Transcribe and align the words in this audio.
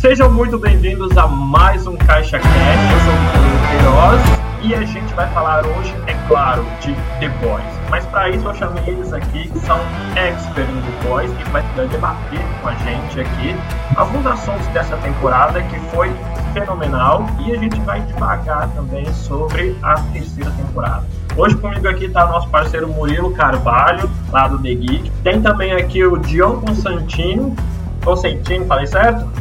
Sejam 0.00 0.32
muito 0.32 0.58
bem-vindos 0.58 1.14
a 1.18 1.26
mais 1.26 1.86
um 1.86 1.94
Caixa 1.94 2.38
Cash. 2.38 2.48
Eu 2.48 3.00
sou 3.00 3.12
o 3.12 3.68
Queiroz 3.68 4.40
e 4.62 4.74
a 4.74 4.82
gente 4.86 5.12
vai 5.12 5.28
falar 5.34 5.62
hoje, 5.66 5.94
é 6.06 6.14
claro, 6.26 6.64
de 6.80 6.94
The 7.20 7.28
Boys. 7.42 7.62
Mas 7.90 8.06
para 8.06 8.30
isso 8.30 8.48
eu 8.48 8.54
chamei 8.54 8.82
eles 8.86 9.12
aqui, 9.12 9.46
que 9.46 9.58
são 9.58 9.78
experts 10.16 10.74
em 10.74 10.80
The 10.80 11.06
Boys, 11.06 11.30
que 11.32 11.50
vai 11.50 11.62
debater 11.86 12.40
com 12.62 12.68
a 12.68 12.74
gente 12.76 13.20
aqui 13.20 13.54
alguns 13.94 14.24
assuntos 14.26 14.66
dessa 14.68 14.96
temporada 14.96 15.62
que 15.64 15.78
foi 15.94 16.10
fenomenal 16.54 17.26
e 17.46 17.52
a 17.52 17.58
gente 17.58 17.78
vai 17.80 18.00
devagar 18.00 18.70
também 18.70 19.04
sobre 19.12 19.76
a 19.82 19.96
terceira 20.14 20.50
temporada. 20.52 21.04
Hoje 21.36 21.56
comigo 21.56 21.86
aqui 21.86 22.06
está 22.06 22.24
nosso 22.24 22.48
parceiro 22.48 22.88
Murilo 22.88 23.34
Carvalho, 23.34 24.10
lá 24.32 24.48
do 24.48 24.58
The 24.62 24.74
Geek. 24.74 25.12
Tem 25.22 25.42
também 25.42 25.72
aqui 25.72 26.02
o 26.06 26.16
Dion 26.16 26.58
Constantino. 26.62 27.54
Constantino, 28.02 28.64
falei 28.64 28.86
certo? 28.86 29.39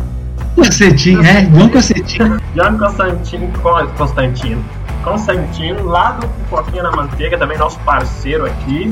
Constantino, 0.60 1.26
é, 1.26 1.41
John 1.44 1.70
Constantino. 1.70 2.41
John 2.54 2.77
Constantino, 2.77 3.52
Constantino. 3.98 4.66
Constantino, 5.04 5.86
lá 5.86 6.12
do 6.12 6.27
Pipoquinha 6.27 6.84
na 6.84 6.91
Manteiga, 6.91 7.38
também 7.38 7.58
nosso 7.58 7.80
parceiro 7.80 8.45
aqui. 8.45 8.90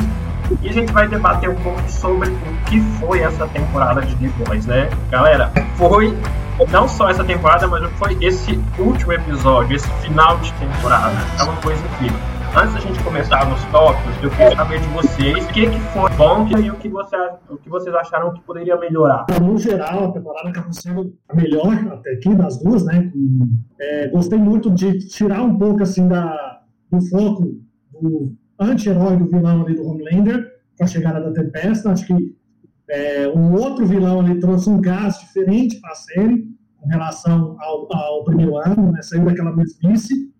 E 0.62 0.70
a 0.70 0.72
gente 0.72 0.94
vai 0.94 1.08
debater 1.08 1.50
um 1.50 1.56
pouco 1.56 1.82
sobre 1.90 2.30
o 2.30 2.70
que 2.70 2.80
foi 3.00 3.20
essa 3.20 3.46
temporada 3.48 4.02
de 4.02 4.16
The 4.16 4.30
Boys, 4.46 4.66
né? 4.66 4.90
Galera, 5.12 5.52
foi 5.76 6.18
não 6.72 6.88
só 6.88 7.10
essa 7.10 7.24
temporada, 7.24 7.68
mas 7.68 7.84
foi 7.98 8.18
esse 8.22 8.60
último 8.80 9.12
episódio, 9.12 9.76
esse 9.76 9.90
final 10.02 10.38
de 10.38 10.52
temporada. 10.54 11.16
É 11.38 11.44
uma 11.44 11.56
coisa 11.58 11.82
incrível. 11.86 12.37
Antes 12.58 12.74
da 12.74 12.80
gente 12.80 13.04
começar 13.04 13.48
nos 13.48 13.64
tópicos, 13.66 14.24
eu 14.24 14.32
queria 14.32 14.56
saber 14.56 14.82
de 14.82 14.88
vocês 14.88 15.46
o 15.46 15.54
que, 15.54 15.70
que 15.70 15.80
foi 15.94 16.10
bom 16.18 16.48
e 16.60 16.72
o 16.72 16.76
que, 16.78 16.90
você, 16.90 17.16
o 17.52 17.58
que 17.58 17.70
vocês 17.70 17.94
acharam 17.94 18.34
que 18.34 18.42
poderia 18.42 18.76
melhorar. 18.78 19.28
No 19.40 19.60
geral, 19.60 20.06
a 20.06 20.12
temporada 20.12 20.50
acabou 20.50 20.74
sendo 20.74 21.14
a 21.30 21.36
melhor 21.36 21.76
até 21.94 22.14
aqui 22.14 22.34
das 22.34 22.58
duas, 22.58 22.84
né? 22.84 23.12
É, 23.80 24.08
gostei 24.08 24.40
muito 24.40 24.72
de 24.72 24.98
tirar 25.08 25.44
um 25.44 25.56
pouco 25.56 25.84
assim 25.84 26.08
da, 26.08 26.64
do 26.92 27.00
foco 27.10 27.62
do 28.02 28.34
anti-herói 28.60 29.18
do 29.18 29.28
vilão 29.28 29.62
ali 29.62 29.76
do 29.76 29.88
Homelander 29.88 30.52
com 30.80 30.84
a 30.84 30.88
chegada 30.88 31.22
da 31.22 31.32
Tempesta. 31.32 31.92
Acho 31.92 32.08
que 32.08 32.36
é, 32.90 33.28
um 33.28 33.54
outro 33.54 33.86
vilão 33.86 34.20
ali 34.20 34.40
trouxe 34.40 34.68
um 34.68 34.82
gás 34.82 35.20
diferente 35.20 35.80
para 35.80 35.92
a 35.92 35.96
série 35.96 36.48
com 36.82 36.90
relação 36.90 37.56
ao, 37.60 37.96
ao 37.96 38.24
primeiro 38.24 38.58
ano, 38.58 38.92
né? 38.92 39.04
Saiu 39.04 39.26
daquela 39.26 39.56
mesmice 39.56 40.36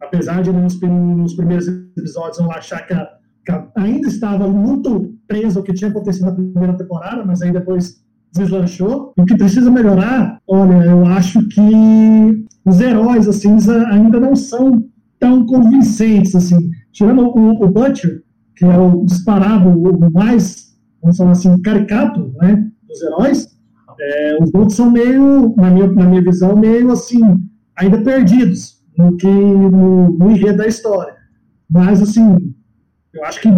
apesar 0.00 0.42
de 0.42 0.52
nos, 0.52 0.80
nos 0.80 1.34
primeiros 1.34 1.66
episódios 1.68 2.38
eu 2.38 2.50
achar 2.50 2.86
que, 2.86 2.94
a, 2.94 3.08
que 3.44 3.52
a, 3.52 3.66
ainda 3.76 4.08
estava 4.08 4.48
muito 4.48 5.14
preso 5.26 5.58
ao 5.58 5.64
que 5.64 5.74
tinha 5.74 5.90
acontecido 5.90 6.26
na 6.26 6.32
primeira 6.32 6.76
temporada, 6.76 7.24
mas 7.24 7.42
aí 7.42 7.52
depois 7.52 8.02
deslanchou. 8.32 9.12
O 9.16 9.24
que 9.24 9.36
precisa 9.36 9.70
melhorar, 9.70 10.40
olha, 10.46 10.84
eu 10.84 11.06
acho 11.06 11.46
que 11.48 12.46
os 12.64 12.80
heróis 12.80 13.26
assim 13.26 13.56
ainda 13.90 14.20
não 14.20 14.36
são 14.36 14.84
tão 15.18 15.44
convincentes 15.46 16.34
assim. 16.34 16.70
Tirando 16.92 17.22
o, 17.22 17.64
o 17.64 17.68
Butcher, 17.68 18.22
que 18.56 18.64
é 18.64 18.78
o 18.78 19.04
disparado, 19.04 19.68
o 19.68 20.12
mais, 20.12 20.76
vamos 21.02 21.16
falar 21.16 21.32
assim, 21.32 21.60
caricato, 21.62 22.32
né, 22.40 22.68
dos 22.86 23.02
heróis, 23.02 23.58
é, 24.00 24.38
os 24.40 24.54
outros 24.54 24.74
são 24.74 24.90
meio, 24.90 25.54
na 25.56 25.70
minha, 25.70 25.88
na 25.88 26.06
minha 26.06 26.22
visão, 26.22 26.56
meio 26.56 26.92
assim, 26.92 27.20
ainda 27.76 27.98
perdidos 27.98 28.77
no 28.98 29.16
que 29.16 29.28
no, 29.28 30.10
no 30.10 30.30
enredo 30.30 30.58
da 30.58 30.66
história. 30.66 31.16
Mas, 31.70 32.02
assim, 32.02 32.54
eu 33.14 33.24
acho 33.24 33.40
que 33.40 33.48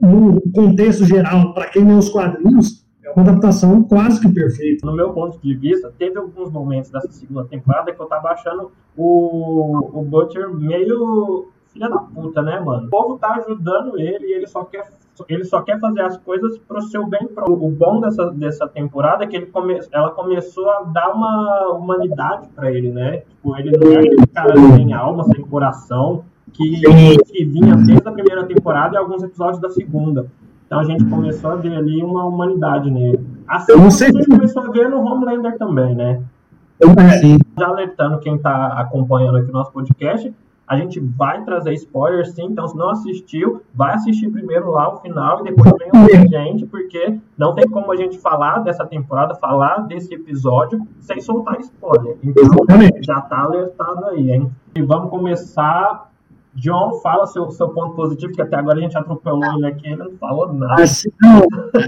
no 0.00 0.40
contexto 0.52 1.04
geral, 1.04 1.52
para 1.52 1.66
quem 1.66 1.84
lê 1.84 1.94
os 1.94 2.08
quadrinhos, 2.08 2.86
é 3.02 3.10
uma 3.10 3.22
adaptação 3.22 3.82
quase 3.82 4.20
que 4.20 4.32
perfeita. 4.32 4.86
No 4.86 4.94
meu 4.94 5.12
ponto 5.12 5.38
de 5.40 5.54
vista, 5.54 5.92
teve 5.98 6.18
alguns 6.18 6.50
momentos 6.50 6.90
dessa 6.90 7.10
segunda 7.10 7.44
temporada 7.44 7.92
que 7.92 8.00
eu 8.00 8.06
tava 8.06 8.28
achando 8.28 8.70
o, 8.96 10.00
o 10.00 10.04
Butcher 10.04 10.48
meio 10.54 11.48
filha 11.72 11.88
da 11.88 11.98
puta, 11.98 12.40
né, 12.40 12.60
mano? 12.60 12.86
O 12.86 12.90
povo 12.90 13.18
tá 13.18 13.34
ajudando 13.34 13.98
ele 13.98 14.26
e 14.26 14.32
ele 14.32 14.46
só 14.46 14.64
quer 14.64 14.86
ele 15.28 15.44
só 15.44 15.62
quer 15.62 15.78
fazer 15.78 16.00
as 16.02 16.16
coisas 16.18 16.58
pro 16.58 16.82
seu 16.82 17.06
bem 17.06 17.26
próprio. 17.28 17.64
O 17.64 17.70
bom 17.70 18.00
dessa, 18.00 18.30
dessa 18.32 18.66
temporada 18.66 19.24
é 19.24 19.26
que 19.26 19.36
ele 19.36 19.46
come, 19.46 19.78
ela 19.92 20.10
começou 20.10 20.68
a 20.70 20.82
dar 20.82 21.10
uma 21.12 21.70
humanidade 21.72 22.48
para 22.54 22.72
ele, 22.72 22.90
né? 22.90 23.18
Tipo, 23.18 23.56
ele 23.56 23.76
não 23.76 23.92
é 23.92 23.96
aquele 23.98 24.26
cara 24.26 24.54
sem 24.56 24.92
alma, 24.92 25.24
sem 25.24 25.42
coração, 25.42 26.24
que, 26.52 26.80
que 27.26 27.44
vinha 27.44 27.76
desde 27.76 28.08
a 28.08 28.12
primeira 28.12 28.44
temporada 28.44 28.94
e 28.94 28.98
alguns 28.98 29.22
episódios 29.22 29.60
da 29.60 29.70
segunda. 29.70 30.26
Então 30.66 30.80
a 30.80 30.84
gente 30.84 31.04
começou 31.04 31.50
a 31.50 31.56
ver 31.56 31.76
ali 31.76 32.02
uma 32.02 32.24
humanidade 32.24 32.90
nele. 32.90 33.20
Assim 33.46 33.72
como 33.74 33.86
a 33.86 33.90
gente 33.90 34.28
começou 34.28 34.62
a 34.62 34.70
ver 34.70 34.88
no 34.88 35.00
Homelander 35.00 35.56
também, 35.58 35.94
né? 35.94 36.22
Sim. 37.20 37.38
Já 37.58 37.68
alertando 37.68 38.18
quem 38.18 38.34
está 38.36 38.66
acompanhando 38.80 39.38
aqui 39.38 39.50
o 39.50 39.52
nosso 39.52 39.72
podcast, 39.72 40.34
a 40.66 40.76
gente 40.76 40.98
vai 40.98 41.44
trazer 41.44 41.74
spoilers 41.74 42.30
sim, 42.30 42.44
então 42.44 42.66
se 42.66 42.76
não 42.76 42.90
assistiu, 42.90 43.62
vai 43.74 43.94
assistir 43.94 44.30
primeiro 44.30 44.70
lá 44.70 44.94
o 44.94 45.00
final 45.00 45.40
e 45.40 45.44
depois 45.44 45.72
vem 45.78 45.90
ouvir 45.94 46.36
a 46.36 46.44
gente, 46.44 46.66
porque 46.66 47.18
não 47.36 47.54
tem 47.54 47.68
como 47.68 47.92
a 47.92 47.96
gente 47.96 48.18
falar 48.18 48.60
dessa 48.60 48.86
temporada, 48.86 49.34
falar 49.34 49.86
desse 49.86 50.14
episódio 50.14 50.80
sem 51.00 51.20
soltar 51.20 51.60
spoiler. 51.60 52.16
Então 52.22 52.44
já 53.02 53.20
tá 53.20 53.40
alertado 53.40 54.06
aí, 54.06 54.30
hein? 54.32 54.50
E 54.74 54.82
vamos 54.82 55.10
começar. 55.10 56.12
John, 56.56 57.00
fala 57.02 57.26
seu, 57.26 57.50
seu 57.50 57.68
ponto 57.70 57.96
positivo, 57.96 58.32
que 58.32 58.40
até 58.40 58.54
agora 58.54 58.78
a 58.78 58.80
gente 58.80 58.96
atropelou 58.96 59.56
ele 59.56 59.66
aqui, 59.66 59.88
ele 59.88 59.96
não 59.96 60.12
falou 60.18 60.52
nada. 60.52 60.84
Assim, 60.84 61.10
não, 61.20 61.40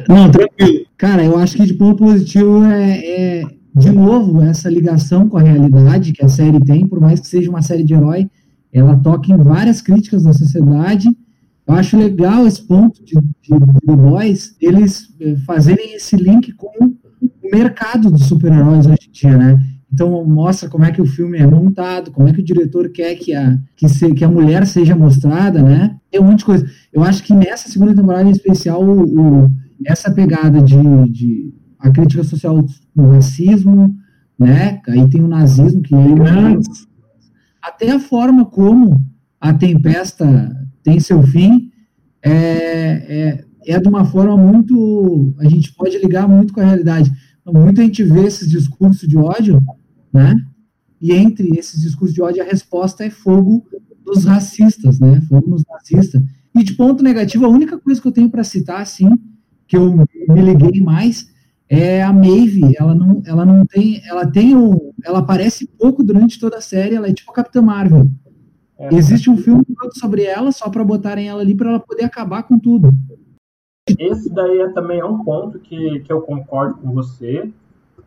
não, 0.09 0.29
tranquilo. 0.29 0.87
Cara, 0.97 1.25
eu 1.25 1.39
acho 1.39 1.57
que 1.57 1.65
de 1.65 1.75
ponto 1.75 2.03
positivo 2.03 2.65
é, 2.65 2.99
é, 2.99 3.43
de 3.73 3.93
novo, 3.93 4.43
essa 4.43 4.69
ligação 4.69 5.29
com 5.29 5.39
a 5.39 5.43
realidade 5.43 6.13
que 6.13 6.25
a 6.25 6.29
série 6.29 6.59
tem, 6.59 6.85
por 6.85 6.99
mais 6.99 7.21
que 7.21 7.29
seja 7.29 7.49
uma 7.49 7.63
série 7.63 7.85
de 7.85 7.95
herói, 7.95 8.29
ela 8.79 8.97
toca 8.97 9.33
em 9.33 9.37
várias 9.37 9.81
críticas 9.81 10.23
da 10.25 10.33
sociedade. 10.33 11.09
Eu 11.67 11.75
acho 11.75 11.97
legal 11.97 12.47
esse 12.47 12.63
ponto 12.63 13.05
de, 13.05 13.15
de, 13.15 13.59
de 13.59 13.87
The 13.87 13.97
Boys, 13.97 14.55
eles 14.61 15.09
eh, 15.21 15.37
fazerem 15.47 15.95
esse 15.95 16.15
link 16.17 16.53
com 16.53 16.71
o 16.79 17.51
mercado 17.51 18.11
dos 18.11 18.27
super-heróis 18.27 18.87
hoje 18.87 19.09
em 19.09 19.13
dia, 19.13 19.37
né? 19.37 19.59
Então 19.93 20.25
mostra 20.27 20.69
como 20.69 20.85
é 20.85 20.93
que 20.93 21.01
o 21.01 21.07
filme 21.07 21.39
é 21.39 21.47
montado, 21.47 22.11
como 22.11 22.29
é 22.29 22.33
que 22.33 22.41
o 22.41 22.45
diretor 22.45 22.91
quer 22.91 23.15
que 23.17 23.35
a, 23.35 23.59
que, 23.75 23.89
se, 23.89 24.13
que 24.13 24.25
a 24.25 24.29
mulher 24.29 24.67
seja 24.67 24.95
mostrada, 24.95 25.63
né? 25.63 25.97
Tem 26.11 26.21
um 26.21 26.25
monte 26.25 26.41
de 26.41 26.45
coisa. 26.45 26.67
Eu 26.93 27.03
acho 27.03 27.23
que 27.23 27.35
nessa 27.35 27.69
segunda 27.69 27.95
temporada 27.95 28.29
em 28.29 28.33
especial, 28.33 28.85
o, 28.85 29.45
o, 29.45 29.51
essa 29.85 30.11
pegada 30.11 30.61
de, 30.61 30.77
de 31.11 31.55
a 31.79 31.91
crítica 31.91 32.23
social 32.23 32.63
do 32.95 33.09
racismo, 33.09 33.97
né? 34.39 34.81
Aí 34.87 35.09
tem 35.09 35.23
o 35.23 35.29
nazismo 35.29 35.81
que 35.81 35.95
é 35.95 35.99
até 37.67 37.91
a 37.91 37.99
forma 37.99 38.47
como 38.47 39.01
a 39.41 39.53
tempesta 39.53 40.57
tem 40.83 41.01
seu 41.01 41.21
fim 41.23 41.71
é, 42.23 42.33
é, 42.33 43.45
é 43.75 43.81
de 43.81 43.89
uma 43.89 44.05
forma 44.05 44.37
muito. 44.37 45.35
A 45.39 45.49
gente 45.49 45.75
pode 45.75 45.99
ligar 45.99 46.29
muito 46.29 46.53
com 46.53 46.61
a 46.61 46.65
realidade. 46.65 47.11
Muita 47.45 47.83
gente 47.83 48.05
vê 48.05 48.25
esses 48.25 48.49
discursos 48.49 49.09
de 49.09 49.19
ódio, 49.19 49.61
né? 50.13 50.35
E 51.01 51.13
entre 51.13 51.59
esses 51.59 51.81
discursos 51.81 52.15
de 52.15 52.23
ódio, 52.23 52.43
a 52.43 52.47
resposta 52.47 53.05
é 53.05 53.11
fogo 53.11 53.67
dos 54.05 54.25
racistas, 54.25 55.01
né? 55.01 55.21
Fogo 55.29 55.51
nos 55.51 55.65
racistas. 55.69 56.23
E 56.55 56.63
de 56.63 56.75
ponto 56.75 57.03
negativo, 57.03 57.45
a 57.45 57.49
única 57.49 57.79
coisa 57.79 58.01
que 58.01 58.09
eu 58.09 58.13
tenho 58.13 58.31
para 58.31 58.45
citar, 58.45 58.81
assim, 58.81 59.11
que 59.67 59.77
eu 59.77 59.95
me 60.29 60.41
liguei 60.41 60.81
mais, 60.81 61.29
é 61.69 62.03
a 62.03 62.13
Maeve, 62.13 62.75
ela 62.79 62.95
não, 62.95 63.23
ela 63.27 63.45
não 63.45 63.67
tem, 63.67 64.01
ela 64.07 64.27
tem 64.27 64.57
um, 64.57 64.93
ela 65.05 65.19
aparece 65.19 65.67
pouco 65.79 66.03
durante 66.05 66.39
toda 66.39 66.59
a 66.59 66.61
série, 66.61 66.95
ela 66.95 67.09
é 67.09 67.13
tipo 67.13 67.31
a 67.31 67.35
Capitã 67.35 67.61
Marvel. 67.61 68.09
É. 68.79 68.95
Existe 68.95 69.31
um 69.31 69.37
filme 69.37 69.65
sobre 69.93 70.25
ela 70.25 70.53
só 70.53 70.69
para 70.69 70.85
botarem 70.85 71.29
ela 71.29 71.41
ali 71.41 71.57
para 71.57 71.71
ela 71.71 71.81
poder 71.81 72.05
acabar 72.05 72.43
com 72.43 72.59
tudo. 72.59 72.91
Esse 73.99 74.33
daí 74.33 74.61
é, 74.61 74.69
também 74.71 75.01
é 75.01 75.05
um 75.05 75.25
ponto 75.25 75.59
que, 75.59 76.01
que 76.01 76.13
eu 76.13 76.21
concordo 76.21 76.75
com 76.81 76.93
você. 76.93 77.51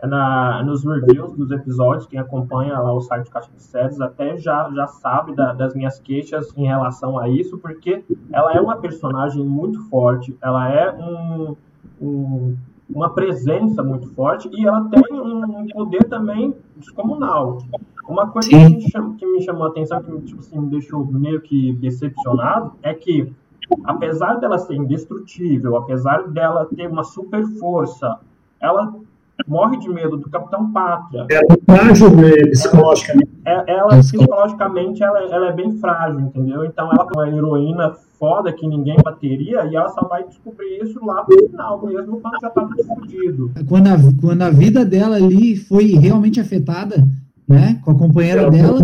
É 0.02 0.08
na, 0.08 0.64
nos 0.64 0.86
reviews 0.86 1.36
dos 1.36 1.52
episódios, 1.52 2.08
quem 2.08 2.20
acompanha 2.20 2.80
lá 2.80 2.94
o 2.94 3.02
site 3.02 3.30
Caixa 3.30 3.50
de 3.54 3.62
Séries 3.62 4.00
até 4.00 4.38
já, 4.38 4.70
já 4.74 4.88
sabe 4.88 5.36
da, 5.36 5.52
das 5.52 5.74
minhas 5.74 6.00
queixas 6.00 6.56
em 6.56 6.66
relação 6.66 7.20
a 7.20 7.28
isso, 7.28 7.58
porque 7.58 8.06
ela 8.32 8.54
é 8.54 8.62
uma 8.62 8.78
personagem 8.78 9.44
muito 9.44 9.82
forte, 9.90 10.38
ela 10.42 10.72
é 10.72 10.90
um, 10.94 11.56
um 12.02 12.56
uma 12.94 13.10
presença 13.14 13.84
muito 13.84 14.10
forte 14.14 14.50
e 14.52 14.66
ela 14.66 14.90
tem 14.90 15.04
um 15.20 15.68
poder 15.68 16.06
também 16.06 16.56
descomunal. 16.76 17.60
Uma 18.08 18.28
coisa 18.28 18.50
que 18.50 18.56
me, 18.56 18.90
chamou, 18.90 19.14
que 19.14 19.26
me, 19.26 19.42
chamou 19.42 19.66
a 19.66 19.70
atenção, 19.70 20.02
que 20.02 20.22
tipo 20.22 20.40
assim, 20.40 20.60
me 20.60 20.70
deixou 20.70 21.06
meio 21.06 21.40
que 21.42 21.74
decepcionado, 21.74 22.74
é 22.82 22.94
que 22.94 23.32
apesar 23.84 24.36
dela 24.36 24.58
ser 24.58 24.76
indestrutível, 24.76 25.76
apesar 25.76 26.28
dela 26.28 26.66
ter 26.66 26.88
uma 26.88 27.04
super 27.04 27.46
força, 27.60 28.20
ela 28.60 28.96
morre 29.48 29.78
de 29.78 29.90
medo 29.90 30.18
do 30.18 30.30
Capitão 30.30 30.72
Pátria. 30.72 31.28
É 31.30 31.40
um 31.40 31.76
frágil 31.76 32.10
psicologicamente. 32.50 33.39
É, 33.50 33.64
ela 33.68 33.98
psicologicamente 33.98 35.02
ela, 35.02 35.20
ela, 35.24 35.48
é 35.48 35.54
bem 35.54 35.72
frágil, 35.78 36.20
entendeu? 36.20 36.64
Então 36.66 36.90
ela 36.92 37.08
é 37.10 37.14
uma 37.16 37.28
heroína 37.28 37.92
foda 38.20 38.54
que 38.54 38.68
ninguém 38.68 38.98
bateria 39.04 39.66
e 39.66 39.76
ela 39.76 39.90
só 39.90 40.08
vai 40.08 40.24
descobrir 40.26 40.80
isso 40.84 41.04
lá 41.04 41.26
no 41.28 41.50
final, 41.50 41.86
mesmo 41.86 42.20
quando 42.22 42.40
já 42.42 42.50
tá 42.50 42.62
tudo 42.62 42.84
fodido. 42.84 43.52
Quando 43.68 43.88
a, 43.88 43.98
quando 44.22 44.42
a 44.42 44.50
vida 44.50 44.86
dela 44.86 45.16
ali 45.16 45.56
foi 45.56 45.94
realmente 45.94 46.40
afetada, 46.40 46.98
né, 47.48 47.80
com 47.84 47.92
a 47.92 47.98
companheira 47.98 48.44
é, 48.44 48.50
dela, 48.50 48.80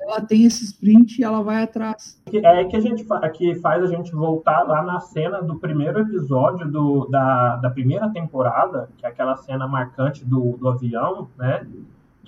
ela 0.00 0.20
tem 0.20 0.44
esse 0.44 0.64
sprint 0.64 1.20
e 1.20 1.24
ela 1.24 1.42
vai 1.42 1.62
atrás. 1.62 2.20
É 2.32 2.64
que 2.64 2.76
a 2.76 2.80
gente 2.80 3.04
que 3.32 3.54
faz 3.56 3.82
a 3.82 3.86
gente 3.86 4.12
voltar 4.12 4.62
lá 4.62 4.82
na 4.82 5.00
cena 5.00 5.42
do 5.42 5.58
primeiro 5.58 6.00
episódio 6.00 6.70
do, 6.70 7.06
da, 7.08 7.56
da 7.56 7.70
primeira 7.70 8.08
temporada, 8.10 8.88
que 8.96 9.06
é 9.06 9.08
aquela 9.08 9.36
cena 9.36 9.66
marcante 9.66 10.24
do, 10.24 10.56
do 10.56 10.68
avião, 10.68 11.28
né? 11.38 11.66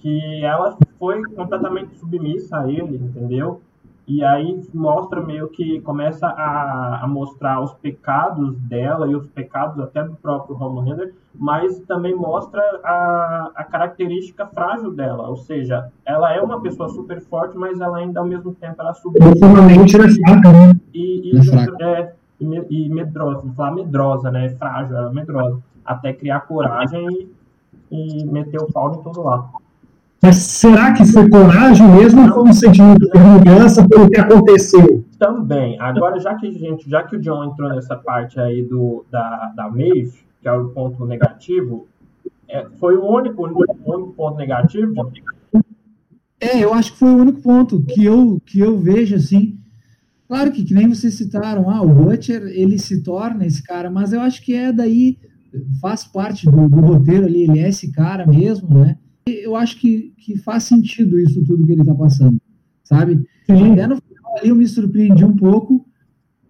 Que 0.02 0.44
ela 0.44 0.76
foi 0.98 1.22
completamente 1.22 1.96
submissa 1.96 2.58
a 2.58 2.70
ele, 2.70 2.96
entendeu? 2.96 3.62
E 4.06 4.22
aí 4.24 4.60
mostra 4.74 5.20
meio 5.20 5.48
que 5.48 5.80
começa 5.80 6.26
a, 6.26 7.00
a, 7.02 7.06
mostrar 7.06 7.62
os 7.62 7.72
pecados 7.74 8.56
dela 8.58 9.06
e 9.06 9.14
os 9.14 9.26
pecados 9.28 9.78
até 9.78 10.02
do 10.02 10.14
próprio 10.16 10.56
Homelander, 10.60 11.14
mas 11.34 11.78
também 11.80 12.14
mostra 12.14 12.60
a, 12.82 13.52
a 13.54 13.64
característica 13.64 14.44
frágil 14.46 14.92
dela, 14.92 15.28
ou 15.28 15.36
seja, 15.36 15.88
ela 16.04 16.34
é 16.34 16.40
uma 16.40 16.60
pessoa 16.60 16.88
super 16.88 17.20
forte, 17.20 17.56
mas 17.56 17.80
ela 17.80 17.98
ainda 17.98 18.18
ao 18.18 18.26
mesmo 18.26 18.52
tempo 18.54 18.74
ela 18.80 18.92
subir 18.92 19.20
né? 20.52 20.72
e, 20.92 21.30
e, 21.30 21.82
é, 21.82 22.12
e, 22.40 22.86
e 22.86 22.88
medrosa, 22.88 23.40
vou 23.40 23.52
falar 23.52 23.70
medrosa, 23.70 24.30
né? 24.32 24.48
Frágil, 24.50 24.96
ela 24.96 25.10
é 25.10 25.14
medrosa, 25.14 25.62
até 25.84 26.12
criar 26.12 26.40
coragem 26.40 27.28
e, 27.88 28.22
e 28.22 28.26
meter 28.26 28.60
o 28.60 28.66
pau 28.66 28.96
em 28.96 29.02
todo 29.02 29.22
lado. 29.22 29.61
Mas 30.22 30.36
será 30.36 30.92
que 30.92 31.04
foi 31.04 31.28
coragem 31.28 31.88
mesmo 31.88 32.22
ou 32.22 32.32
foi 32.32 32.42
um 32.44 32.52
sentimento 32.52 33.10
de 33.10 33.18
vingança 33.18 33.86
pelo 33.88 34.08
que 34.08 34.20
aconteceu? 34.20 35.04
Também. 35.18 35.76
Agora, 35.80 36.20
já 36.20 36.36
que, 36.36 36.52
gente, 36.52 36.88
já 36.88 37.02
que 37.02 37.16
o 37.16 37.20
John 37.20 37.44
entrou 37.44 37.68
nessa 37.70 37.96
parte 37.96 38.38
aí 38.38 38.62
do, 38.62 39.04
da, 39.10 39.52
da 39.56 39.68
Maeve, 39.68 40.12
que 40.40 40.46
é 40.46 40.52
o 40.52 40.68
ponto 40.68 41.04
negativo, 41.04 41.88
é, 42.48 42.64
foi 42.78 42.94
o 42.96 43.04
único, 43.04 43.42
o 43.42 43.94
único 43.94 44.12
ponto 44.12 44.36
negativo? 44.36 45.10
É, 46.40 46.62
eu 46.62 46.72
acho 46.72 46.92
que 46.92 46.98
foi 47.00 47.10
o 47.10 47.16
único 47.16 47.40
ponto 47.40 47.82
que 47.82 48.04
eu, 48.04 48.40
que 48.46 48.60
eu 48.60 48.78
vejo 48.78 49.16
assim. 49.16 49.58
Claro 50.28 50.52
que, 50.52 50.64
que 50.64 50.72
nem 50.72 50.88
vocês 50.88 51.14
citaram, 51.14 51.68
ah, 51.68 51.82
o 51.82 51.88
Butcher, 51.88 52.42
ele 52.42 52.78
se 52.78 53.02
torna 53.02 53.44
esse 53.44 53.62
cara, 53.62 53.90
mas 53.90 54.12
eu 54.12 54.20
acho 54.20 54.40
que 54.40 54.54
é 54.54 54.72
daí, 54.72 55.18
faz 55.80 56.04
parte 56.04 56.48
do, 56.48 56.68
do 56.68 56.80
roteiro 56.80 57.26
ali, 57.26 57.42
ele 57.42 57.58
é 57.58 57.68
esse 57.68 57.90
cara 57.90 58.24
mesmo, 58.24 58.78
né? 58.78 58.96
Eu 59.26 59.56
acho 59.56 59.78
que, 59.78 60.12
que 60.18 60.36
faz 60.38 60.64
sentido 60.64 61.18
isso 61.18 61.44
tudo 61.44 61.64
que 61.66 61.72
ele 61.72 61.82
está 61.82 61.94
passando, 61.94 62.40
sabe? 62.82 63.24
Sim. 63.46 63.72
Até 63.72 63.86
no 63.86 63.96
final 63.96 64.38
ali 64.38 64.48
eu 64.48 64.56
me 64.56 64.66
surpreendi 64.66 65.24
um 65.24 65.36
pouco 65.36 65.86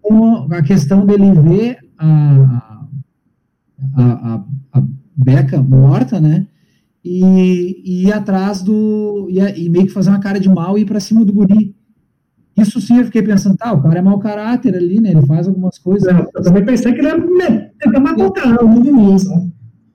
com 0.01 0.47
a 0.53 0.61
questão 0.61 1.05
dele 1.05 1.31
ver 1.33 1.77
a, 1.97 2.61
a, 3.95 4.03
a, 4.03 4.43
a 4.73 4.83
Beca 5.15 5.61
morta, 5.61 6.19
né? 6.19 6.47
E, 7.03 7.81
e 7.85 8.07
ir 8.07 8.13
atrás 8.13 8.61
do. 8.61 9.27
E, 9.29 9.39
e, 9.39 9.69
meio 9.69 9.85
que 9.85 9.93
fazer 9.93 10.09
uma 10.09 10.19
cara 10.19 10.39
de 10.39 10.49
mal 10.49 10.77
e 10.77 10.81
ir 10.81 10.85
para 10.85 10.99
cima 10.99 11.23
do 11.25 11.33
guri. 11.33 11.75
Isso 12.55 12.79
sim, 12.79 12.99
eu 12.99 13.05
fiquei 13.05 13.23
pensando, 13.23 13.57
tá, 13.57 13.73
o 13.73 13.81
cara 13.81 13.97
é 13.97 14.01
mau 14.01 14.19
caráter 14.19 14.75
ali, 14.75 15.01
né? 15.01 15.11
Ele 15.11 15.25
faz 15.25 15.47
algumas 15.47 15.77
coisas. 15.79 16.07
Eu, 16.07 16.29
eu 16.35 16.43
também 16.43 16.63
pensei 16.63 16.93
que 16.93 16.99
ele 16.99 17.07
ia 17.07 17.71
tentar 17.79 17.99
matar 17.99 18.27
o 18.27 18.31
cara 18.31 18.63
início. 18.63 19.51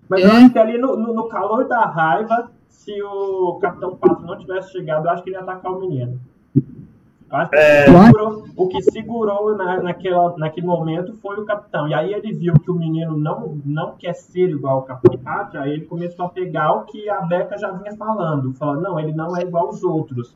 Mas 0.08 0.22
é. 0.22 0.26
eu 0.26 0.32
acho 0.32 0.50
que 0.50 0.58
ali 0.58 0.78
no, 0.78 0.96
no, 0.96 1.14
no 1.14 1.28
calor 1.28 1.69
da 1.69 1.84
raiva, 1.86 2.50
se 2.69 3.03
o 3.03 3.59
Capitão 3.61 3.97
Pato 3.97 4.23
não 4.23 4.38
tivesse 4.38 4.73
chegado, 4.73 5.06
eu 5.06 5.11
acho 5.11 5.23
que 5.23 5.31
ele 5.31 5.37
ia 5.37 5.43
atacar 5.43 5.73
o 5.73 5.81
menino. 5.81 6.20
Acho 7.31 7.50
que 7.50 7.56
é... 7.56 7.85
segurou, 7.85 8.44
o 8.56 8.69
que 8.69 8.82
segurou 8.82 9.56
na, 9.56 9.82
naquela, 9.82 10.35
naquele 10.38 10.67
momento 10.67 11.12
foi 11.15 11.37
o 11.37 11.44
capitão. 11.44 11.87
E 11.87 11.93
aí 11.93 12.12
ele 12.15 12.32
viu 12.32 12.55
que 12.55 12.70
o 12.70 12.75
menino 12.75 13.17
não, 13.19 13.61
não 13.65 13.97
quer 13.97 14.15
ser 14.15 14.49
igual 14.49 14.76
ao 14.76 14.82
Capitão 14.82 15.19
Pato, 15.19 15.59
aí 15.59 15.73
ele 15.73 15.85
começou 15.85 16.25
a 16.25 16.31
pegar 16.31 16.73
o 16.73 16.85
que 16.85 17.09
a 17.11 17.20
Becca 17.20 17.59
já 17.59 17.70
vinha 17.70 17.94
falando. 17.97 18.55
Falando, 18.55 18.82
não, 18.82 18.99
ele 18.99 19.12
não 19.12 19.37
é 19.37 19.43
igual 19.43 19.67
aos 19.67 19.82
outros. 19.82 20.35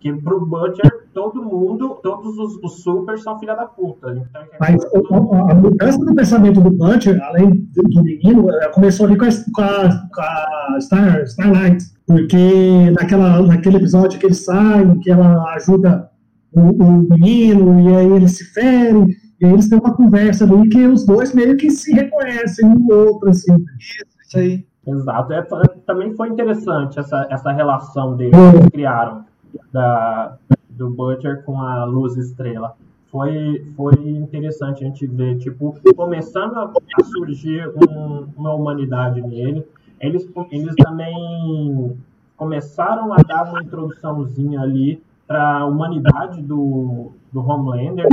Que 0.00 0.12
pro 0.12 0.44
Butcher, 0.44 1.01
todo 1.12 1.42
mundo, 1.42 1.98
todos 2.02 2.38
os, 2.38 2.56
os 2.62 2.82
super 2.82 3.18
são 3.18 3.38
filha 3.38 3.54
da 3.54 3.66
puta. 3.66 4.12
Então, 4.12 4.42
Mas 4.60 4.84
a, 4.84 5.52
a 5.52 5.54
mudança 5.54 5.98
do 5.98 6.14
pensamento 6.14 6.60
do 6.60 6.70
Butcher, 6.70 7.22
além 7.22 7.50
do 7.50 8.02
menino, 8.02 8.46
começou 8.72 9.06
ali 9.06 9.16
com 9.16 9.24
a, 9.24 9.28
com 9.54 9.62
a, 9.62 10.08
com 10.14 10.20
a 10.20 10.80
Star, 10.80 11.22
Starlight. 11.22 11.84
Porque 12.06 12.90
naquela, 12.90 13.40
naquele 13.42 13.76
episódio 13.76 14.18
que 14.18 14.26
eles 14.26 14.44
saem, 14.44 14.98
que 15.00 15.10
ela 15.10 15.54
ajuda 15.54 16.10
o, 16.52 16.60
o 16.60 16.92
menino, 16.92 17.80
e 17.80 17.96
aí 17.96 18.12
eles 18.12 18.36
se 18.36 18.44
ferem, 18.52 19.08
e 19.40 19.46
aí 19.46 19.52
eles 19.52 19.68
têm 19.68 19.78
uma 19.78 19.94
conversa 19.94 20.44
ali 20.44 20.68
que 20.68 20.86
os 20.86 21.06
dois 21.06 21.34
meio 21.34 21.56
que 21.56 21.70
se 21.70 21.92
reconhecem 21.92 22.68
um 22.68 22.74
no 22.74 22.94
outro, 22.94 23.30
assim. 23.30 23.54
Isso, 23.78 24.04
isso 24.26 24.38
aí. 24.38 24.66
Exato. 24.86 25.32
É, 25.32 25.42
também 25.86 26.14
foi 26.14 26.28
interessante 26.28 26.98
essa, 26.98 27.26
essa 27.30 27.52
relação 27.52 28.16
deles 28.16 28.34
que 28.34 28.56
eles 28.56 28.68
criaram 28.70 29.24
da, 29.72 30.36
do 30.82 30.90
Butcher 30.90 31.44
com 31.44 31.60
a 31.60 31.84
Luz 31.84 32.16
Estrela. 32.16 32.74
Foi, 33.10 33.64
foi 33.76 33.94
interessante 33.94 34.82
a 34.82 34.86
gente 34.88 35.06
ver, 35.06 35.38
tipo, 35.38 35.78
começando 35.94 36.56
a, 36.56 36.64
a 36.64 37.04
surgir 37.04 37.68
um, 37.68 38.26
uma 38.36 38.54
humanidade 38.54 39.20
nele. 39.20 39.64
Eles, 40.00 40.28
eles 40.50 40.74
também 40.76 41.94
começaram 42.36 43.12
a 43.12 43.16
dar 43.18 43.48
uma 43.50 43.62
introduçãozinha 43.62 44.60
ali 44.60 45.00
para 45.26 45.58
a 45.58 45.66
humanidade 45.66 46.42
do, 46.42 47.12
do 47.32 47.40
Homelander. 47.40 48.08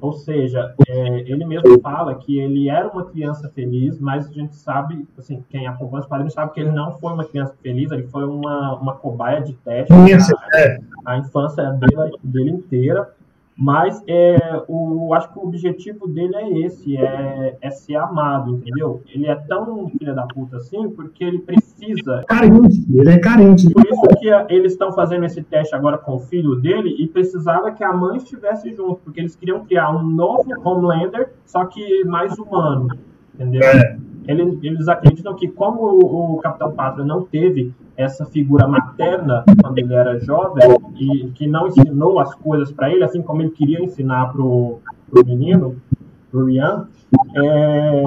Ou 0.00 0.12
seja, 0.12 0.74
é, 0.86 1.20
ele 1.20 1.44
mesmo 1.44 1.80
fala 1.80 2.14
que 2.14 2.38
ele 2.38 2.68
era 2.68 2.88
uma 2.88 3.04
criança 3.04 3.48
feliz, 3.54 3.98
mas 3.98 4.28
a 4.28 4.32
gente 4.32 4.54
sabe, 4.54 5.06
assim, 5.18 5.44
quem 5.48 5.66
acompanha 5.66 6.02
os 6.02 6.08
quadrinhos 6.08 6.34
sabe 6.34 6.52
que 6.52 6.60
ele 6.60 6.70
não 6.70 6.96
foi 6.98 7.12
uma 7.12 7.24
criança 7.24 7.54
feliz, 7.62 7.90
ele 7.90 8.04
foi 8.04 8.24
uma, 8.24 8.74
uma 8.76 8.94
cobaia 8.94 9.40
de 9.40 9.52
teste. 9.54 9.92
a, 9.92 10.58
é. 10.58 10.78
a 11.04 11.18
infância 11.18 11.64
dele, 11.72 12.12
dele 12.22 12.50
inteira. 12.50 13.10
Mas 13.60 14.00
é, 14.06 14.38
o, 14.68 15.12
acho 15.14 15.32
que 15.32 15.38
o 15.40 15.42
objetivo 15.42 16.06
dele 16.06 16.36
é 16.36 16.58
esse, 16.60 16.96
é, 16.96 17.56
é 17.60 17.70
ser 17.70 17.96
amado, 17.96 18.52
entendeu? 18.52 19.02
Ele 19.12 19.26
é 19.26 19.34
tão 19.34 19.88
filha 19.88 20.14
da 20.14 20.22
puta 20.28 20.58
assim 20.58 20.88
porque 20.90 21.24
ele 21.24 21.40
precisa. 21.40 22.22
Carente, 22.28 22.86
ele 22.88 23.10
é 23.10 23.18
carente. 23.18 23.68
Por 23.70 23.84
isso 23.84 24.02
que 24.20 24.28
eles 24.54 24.72
estão 24.72 24.92
fazendo 24.92 25.24
esse 25.24 25.42
teste 25.42 25.74
agora 25.74 25.98
com 25.98 26.14
o 26.14 26.20
filho 26.20 26.54
dele 26.54 26.94
e 27.02 27.08
precisava 27.08 27.72
que 27.72 27.82
a 27.82 27.92
mãe 27.92 28.18
estivesse 28.18 28.72
junto, 28.72 29.00
porque 29.02 29.18
eles 29.18 29.34
queriam 29.34 29.64
criar 29.64 29.90
um 29.90 30.04
novo 30.04 30.48
Homelander, 30.62 31.32
só 31.44 31.64
que 31.64 32.04
mais 32.04 32.38
humano, 32.38 32.96
entendeu? 33.34 33.62
É. 33.64 33.98
Eles, 34.28 34.58
eles 34.62 34.88
acreditam 34.88 35.34
que 35.34 35.48
como 35.48 35.80
o, 35.82 36.34
o 36.34 36.36
Capitão 36.36 36.70
Pátria 36.72 37.04
não 37.04 37.22
teve 37.22 37.72
essa 37.96 38.26
figura 38.26 38.68
materna 38.68 39.42
quando 39.60 39.78
ele 39.78 39.94
era 39.94 40.20
jovem 40.20 40.68
e 41.00 41.30
que 41.30 41.46
não 41.46 41.66
ensinou 41.66 42.20
as 42.20 42.34
coisas 42.34 42.70
para 42.70 42.90
ele, 42.90 43.02
assim 43.02 43.22
como 43.22 43.40
ele 43.40 43.50
queria 43.50 43.82
ensinar 43.82 44.30
pro, 44.30 44.80
pro 45.10 45.24
menino, 45.24 45.76
pro 46.30 46.44
Rian, 46.44 46.86
é, 47.34 48.04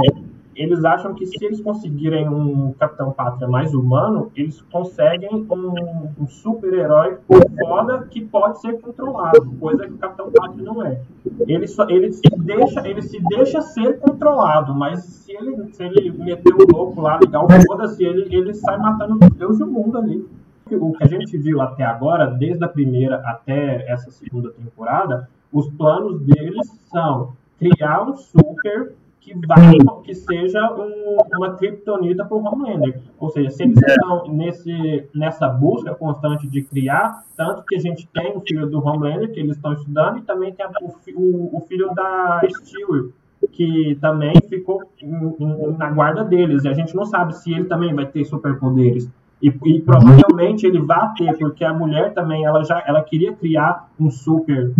eles 0.55 0.83
acham 0.83 1.13
que 1.13 1.25
se 1.25 1.43
eles 1.43 1.61
conseguirem 1.61 2.27
um 2.27 2.73
Capitão 2.73 3.11
Pátria 3.11 3.47
mais 3.47 3.73
humano, 3.73 4.31
eles 4.35 4.61
conseguem 4.71 5.47
um, 5.49 6.09
um 6.19 6.27
super-herói 6.27 7.17
foda 7.27 8.07
que 8.09 8.21
pode 8.21 8.59
ser 8.59 8.79
controlado, 8.79 9.51
coisa 9.59 9.85
que 9.85 9.93
o 9.93 9.97
Capitão 9.97 10.31
Pátria 10.31 10.63
não 10.63 10.85
é. 10.85 11.01
Ele, 11.47 11.67
só, 11.67 11.87
ele, 11.89 12.11
se 12.11 12.21
deixa, 12.37 12.87
ele 12.87 13.01
se 13.01 13.19
deixa 13.29 13.61
ser 13.61 13.99
controlado, 13.99 14.73
mas 14.75 15.03
se 15.03 15.31
ele, 15.31 15.73
se 15.73 15.83
ele 15.83 16.11
meter 16.11 16.53
o 16.53 16.75
louco 16.75 17.01
lá, 17.01 17.17
ligar 17.17 17.43
o 17.43 17.47
foda-se, 17.67 18.03
ele, 18.03 18.33
ele 18.35 18.53
sai 18.53 18.77
matando 18.77 19.19
Deus 19.29 19.59
e 19.59 19.63
o 19.63 19.67
mundo 19.67 19.97
ali. 19.97 20.27
O 20.71 20.93
que 20.93 21.03
a 21.03 21.07
gente 21.07 21.37
viu 21.37 21.59
até 21.59 21.83
agora, 21.83 22.27
desde 22.27 22.63
a 22.63 22.67
primeira 22.67 23.17
até 23.25 23.85
essa 23.91 24.09
segunda 24.09 24.51
temporada, 24.51 25.29
os 25.51 25.69
planos 25.69 26.21
deles 26.21 26.67
são 26.89 27.33
criar 27.57 28.03
um 28.03 28.15
super 28.15 28.95
que 29.21 29.35
vai 29.45 29.77
que 30.03 30.15
seja 30.15 30.59
um, 30.73 31.17
uma 31.37 31.53
criptonita 31.53 32.25
para 32.25 32.35
o 32.35 32.43
Homelander. 32.43 32.99
Ou 33.19 33.29
seja, 33.29 33.51
se 33.51 33.63
eles 33.63 33.81
é. 33.83 33.91
estão 33.91 34.27
nesse, 34.33 35.07
nessa 35.13 35.47
busca 35.47 35.93
constante 35.93 36.47
de 36.47 36.63
criar, 36.63 37.23
tanto 37.37 37.63
que 37.63 37.75
a 37.75 37.79
gente 37.79 38.07
tem 38.07 38.35
o 38.35 38.41
filho 38.41 38.67
do 38.67 38.83
Homelander, 38.83 39.31
que 39.31 39.39
eles 39.39 39.55
estão 39.55 39.73
estudando, 39.73 40.17
e 40.17 40.21
também 40.23 40.51
tem 40.51 40.65
o, 40.65 41.21
o, 41.21 41.57
o 41.57 41.61
filho 41.61 41.93
da 41.93 42.41
Stewart, 42.49 43.11
que 43.51 43.95
também 44.01 44.33
ficou 44.49 44.81
em, 44.99 45.35
em, 45.39 45.77
na 45.77 45.91
guarda 45.91 46.23
deles. 46.23 46.63
E 46.63 46.67
a 46.67 46.73
gente 46.73 46.95
não 46.95 47.05
sabe 47.05 47.35
se 47.37 47.53
ele 47.53 47.65
também 47.65 47.93
vai 47.93 48.07
ter 48.07 48.25
superpoderes. 48.25 49.07
E, 49.39 49.47
e, 49.65 49.81
provavelmente 49.81 50.65
ele 50.65 50.79
vai 50.81 51.13
ter, 51.15 51.35
porque 51.37 51.63
a 51.63 51.73
mulher 51.73 52.13
também, 52.13 52.43
ela 52.45 52.63
já 52.63 52.83
ela 52.85 53.03
queria 53.03 53.33
criar 53.33 53.89
um 53.99 54.09
super 54.09 54.71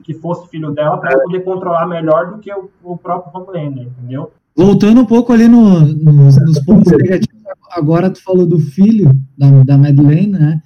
que 0.00 0.14
fosse 0.14 0.48
filho 0.48 0.72
dela 0.72 0.98
para 0.98 1.18
poder 1.18 1.40
controlar 1.40 1.86
melhor 1.86 2.32
do 2.32 2.38
que 2.38 2.52
o, 2.52 2.70
o 2.82 2.96
próprio 2.96 3.32
Homelander, 3.34 3.86
entendeu? 3.86 4.30
Voltando 4.56 5.00
um 5.02 5.04
pouco 5.04 5.32
ali 5.32 5.48
no, 5.48 5.80
nos, 5.80 6.36
nos 6.36 6.58
pontos 6.64 6.90
negativos, 6.92 7.42
agora 7.72 8.10
tu 8.10 8.22
falou 8.22 8.46
do 8.46 8.58
filho 8.58 9.10
da, 9.36 9.50
da 9.64 9.78
Madeleine, 9.78 10.32
né? 10.32 10.62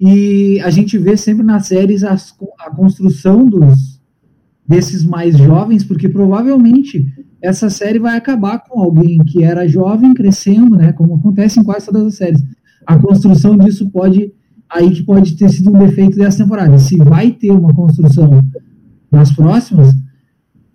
E 0.00 0.60
a 0.60 0.70
gente 0.70 0.96
vê 0.98 1.16
sempre 1.16 1.44
nas 1.44 1.66
séries 1.66 2.04
as, 2.04 2.34
a 2.60 2.70
construção 2.70 3.46
dos 3.46 3.98
desses 4.66 5.02
mais 5.02 5.36
jovens, 5.36 5.82
porque 5.82 6.08
provavelmente 6.08 7.06
essa 7.40 7.70
série 7.70 7.98
vai 7.98 8.16
acabar 8.16 8.58
com 8.58 8.80
alguém 8.80 9.18
que 9.18 9.42
era 9.42 9.66
jovem 9.66 10.12
crescendo, 10.12 10.76
né? 10.76 10.92
Como 10.92 11.14
acontece 11.14 11.58
em 11.58 11.64
quase 11.64 11.86
todas 11.86 12.06
as 12.06 12.14
séries. 12.16 12.44
A 12.86 12.98
construção 12.98 13.56
disso 13.56 13.90
pode 13.90 14.32
aí 14.68 14.90
que 14.90 15.02
pode 15.02 15.36
ter 15.36 15.48
sido 15.48 15.70
um 15.70 15.78
defeito 15.78 16.18
dessa 16.18 16.42
temporada. 16.42 16.78
Se 16.78 16.96
vai 16.98 17.30
ter 17.30 17.50
uma 17.50 17.72
construção 17.72 18.42
nas 19.10 19.34
próximas, 19.34 19.90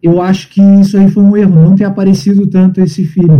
eu 0.01 0.21
acho 0.21 0.49
que 0.49 0.61
isso 0.61 0.97
aí 0.97 1.09
foi 1.09 1.23
um 1.23 1.37
erro, 1.37 1.55
não 1.55 1.75
ter 1.75 1.85
aparecido 1.85 2.49
tanto 2.49 2.81
esse 2.81 3.05
filho. 3.05 3.39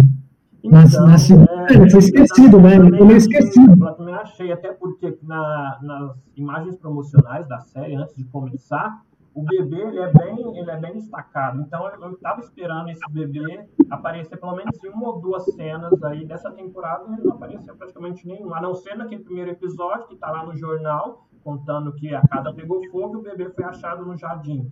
Na, 0.63 0.83
então, 0.83 1.05
na 1.05 1.17
segunda. 1.17 1.51
É, 1.69 1.73
ele 1.73 1.89
foi 1.89 1.99
esquecido, 1.99 2.61
né? 2.61 2.75
Ele 2.75 2.97
foi 2.97 3.15
esquecido. 3.17 3.85
Eu 3.85 3.93
também 3.95 4.15
achei, 4.15 4.51
até 4.51 4.71
porque 4.71 5.17
na, 5.23 5.79
nas 5.81 6.31
imagens 6.37 6.77
promocionais 6.77 7.47
da 7.49 7.59
série, 7.59 7.95
antes 7.95 8.15
de 8.15 8.23
começar, 8.23 9.01
o 9.33 9.43
bebê 9.43 9.81
ele 9.81 9.99
é 9.99 10.11
bem, 10.13 10.57
ele 10.57 10.69
é 10.69 10.79
bem 10.79 10.93
destacado. 10.93 11.59
Então 11.59 11.85
eu 12.01 12.11
estava 12.11 12.39
esperando 12.39 12.89
esse 12.89 13.11
bebê 13.11 13.67
aparecer 13.89 14.37
pelo 14.37 14.55
menos 14.55 14.81
em 14.83 14.89
uma 14.89 15.09
ou 15.09 15.19
duas 15.19 15.43
cenas 15.53 16.01
aí 16.03 16.25
dessa 16.25 16.51
temporada, 16.51 17.03
ele 17.11 17.23
não 17.23 17.33
apareceu 17.33 17.75
praticamente 17.75 18.25
nenhum, 18.27 18.53
a 18.53 18.61
não 18.61 18.73
ser 18.75 18.95
naquele 18.95 19.23
primeiro 19.23 19.51
episódio 19.51 20.07
que 20.07 20.13
está 20.13 20.31
lá 20.31 20.45
no 20.45 20.55
jornal 20.55 21.27
contando 21.43 21.93
que 21.93 22.13
a 22.15 22.21
casa 22.21 22.53
pegou 22.53 22.81
fogo 22.89 23.15
e 23.15 23.17
o 23.17 23.21
bebê 23.21 23.49
foi 23.49 23.65
achado 23.65 24.05
no 24.05 24.15
jardim. 24.15 24.71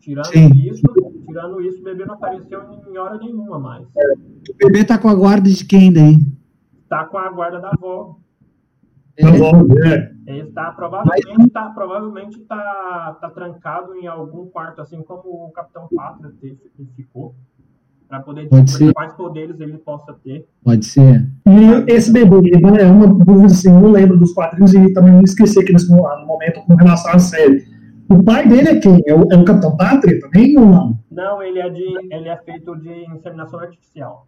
Tirando 0.00 0.26
Sim. 0.26 0.50
isso, 0.64 0.82
tirando 1.26 1.60
isso, 1.60 1.80
o 1.80 1.84
bebê 1.84 2.06
não 2.06 2.14
apareceu 2.14 2.60
em 2.88 2.96
hora 2.96 3.18
nenhuma 3.18 3.58
mais. 3.58 3.86
O 3.86 4.56
bebê 4.56 4.82
tá 4.82 4.96
com 4.96 5.08
a 5.08 5.14
guarda 5.14 5.48
de 5.48 5.64
quem 5.64 5.92
daí? 5.92 6.16
Tá 6.88 7.04
com 7.04 7.18
a 7.18 7.30
guarda 7.30 7.60
da 7.60 7.68
avó. 7.68 8.16
É. 9.18 9.24
é. 9.24 10.12
Ele 10.26 10.48
está 10.48 10.70
provavelmente 10.72 11.46
está 11.46 11.70
provavelmente 11.70 12.38
tá, 12.40 13.18
tá 13.20 13.28
trancado 13.28 13.94
em 13.96 14.06
algum 14.06 14.46
quarto, 14.46 14.80
assim 14.80 15.02
como 15.02 15.46
o 15.46 15.50
Capitão 15.50 15.88
Pátria 15.94 16.32
ficou, 16.96 17.34
para 18.08 18.20
poder 18.20 18.48
descobrir 18.48 18.94
quais 18.94 19.12
poderes 19.12 19.60
ele 19.60 19.76
possa 19.78 20.14
ter. 20.24 20.48
Pode 20.64 20.86
ser. 20.86 21.28
E 21.46 21.92
esse 21.92 22.10
bebê 22.10 22.52
é 22.80 22.86
uma 22.86 23.06
dúvida 23.06 23.46
assim, 23.46 23.70
não 23.70 23.90
lembro 23.90 24.16
dos 24.16 24.32
quadrinhos 24.32 24.72
e 24.72 24.92
também 24.94 25.12
me 25.12 25.24
esqueci 25.24 25.60
aqui 25.60 25.72
nesse 25.72 25.90
momento 25.90 26.62
com 26.66 26.74
relação 26.76 27.12
à 27.12 27.18
série. 27.18 27.79
O 28.10 28.24
pai 28.24 28.48
dele 28.48 28.70
é 28.70 28.80
quem? 28.80 29.00
É 29.06 29.14
o, 29.14 29.22
é 29.30 29.36
o 29.36 29.44
Capitão 29.44 29.76
Pátria 29.76 30.18
também 30.18 30.58
ou 30.58 30.66
não? 30.66 30.98
Não, 31.12 31.40
ele 31.40 31.60
é, 31.60 31.68
de, 31.70 32.12
ele 32.12 32.28
é 32.28 32.36
feito 32.38 32.76
de 32.80 33.04
inseminação 33.04 33.60
artificial. 33.60 34.26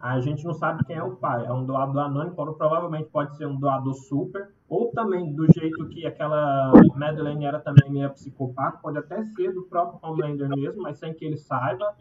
A 0.00 0.18
gente 0.18 0.44
não 0.44 0.52
sabe 0.52 0.84
quem 0.84 0.96
é 0.96 1.02
o 1.02 1.14
pai. 1.14 1.46
É 1.46 1.52
um 1.52 1.64
doador 1.64 2.02
anônimo, 2.02 2.34
provavelmente 2.34 3.08
pode 3.10 3.36
ser 3.36 3.46
um 3.46 3.56
doador 3.56 3.94
super, 3.94 4.48
ou 4.68 4.90
também 4.90 5.32
do 5.32 5.46
jeito 5.52 5.88
que 5.90 6.04
aquela 6.06 6.72
Madeleine 6.96 7.44
era 7.44 7.60
também 7.60 7.88
meio 7.88 8.10
psicopata, 8.10 8.78
pode 8.82 8.98
até 8.98 9.22
ser 9.24 9.52
do 9.54 9.62
próprio 9.62 10.00
Homelander 10.02 10.48
mesmo, 10.48 10.82
mas 10.82 10.98
sem 10.98 11.14
que 11.14 11.24
ele 11.24 11.36
saiba. 11.36 11.94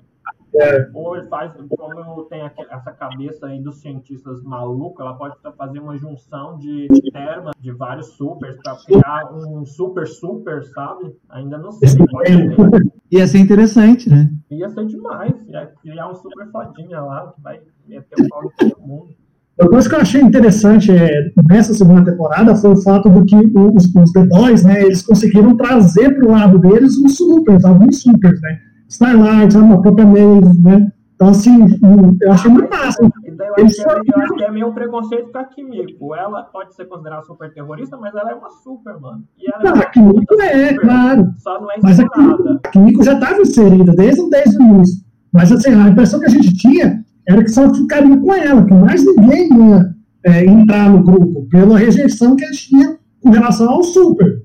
É. 0.53 0.89
Ou 0.93 1.15
ele 1.15 1.27
faz, 1.27 1.51
como 1.77 2.23
tem 2.25 2.41
essa 2.41 2.91
cabeça 2.91 3.47
aí 3.47 3.61
dos 3.61 3.79
cientistas 3.79 4.41
malucos, 4.43 4.99
ela 5.05 5.13
pode 5.13 5.35
fazer 5.57 5.79
uma 5.79 5.97
junção 5.97 6.57
de 6.57 6.87
termas 7.11 7.53
de 7.59 7.71
vários 7.71 8.07
supers 8.13 8.57
para 8.63 8.75
criar 8.85 9.31
um 9.33 9.65
super 9.65 10.07
super, 10.07 10.63
sabe? 10.65 11.15
Ainda 11.29 11.57
não 11.57 11.71
sei. 11.71 11.89
Pode 12.09 12.29
ser. 12.29 12.91
Ia 13.11 13.27
ser 13.27 13.39
interessante, 13.39 14.09
né? 14.09 14.29
Ia 14.49 14.69
ser 14.69 14.85
demais. 14.85 15.33
Ia 15.47 15.71
criar 15.81 16.09
um 16.09 16.15
super 16.15 16.49
fodinha 16.51 17.01
lá 17.01 17.31
que 17.35 17.41
vai 17.41 17.61
meter 17.87 18.25
o 18.25 18.29
pau 18.29 18.43
em 18.43 18.69
todo 18.69 18.81
mundo. 18.81 19.15
Uma 19.59 19.69
coisa 19.69 19.89
que 19.89 19.95
eu 19.95 19.99
achei 19.99 20.21
interessante 20.21 20.91
é, 20.91 21.31
nessa 21.49 21.73
segunda 21.73 22.11
temporada 22.11 22.55
foi 22.55 22.73
o 22.73 22.81
fato 22.83 23.09
de 23.09 23.25
que 23.25 23.35
os, 23.57 23.85
os 23.95 24.11
The 24.11 24.25
Boys, 24.27 24.63
né, 24.63 24.83
eles 24.83 25.01
conseguiram 25.01 25.57
trazer 25.57 26.15
para 26.15 26.27
o 26.27 26.31
lado 26.31 26.59
deles 26.59 26.95
os 26.97 27.17
supers, 27.17 27.65
alguns 27.65 28.03
supers, 28.03 28.39
né? 28.41 28.59
Starlight, 28.89 29.55
a 29.57 29.77
própria 29.77 30.05
Maeve, 30.05 30.59
né? 30.61 30.91
Então, 31.17 31.29
assim, 31.29 31.65
eu 32.21 32.31
achei 32.31 32.51
muito 32.51 32.69
massa. 32.69 33.03
Então, 33.25 33.47
eu, 33.57 33.65
acho 33.65 33.75
que, 33.75 33.81
é, 33.81 33.93
eu 34.15 34.21
acho 34.21 34.33
que 34.35 34.43
é 34.43 34.51
meio 34.51 34.67
um 34.67 34.73
preconceito 34.73 35.31
com 35.31 35.37
a 35.39 35.45
Kimiko. 35.45 36.15
Ela 36.15 36.43
pode 36.43 36.75
ser 36.75 36.85
considerada 36.85 37.23
super 37.23 37.51
terrorista, 37.51 37.97
mas 37.97 38.13
ela 38.13 38.31
é 38.31 38.35
uma 38.35 38.51
super, 38.51 38.99
mano. 38.99 39.23
E 39.39 39.51
ela 39.51 39.63
não, 39.63 39.81
é 39.81 39.83
a 39.83 39.89
Kimiko 39.89 40.41
é, 40.41 40.67
super, 40.67 40.79
claro. 40.81 41.33
Só 41.39 41.59
não 41.59 41.71
é 41.71 41.75
mas 41.81 41.99
a 41.99 42.07
Kimiko, 42.07 42.59
a 42.63 42.69
Kimiko 42.69 43.03
já 43.03 43.13
estava 43.13 43.41
inserida 43.41 43.93
desde, 43.93 44.29
desde 44.29 44.57
o 44.57 44.61
início. 44.61 45.03
Mas, 45.33 45.51
assim, 45.51 45.73
a 45.73 45.89
impressão 45.89 46.19
que 46.19 46.27
a 46.27 46.29
gente 46.29 46.53
tinha 46.55 47.03
era 47.27 47.43
que 47.43 47.49
só 47.49 47.73
ficariam 47.73 48.19
com 48.21 48.33
ela, 48.33 48.63
que 48.63 48.73
mais 48.75 49.03
ninguém 49.03 49.49
ia 49.51 49.95
é, 50.23 50.45
entrar 50.45 50.91
no 50.91 51.03
grupo, 51.03 51.47
pela 51.49 51.79
rejeição 51.79 52.35
que 52.35 52.45
eles 52.45 52.61
tinham 52.61 52.95
com 53.23 53.31
relação 53.31 53.69
ao 53.69 53.83
super. 53.83 54.43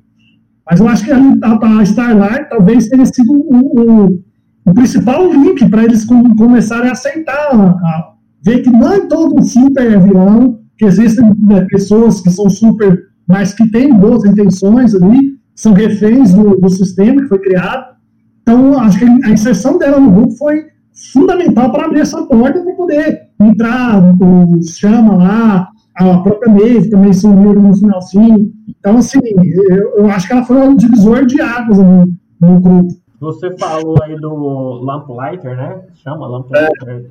Mas 0.70 0.80
eu 0.80 0.88
acho 0.88 1.04
que 1.04 1.12
a, 1.12 1.18
a, 1.18 1.78
a 1.78 1.82
Starlight 1.82 2.48
talvez 2.48 2.88
tenha 2.88 3.04
sido 3.04 3.30
o, 3.30 4.06
o 4.06 4.24
o 4.64 4.72
principal 4.72 5.32
link 5.32 5.68
para 5.68 5.84
eles 5.84 6.04
começarem 6.04 6.88
a 6.88 6.92
aceitar, 6.92 7.54
a 7.54 8.12
ver 8.44 8.62
que 8.62 8.70
não 8.70 8.92
é 8.92 9.00
todo 9.06 9.42
super 9.42 10.00
vilão, 10.00 10.60
que 10.76 10.84
existem 10.84 11.32
né, 11.46 11.66
pessoas 11.70 12.20
que 12.20 12.30
são 12.30 12.48
super, 12.48 13.08
mas 13.26 13.54
que 13.54 13.70
têm 13.70 13.94
boas 13.94 14.24
intenções 14.24 14.94
ali, 14.94 15.36
são 15.54 15.72
reféns 15.72 16.32
do, 16.32 16.56
do 16.56 16.68
sistema 16.68 17.22
que 17.22 17.28
foi 17.28 17.38
criado. 17.38 17.92
Então, 18.42 18.78
acho 18.80 18.98
que 18.98 19.04
a 19.04 19.30
inserção 19.30 19.78
dela 19.78 20.00
no 20.00 20.10
grupo 20.10 20.32
foi 20.36 20.64
fundamental 21.12 21.70
para 21.70 21.86
abrir 21.86 22.00
essa 22.00 22.22
porta 22.26 22.60
para 22.60 22.74
poder 22.74 23.20
entrar, 23.40 24.02
o 24.20 24.62
Chama 24.62 25.16
lá, 25.16 25.68
a 25.94 26.18
própria 26.18 26.52
Maeve 26.52 26.90
também 26.90 27.12
se 27.12 27.26
uniram 27.26 27.62
no 27.62 27.76
finalzinho. 27.76 28.52
Então, 28.68 28.98
assim, 28.98 29.20
eu, 29.70 29.98
eu, 29.98 30.10
acho 30.10 30.26
que 30.26 30.32
ela 30.32 30.44
foi 30.44 30.56
um 30.56 30.74
divisor 30.74 31.26
de 31.26 31.40
águas 31.40 31.78
no, 31.78 32.04
no 32.40 32.60
grupo. 32.60 33.01
Você 33.22 33.56
falou 33.56 33.96
aí 34.02 34.16
do 34.16 34.82
Lamplighter, 34.82 35.56
né? 35.56 35.84
Chama 35.94 36.26
Lamplighter. 36.26 37.08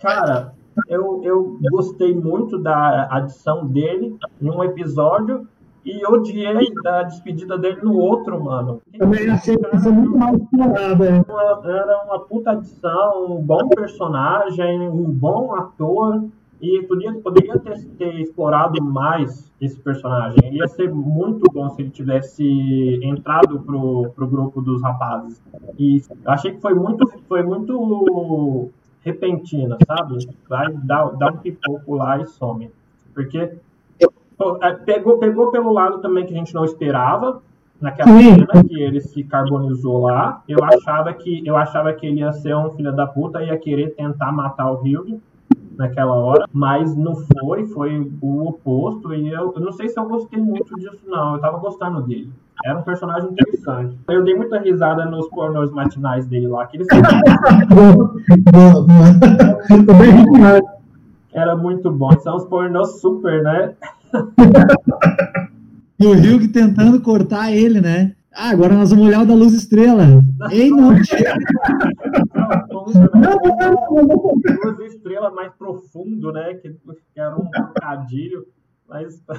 Cara, 0.00 0.52
eu, 0.88 1.20
eu 1.22 1.56
gostei 1.70 2.12
muito 2.12 2.58
da 2.58 3.06
adição 3.08 3.64
dele 3.64 4.16
em 4.42 4.50
um 4.50 4.64
episódio 4.64 5.46
e 5.84 6.04
odiei 6.04 6.74
da 6.82 7.04
despedida 7.04 7.56
dele 7.56 7.78
no 7.84 7.96
outro, 7.96 8.42
mano. 8.42 8.82
Também 8.98 9.30
achei 9.30 9.56
que 9.56 9.76
isso 9.76 9.92
muito 9.92 10.18
mal 10.18 10.34
explorado, 10.34 11.04
é. 11.04 11.24
Era 11.70 12.02
uma 12.04 12.18
puta 12.18 12.50
adição, 12.50 13.36
um 13.36 13.40
bom 13.40 13.68
personagem, 13.68 14.88
um 14.88 15.04
bom 15.04 15.54
ator. 15.54 16.24
E 16.60 16.82
podia, 16.82 17.12
poderia 17.14 17.58
ter, 17.58 17.84
ter, 17.96 18.20
explorado 18.20 18.82
mais 18.82 19.50
esse 19.60 19.78
personagem. 19.78 20.54
Ia 20.54 20.66
ser 20.66 20.92
muito 20.92 21.50
bom 21.52 21.70
se 21.70 21.82
ele 21.82 21.90
tivesse 21.90 23.00
entrado 23.02 23.60
pro, 23.60 24.10
pro 24.10 24.26
grupo 24.26 24.60
dos 24.60 24.82
rapazes. 24.82 25.40
E 25.78 26.02
achei 26.26 26.52
que 26.52 26.60
foi 26.60 26.74
muito, 26.74 27.06
foi 27.28 27.42
muito 27.42 28.70
repentina, 29.04 29.78
sabe? 29.86 30.28
Vai 30.48 30.72
dar, 30.72 31.06
dar 31.16 31.32
um 31.32 31.36
pipoco 31.36 31.94
lá 31.94 32.18
e 32.18 32.26
some. 32.26 32.70
Porque 33.14 33.38
é, 33.38 34.72
pegou, 34.84 35.18
pegou 35.18 35.50
pelo 35.52 35.72
lado 35.72 36.00
também 36.00 36.26
que 36.26 36.34
a 36.34 36.36
gente 36.36 36.54
não 36.54 36.64
esperava, 36.64 37.40
naquela 37.80 38.18
cena 38.18 38.64
que 38.64 38.80
ele 38.80 39.00
se 39.00 39.22
carbonizou 39.22 39.98
lá. 40.02 40.42
Eu 40.48 40.58
achava 40.64 41.12
que 41.12 41.46
eu 41.46 41.56
achava 41.56 41.92
que 41.92 42.04
ele 42.04 42.20
ia 42.20 42.32
ser 42.32 42.56
um 42.56 42.70
filho 42.70 42.94
da 42.94 43.06
puta 43.06 43.42
e 43.42 43.46
ia 43.46 43.56
querer 43.56 43.94
tentar 43.94 44.32
matar 44.32 44.72
o 44.72 44.84
Hilde 44.84 45.20
naquela 45.78 46.14
hora, 46.14 46.46
mas 46.52 46.94
não 46.96 47.14
foi, 47.14 47.64
foi 47.66 48.10
o 48.20 48.48
oposto, 48.48 49.14
e 49.14 49.28
eu, 49.28 49.54
eu, 49.54 49.62
não 49.62 49.72
sei 49.72 49.88
se 49.88 49.98
eu 49.98 50.06
gostei 50.06 50.40
muito 50.40 50.74
disso, 50.74 50.98
não, 51.06 51.34
eu 51.34 51.40
tava 51.40 51.58
gostando 51.58 52.02
dele. 52.02 52.32
Era 52.64 52.76
um 52.76 52.82
personagem 52.82 53.30
interessante. 53.30 53.96
Eu 54.08 54.24
dei 54.24 54.34
muita 54.34 54.58
risada 54.58 55.04
nos 55.04 55.28
pornôs 55.28 55.70
matinais 55.70 56.26
dele 56.26 56.48
lá, 56.48 56.66
que 56.66 56.78
eles 56.78 56.88
Era 61.32 61.54
muito 61.54 61.88
bom. 61.92 62.10
São 62.18 62.34
os 62.34 62.44
pornôs 62.46 63.00
super, 63.00 63.44
né? 63.44 63.74
e 66.00 66.06
o 66.06 66.10
Hugh 66.10 66.48
tentando 66.52 67.00
cortar 67.00 67.52
ele, 67.52 67.80
né? 67.80 68.16
Ah, 68.34 68.50
agora 68.50 68.74
nós 68.74 68.90
vamos 68.90 69.06
olhar 69.06 69.22
o 69.22 69.26
da 69.26 69.34
luz 69.34 69.52
estrela. 69.52 70.24
Ei, 70.50 70.70
não, 70.70 70.90
Luz 72.94 74.92
estrela 74.92 75.30
mais 75.30 75.52
profundo, 75.54 76.32
né? 76.32 76.54
Que, 76.54 76.70
que 76.70 77.20
era 77.20 77.36
um 77.36 77.48
trocadilho, 77.50 78.46
mas. 78.88 79.22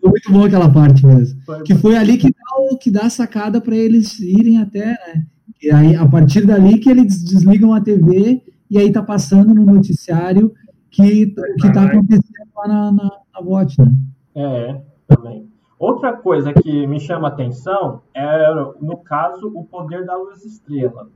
Foi 0.00 0.10
muito 0.10 0.32
bom 0.32 0.44
aquela 0.44 0.72
parte 0.72 1.04
mesmo. 1.04 1.42
Foi 1.42 1.62
que 1.64 1.74
foi 1.74 1.96
ali 1.96 2.16
que 2.16 2.30
dá, 2.30 2.78
que 2.80 2.90
dá 2.92 3.06
a 3.06 3.10
sacada 3.10 3.60
para 3.60 3.74
eles 3.74 4.20
irem 4.20 4.58
até, 4.58 4.86
né? 4.86 5.26
E 5.60 5.68
aí, 5.70 5.96
a 5.96 6.06
partir 6.06 6.46
dali 6.46 6.78
que 6.78 6.88
eles 6.88 7.24
desligam 7.24 7.72
a 7.72 7.80
TV 7.80 8.40
e 8.70 8.78
aí 8.78 8.92
tá 8.92 9.02
passando 9.02 9.52
no 9.52 9.64
noticiário 9.64 10.54
que, 10.90 11.34
que 11.60 11.72
tá 11.72 11.84
acontecendo 11.84 12.46
lá 12.56 12.68
na, 12.68 12.92
na, 12.92 13.10
na 13.34 13.64
né? 13.64 13.92
É, 14.34 14.80
também. 15.08 15.48
Outra 15.78 16.16
coisa 16.16 16.54
que 16.54 16.86
me 16.86 16.98
chama 16.98 17.28
atenção 17.28 18.00
é, 18.14 18.50
no 18.80 18.96
caso, 18.98 19.52
o 19.54 19.64
poder 19.64 20.06
da 20.06 20.16
luz 20.16 20.44
estrela. 20.44 21.08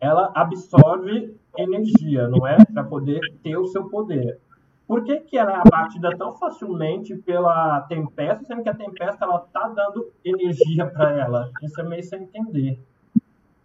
Ela 0.00 0.32
absorve 0.34 1.34
energia, 1.56 2.26
não 2.26 2.46
é? 2.46 2.56
Para 2.64 2.84
poder 2.84 3.20
ter 3.42 3.56
o 3.56 3.66
seu 3.66 3.84
poder. 3.88 4.38
por 4.88 5.04
que, 5.04 5.20
que 5.20 5.38
ela 5.38 5.52
é 5.52 5.56
abatida 5.56 6.16
tão 6.16 6.34
facilmente 6.34 7.14
pela 7.14 7.82
Tempesta, 7.82 8.44
sendo 8.44 8.62
que 8.62 8.68
a 8.68 8.74
Tempesta 8.74 9.24
ela 9.24 9.38
tá 9.52 9.68
dando 9.68 10.10
energia 10.24 10.86
para 10.86 11.12
ela? 11.16 11.50
Isso 11.62 11.80
é 11.80 11.84
meio 11.84 12.02
sem 12.02 12.22
entender. 12.22 12.80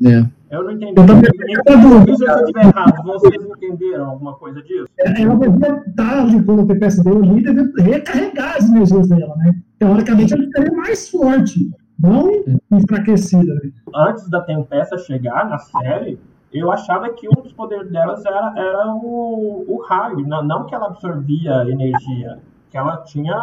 É. 0.03 0.25
Eu 0.51 0.63
não 0.63 0.71
entendi. 0.71 0.93
Eu 0.97 2.15
se 2.15 2.25
eu 2.25 2.39
estiver 2.39 2.65
errado, 2.65 3.03
vocês 3.03 3.43
entenderam 3.43 4.09
alguma 4.11 4.35
coisa 4.35 4.61
disso? 4.61 4.87
É, 4.99 5.21
ela 5.21 5.35
devia 5.35 5.83
estar 5.87 6.19
ali 6.19 6.43
quando 6.43 6.61
a 6.61 6.65
TPS 6.67 7.03
deu 7.03 7.23
ali, 7.23 7.41
devia 7.41 7.83
recarregar 7.83 8.57
as 8.57 8.69
energias 8.69 9.07
dela, 9.07 9.35
né? 9.37 9.55
Teoricamente 9.85 10.33
ela 10.33 10.43
ficaria 10.43 10.71
mais 10.71 11.09
forte, 11.09 11.69
não 11.99 12.31
enfraquecida. 12.71 13.53
Antes 13.93 14.27
da 14.31 14.41
Tempesta 14.41 14.97
chegar 14.97 15.47
na 15.47 15.59
série, 15.59 16.19
eu 16.51 16.71
achava 16.71 17.09
que 17.09 17.29
um 17.29 17.39
dos 17.43 17.53
poderes 17.53 17.91
delas 17.91 18.25
era, 18.25 18.53
era 18.57 18.87
o, 18.95 19.63
o 19.67 19.85
raio, 19.87 20.27
não, 20.27 20.43
não 20.43 20.65
que 20.65 20.73
ela 20.73 20.87
absorvia 20.87 21.69
energia, 21.69 22.39
que 22.71 22.77
ela 22.77 22.97
tinha, 23.03 23.35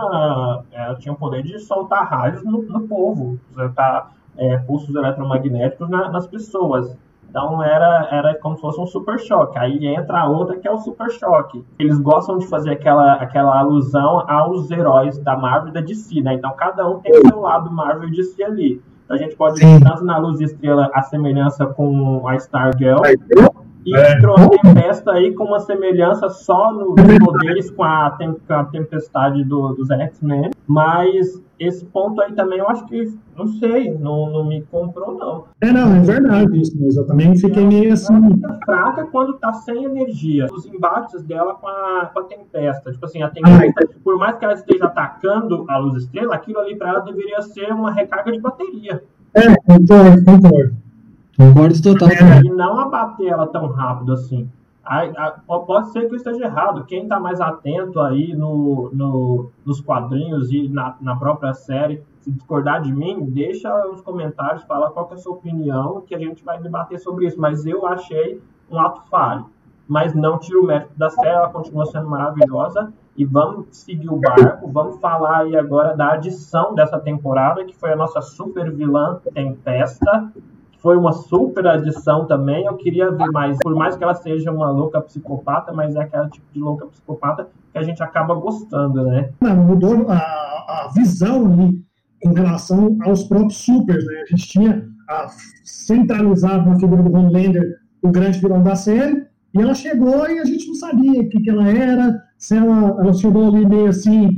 ela 0.72 0.96
tinha 0.96 1.12
o 1.12 1.16
poder 1.16 1.44
de 1.44 1.61
soltar 1.61 2.08
raios 2.08 2.42
no, 2.42 2.62
no 2.62 2.88
povo, 2.88 3.38
soltar 3.54 4.12
é, 4.37 4.56
pulsos 4.58 4.92
eletromagnéticos 4.96 5.88
na, 5.88 6.11
nas 6.11 6.26
pessoas. 6.26 6.96
Então 7.32 7.62
era, 7.62 8.08
era 8.12 8.38
como 8.38 8.56
se 8.56 8.60
fosse 8.60 8.78
um 8.78 8.86
super 8.86 9.18
choque. 9.18 9.58
Aí 9.58 9.86
entra 9.86 10.20
a 10.20 10.28
outra 10.28 10.58
que 10.58 10.68
é 10.68 10.70
o 10.70 10.76
super 10.76 11.10
choque. 11.10 11.64
Eles 11.78 11.98
gostam 11.98 12.36
de 12.36 12.46
fazer 12.46 12.72
aquela, 12.72 13.14
aquela 13.14 13.58
alusão 13.58 14.22
aos 14.28 14.70
heróis 14.70 15.18
da 15.18 15.34
Marvel 15.34 15.70
e 15.70 15.72
da 15.72 15.80
DC, 15.80 16.20
né? 16.20 16.34
Então 16.34 16.52
cada 16.54 16.86
um 16.86 17.00
tem 17.00 17.10
o 17.10 17.26
seu 17.26 17.40
lado 17.40 17.72
Marvel 17.72 18.10
e 18.10 18.12
DC 18.12 18.44
ali. 18.44 18.82
Então 19.06 19.16
a 19.16 19.18
gente 19.18 19.34
pode 19.34 19.58
ver 19.64 19.80
tanto 19.82 20.04
na 20.04 20.18
Luz 20.18 20.42
Estrela 20.42 20.90
a 20.92 21.00
semelhança 21.02 21.64
com 21.64 22.28
a 22.28 22.36
Stargirl. 22.36 23.00
E 23.84 23.96
é. 23.96 24.12
entrou 24.12 24.36
a 24.36 24.48
Tempesta 24.48 25.12
aí 25.12 25.34
com 25.34 25.44
uma 25.44 25.60
semelhança 25.60 26.28
só 26.28 26.72
nos 26.72 26.94
poderes 27.18 27.70
com 27.70 27.82
a, 27.82 28.10
tem, 28.10 28.32
com 28.32 28.54
a 28.54 28.64
tempestade 28.64 29.44
do, 29.44 29.74
dos 29.74 29.90
X-Men. 29.90 30.50
Mas 30.66 31.42
esse 31.58 31.84
ponto 31.84 32.20
aí 32.20 32.32
também 32.32 32.58
eu 32.58 32.68
acho 32.68 32.84
que, 32.86 33.12
não 33.36 33.46
sei, 33.46 33.90
não, 33.90 34.30
não 34.30 34.44
me 34.44 34.62
comprou, 34.62 35.16
não. 35.16 35.44
É, 35.60 35.72
não, 35.72 35.94
é 35.94 36.00
verdade 36.00 36.60
isso 36.60 36.80
mesmo. 36.80 37.02
Eu 37.02 37.06
também 37.06 37.36
fiquei 37.36 37.66
meio 37.66 37.92
assim. 37.92 38.14
Ela 38.14 38.28
fica 38.28 38.58
fraca 38.64 39.06
quando 39.06 39.34
tá 39.34 39.52
sem 39.52 39.84
energia. 39.84 40.46
Os 40.52 40.66
embates 40.66 41.22
dela 41.22 41.54
com 41.54 41.68
a, 41.68 42.10
com 42.12 42.20
a 42.20 42.24
Tempesta. 42.24 42.92
Tipo 42.92 43.06
assim, 43.06 43.22
a 43.22 43.28
Tempesta, 43.28 43.84
ah, 43.84 44.00
por 44.02 44.18
mais 44.18 44.36
que 44.36 44.44
ela 44.44 44.54
esteja 44.54 44.86
atacando 44.86 45.64
a 45.68 45.78
luz 45.78 46.02
estrela, 46.02 46.34
aquilo 46.34 46.58
ali 46.58 46.76
para 46.76 46.90
ela 46.90 47.00
deveria 47.00 47.40
ser 47.42 47.72
uma 47.72 47.92
recarga 47.92 48.30
de 48.30 48.40
bateria. 48.40 49.02
É, 49.34 49.54
concordo, 49.66 50.24
concordo. 50.24 50.82
Concordo 51.36 51.82
total. 51.82 52.08
E 52.44 52.50
não 52.50 52.78
abater 52.78 53.28
ela 53.28 53.46
tão 53.46 53.66
rápido 53.68 54.12
assim. 54.12 54.50
pode 55.66 55.90
ser 55.90 56.06
que 56.08 56.12
eu 56.12 56.16
esteja 56.16 56.44
errado. 56.44 56.84
Quem 56.84 57.04
está 57.04 57.18
mais 57.18 57.40
atento 57.40 58.00
aí 58.00 58.34
no, 58.34 58.90
no, 58.92 59.50
nos 59.64 59.80
quadrinhos 59.80 60.52
e 60.52 60.68
na, 60.68 60.96
na, 61.00 61.16
própria 61.16 61.54
série, 61.54 62.02
se 62.20 62.30
discordar 62.30 62.82
de 62.82 62.92
mim, 62.92 63.24
deixa 63.24 63.70
nos 63.86 64.00
comentários, 64.00 64.64
fala 64.64 64.90
qual 64.90 65.08
é 65.10 65.14
a 65.14 65.16
sua 65.16 65.34
opinião, 65.34 66.02
que 66.06 66.14
a 66.14 66.18
gente 66.18 66.44
vai 66.44 66.60
debater 66.60 66.98
sobre 66.98 67.26
isso. 67.26 67.40
Mas 67.40 67.64
eu 67.64 67.86
achei 67.86 68.40
um 68.70 68.78
ato 68.80 69.02
falho. 69.08 69.46
Mas 69.88 70.14
não 70.14 70.38
tiro 70.38 70.62
o 70.62 70.66
mérito 70.66 70.92
da 70.96 71.10
série, 71.10 71.28
ela 71.28 71.48
continua 71.48 71.86
sendo 71.86 72.08
maravilhosa. 72.08 72.92
E 73.14 73.26
vamos 73.26 73.66
seguir 73.72 74.08
o 74.08 74.16
barco, 74.16 74.70
vamos 74.72 74.98
falar 74.98 75.40
aí 75.40 75.54
agora 75.54 75.94
da 75.94 76.12
adição 76.12 76.74
dessa 76.74 76.98
temporada, 76.98 77.62
que 77.62 77.76
foi 77.76 77.92
a 77.92 77.96
nossa 77.96 78.22
super 78.22 78.72
vilã 78.72 79.20
Tempesta, 79.34 80.32
foi 80.82 80.96
uma 80.96 81.12
super 81.12 81.66
adição 81.66 82.26
também. 82.26 82.66
Eu 82.66 82.74
queria 82.74 83.10
ver 83.10 83.30
mais, 83.30 83.56
por 83.62 83.74
mais 83.74 83.96
que 83.96 84.02
ela 84.02 84.14
seja 84.14 84.50
uma 84.50 84.68
louca 84.70 85.00
psicopata, 85.00 85.72
mas 85.72 85.94
é 85.94 86.00
aquele 86.00 86.28
tipo 86.28 86.46
de 86.52 86.60
louca 86.60 86.86
psicopata 86.86 87.48
que 87.72 87.78
a 87.78 87.82
gente 87.82 88.02
acaba 88.02 88.34
gostando, 88.34 89.04
né? 89.04 89.30
Mudou 89.40 90.10
a, 90.10 90.16
a 90.16 90.90
visão 90.94 91.46
ali 91.46 91.80
com 92.20 92.32
relação 92.32 92.98
aos 93.02 93.24
próprios 93.24 93.58
supers, 93.58 94.04
né? 94.04 94.22
A 94.22 94.26
gente 94.26 94.48
tinha 94.48 94.88
a, 95.08 95.28
centralizado 95.64 96.68
na 96.68 96.78
figura 96.78 97.02
do 97.02 97.16
Homelander 97.16 97.78
o 98.02 98.10
grande 98.10 98.40
vilão 98.40 98.62
da 98.62 98.74
série, 98.74 99.24
e 99.54 99.60
ela 99.60 99.74
chegou 99.74 100.28
e 100.28 100.40
a 100.40 100.44
gente 100.44 100.66
não 100.66 100.74
sabia 100.74 101.20
o 101.20 101.28
que, 101.28 101.40
que 101.40 101.50
ela 101.50 101.68
era, 101.68 102.20
se 102.36 102.56
ela, 102.56 102.96
ela 103.00 103.12
chegou 103.12 103.46
ali 103.46 103.64
meio 103.64 103.86
assim, 103.86 104.30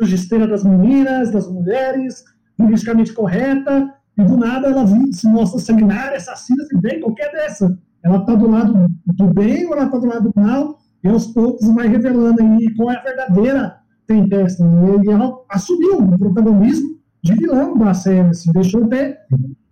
sugisteira 0.00 0.46
das 0.46 0.62
meninas, 0.62 1.32
das 1.32 1.50
mulheres, 1.50 2.22
politicamente 2.56 3.12
correta, 3.12 3.92
e 4.16 4.24
do 4.24 4.36
nada 4.36 4.68
ela 4.68 4.86
se 5.12 5.28
mostra 5.28 5.58
sanguinária, 5.58 6.16
assassina, 6.16 6.64
se 6.64 6.76
bem, 6.78 7.00
qualquer 7.00 7.32
dessa. 7.32 7.76
Ela 8.02 8.18
está 8.18 8.34
do 8.34 8.48
lado 8.48 8.86
do 9.06 9.34
bem 9.34 9.66
ou 9.66 9.74
ela 9.74 9.86
está 9.86 9.98
do 9.98 10.06
lado 10.06 10.30
do 10.30 10.40
mal, 10.40 10.78
e 11.02 11.08
aos 11.08 11.26
poucos 11.28 11.68
vai 11.74 11.88
revelando 11.88 12.42
aí 12.42 12.74
qual 12.74 12.90
é 12.90 12.96
a 12.96 13.02
verdadeira 13.02 13.76
Tempesta. 14.06 14.64
Né? 14.64 15.02
E 15.04 15.10
ela 15.10 15.34
assumiu 15.48 15.98
o 15.98 16.18
protagonismo 16.18 16.98
de 17.22 17.34
vilão 17.34 17.76
da 17.78 17.94
série, 17.94 18.28
assim, 18.28 18.52
deixou 18.52 18.84
até, 18.84 19.18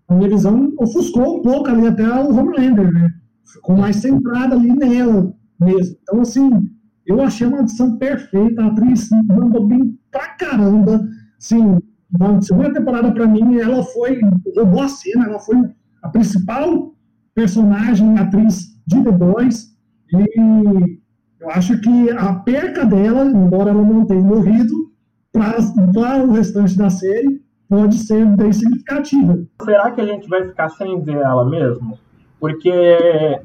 a 0.09 0.15
minha 0.15 0.29
visão 0.29 0.73
ofuscou 0.79 1.39
um 1.39 1.43
pouco 1.43 1.69
ali 1.69 1.87
até 1.87 2.09
o 2.09 2.35
Homelander, 2.35 2.91
né? 2.93 3.13
Ficou 3.45 3.77
mais 3.77 3.97
centrada 3.97 4.55
ali 4.55 4.73
nela 4.75 5.35
mesmo. 5.61 5.97
Então, 6.03 6.21
assim, 6.23 6.71
eu 7.07 7.21
achei 7.21 7.47
uma 7.47 7.61
adição 7.61 7.99
perfeita, 7.99 8.63
a 8.63 8.69
atriz 8.69 9.11
mandou 9.27 9.67
bem 9.67 9.99
pra 10.11 10.29
caramba, 10.29 11.07
assim, 11.39 11.79
na 12.19 12.41
segunda 12.41 12.73
temporada, 12.73 13.11
para 13.13 13.27
mim, 13.27 13.59
ela 13.59 13.83
foi, 13.83 14.21
roubou 14.57 14.83
a 14.83 14.89
cena, 14.89 15.27
ela 15.27 15.39
foi 15.39 15.57
a 16.03 16.09
principal 16.09 16.93
personagem, 17.35 18.19
atriz 18.19 18.77
de 18.87 19.03
The 19.03 19.13
Boys, 19.13 19.75
e 20.13 21.01
eu 21.41 21.51
acho 21.51 21.81
que 21.81 22.11
a 22.11 22.35
perca 22.35 22.85
dela, 22.85 23.25
embora 23.25 23.71
ela 23.71 23.83
não 23.83 24.05
tenha 24.05 24.21
morrido, 24.21 24.93
para 25.33 26.25
o 26.25 26.33
restante 26.33 26.77
da 26.77 26.91
série, 26.91 27.43
pode 27.69 27.97
ser 27.97 28.27
bem 28.37 28.53
significativa. 28.53 29.39
Será 29.65 29.91
que 29.91 30.01
a 30.01 30.07
gente 30.07 30.29
vai 30.29 30.45
ficar 30.45 30.69
sem 30.69 31.01
ver 31.01 31.17
ela 31.17 31.49
mesmo? 31.49 31.99
Porque, 32.39 32.71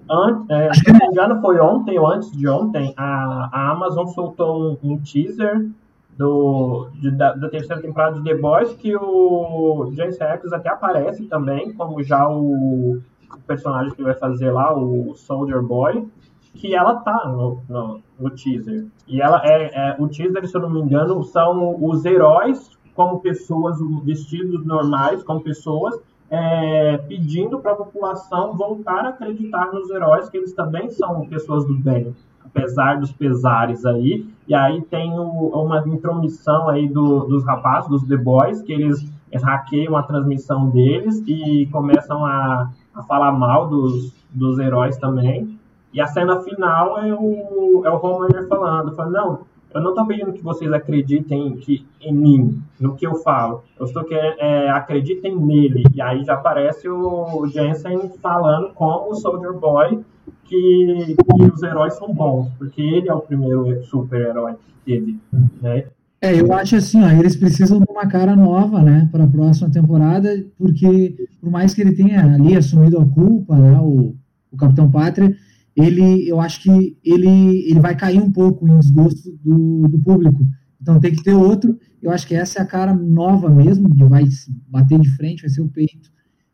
antes, 0.10 0.50
é, 0.50 0.74
se 0.74 0.92
não 0.92 1.00
me 1.00 1.06
engano, 1.06 1.40
foi 1.40 1.60
ontem 1.60 1.98
ou 1.98 2.08
antes 2.08 2.32
de 2.32 2.48
ontem, 2.48 2.94
a, 2.98 3.50
a 3.54 3.72
Amazon 3.72 4.08
soltou 4.08 4.78
um, 4.84 4.92
um 4.92 4.98
teaser 5.00 5.70
do, 6.18 6.90
de, 6.96 7.12
da, 7.12 7.34
da, 7.34 7.48
terceira 7.48 7.82
temporada 7.82 8.20
de 8.20 8.24
The 8.24 8.36
Boys, 8.36 8.74
que 8.74 8.96
o 8.96 9.92
James 9.94 10.18
Rex 10.18 10.52
até 10.52 10.70
aparece 10.70 11.26
também, 11.26 11.74
como 11.74 12.02
já 12.04 12.28
o, 12.28 12.96
o, 12.96 13.02
personagem 13.46 13.94
que 13.94 14.02
vai 14.02 14.16
fazer 14.16 14.52
lá, 14.52 14.76
o 14.76 15.14
Soldier 15.16 15.62
Boy, 15.62 16.08
que 16.56 16.74
ela 16.74 16.96
tá 16.96 17.28
no, 17.28 17.62
no, 17.70 18.02
no 18.20 18.30
teaser. 18.32 18.88
E 19.08 19.22
ela 19.22 19.42
é, 19.46 19.70
é, 19.74 19.96
o 20.00 20.08
teaser, 20.08 20.48
se 20.48 20.58
eu 20.58 20.62
não 20.62 20.72
me 20.72 20.82
engano, 20.82 21.24
são 21.24 21.78
os 21.80 22.04
heróis 22.04 22.72
como 22.96 23.20
pessoas 23.20 23.78
vestidos 24.04 24.66
normais, 24.66 25.24
como 25.24 25.42
pessoas, 25.42 26.00
é, 26.32 26.98
pedindo 26.98 27.60
para 27.60 27.74
a 27.74 27.76
população 27.76 28.58
voltar 28.58 29.06
a 29.06 29.10
acreditar 29.10 29.72
nos 29.72 29.92
heróis, 29.92 30.28
que 30.30 30.38
eles 30.38 30.52
também 30.54 30.90
são 30.90 31.28
pessoas 31.28 31.64
do 31.66 31.76
bem 31.76 32.16
apesar 32.48 33.00
dos 33.00 33.12
pesares 33.12 33.86
aí. 33.86 34.26
E 34.48 34.56
aí 34.56 34.82
tem 34.84 35.12
o, 35.18 35.50
uma 35.50 35.84
intromissão 35.88 36.70
aí 36.70 36.88
do, 36.88 37.26
dos 37.26 37.46
rapazes, 37.46 37.90
dos 37.90 38.04
The 38.04 38.18
Boys, 38.18 38.62
que 38.62 38.72
eles 38.74 39.06
hackeiam 39.34 39.96
a 39.96 40.04
transmissão 40.04 40.70
deles 40.70 41.22
e 41.28 41.68
começam 41.72 42.26
a, 42.26 42.70
a 42.96 43.04
falar 43.04 43.32
mal 43.32 43.68
dos, 43.68 44.14
dos 44.32 44.58
heróis 44.60 44.98
também. 44.98 45.58
E 45.94 46.02
a 46.02 46.08
cena 46.08 46.40
final 46.42 47.00
é 47.00 47.14
o, 47.14 47.84
é 47.86 47.90
o 47.90 48.04
Homelander 48.04 48.48
falando, 48.48 48.96
falando, 48.96 49.14
não, 49.14 49.40
eu 49.74 49.82
não 49.82 49.90
estou 49.90 50.06
pedindo 50.06 50.34
que 50.34 50.44
vocês 50.44 50.72
acreditem 50.72 51.56
que, 51.58 51.86
em 52.02 52.14
mim, 52.14 52.64
no 52.80 52.96
que 52.96 53.06
eu 53.06 53.16
falo. 53.16 53.64
Eu 53.80 53.86
estou 53.86 54.04
querendo, 54.04 54.40
é, 54.40 54.70
acreditem 54.70 55.36
nele. 55.36 55.84
E 55.94 56.02
aí 56.02 56.24
já 56.24 56.34
aparece 56.34 56.88
o 56.90 57.46
Jensen 57.48 58.10
falando 58.22 58.74
como 58.74 59.12
o 59.12 59.16
Soldier 59.16 59.54
Boy 59.54 60.04
que, 60.48 61.16
que 61.16 61.44
os 61.54 61.64
heróis 61.64 61.94
são 61.96 62.14
bons, 62.14 62.50
porque 62.58 62.82
ele 62.82 63.10
é 63.10 63.14
o 63.14 63.22
primeiro 63.22 63.84
super-herói 63.84 64.56
teve, 64.86 65.20
né? 65.62 65.86
É, 66.20 66.40
eu 66.40 66.52
acho 66.52 66.76
assim, 66.76 67.04
ó, 67.04 67.10
eles 67.12 67.36
precisam 67.36 67.80
de 67.80 67.86
uma 67.92 68.08
cara 68.08 68.36
nova, 68.36 68.82
né, 68.82 69.08
para 69.12 69.26
a 69.26 69.28
próxima 69.28 69.70
temporada, 69.70 70.44
porque 70.58 71.16
por 71.40 71.52
mais 71.52 71.76
que 71.76 71.82
ele 71.82 71.94
tenha 71.94 72.34
ali 72.34 72.56
assumido 72.56 73.00
a 73.00 73.06
culpa, 73.06 73.56
né, 73.56 73.80
o, 73.80 74.16
o 74.52 74.58
Capitão 74.58 74.90
Pátria, 74.90 75.36
ele, 75.76 76.28
eu 76.28 76.42
acho 76.42 76.64
que 76.64 76.98
ele, 77.04 77.70
ele 77.70 77.80
vai 77.80 77.96
cair 77.96 78.20
um 78.20 78.32
pouco 78.32 78.68
em 78.68 78.80
desgosto 78.80 79.30
do, 79.44 79.88
do 79.88 80.00
público. 80.00 80.44
Então 80.82 81.00
tem 81.00 81.14
que 81.14 81.24
ter 81.24 81.36
outro. 81.36 81.78
Eu 82.02 82.10
acho 82.10 82.26
que 82.26 82.34
essa 82.34 82.60
é 82.60 82.62
a 82.64 82.66
cara 82.66 82.96
nova 82.96 83.48
mesmo, 83.48 83.94
que 83.94 84.04
vai 84.04 84.24
bater 84.68 85.00
de 85.00 85.10
frente, 85.16 85.42
vai 85.42 85.50
ser 85.52 85.62
o 85.62 85.70
peito. 85.70 86.10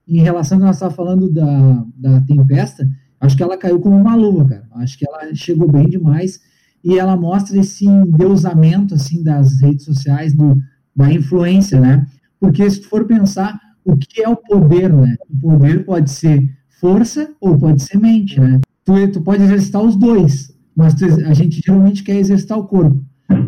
Em 0.06 0.20
relação 0.20 0.58
ao 0.58 0.60
que 0.60 0.66
nós 0.66 0.76
estávamos 0.76 0.98
falando 0.98 1.32
da, 1.32 1.86
da 1.96 2.22
Tempesta, 2.22 2.86
Acho 3.24 3.38
que 3.38 3.44
ela 3.44 3.58
caiu 3.58 3.80
como 3.80 3.96
uma 3.96 4.16
luva, 4.16 4.46
cara. 4.46 4.68
Acho 4.76 4.98
que 4.98 5.08
ela 5.08 5.34
chegou 5.34 5.72
bem 5.72 5.88
demais 5.88 6.42
e 6.84 7.00
ela 7.00 7.16
mostra 7.16 7.58
esse 7.58 7.88
endeusamento 7.88 8.94
assim 8.94 9.24
das 9.24 9.62
redes 9.62 9.86
sociais, 9.86 10.34
do, 10.34 10.54
da 10.94 11.10
influência, 11.10 11.80
né? 11.80 12.06
Porque 12.38 12.70
se 12.70 12.82
tu 12.82 12.90
for 12.90 13.06
pensar 13.06 13.58
o 13.86 13.96
que 13.96 14.22
é 14.22 14.28
o 14.28 14.36
poder, 14.36 14.92
né? 14.92 15.16
O 15.30 15.40
poder 15.40 15.86
pode 15.86 16.12
ser 16.12 16.44
força 16.82 17.32
ou 17.40 17.58
pode 17.58 17.82
ser 17.82 17.98
mente, 17.98 18.38
né? 18.38 18.60
Tu, 18.84 19.08
tu 19.14 19.22
pode 19.22 19.42
exercitar 19.42 19.82
os 19.82 19.96
dois. 19.96 20.54
mas 20.76 21.02
a 21.02 21.34
gente 21.34 21.62
geralmente 21.66 22.04
quer 22.04 22.18
exercitar 22.18 22.60
o 22.60 22.68
corpo. 22.68 23.02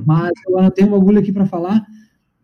Mas 0.05 0.31
eu 0.47 0.71
tenho 0.71 0.88
um 0.88 0.97
bagulho 0.97 1.19
aqui 1.19 1.33
para 1.33 1.45
falar 1.45 1.85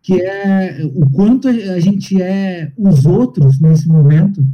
que 0.02 0.20
é 0.20 0.84
o 0.94 1.08
quanto 1.08 1.48
a 1.48 1.80
gente 1.80 2.20
é 2.20 2.72
os 2.76 3.06
outros 3.06 3.58
nesse 3.58 3.88
momento, 3.88 4.44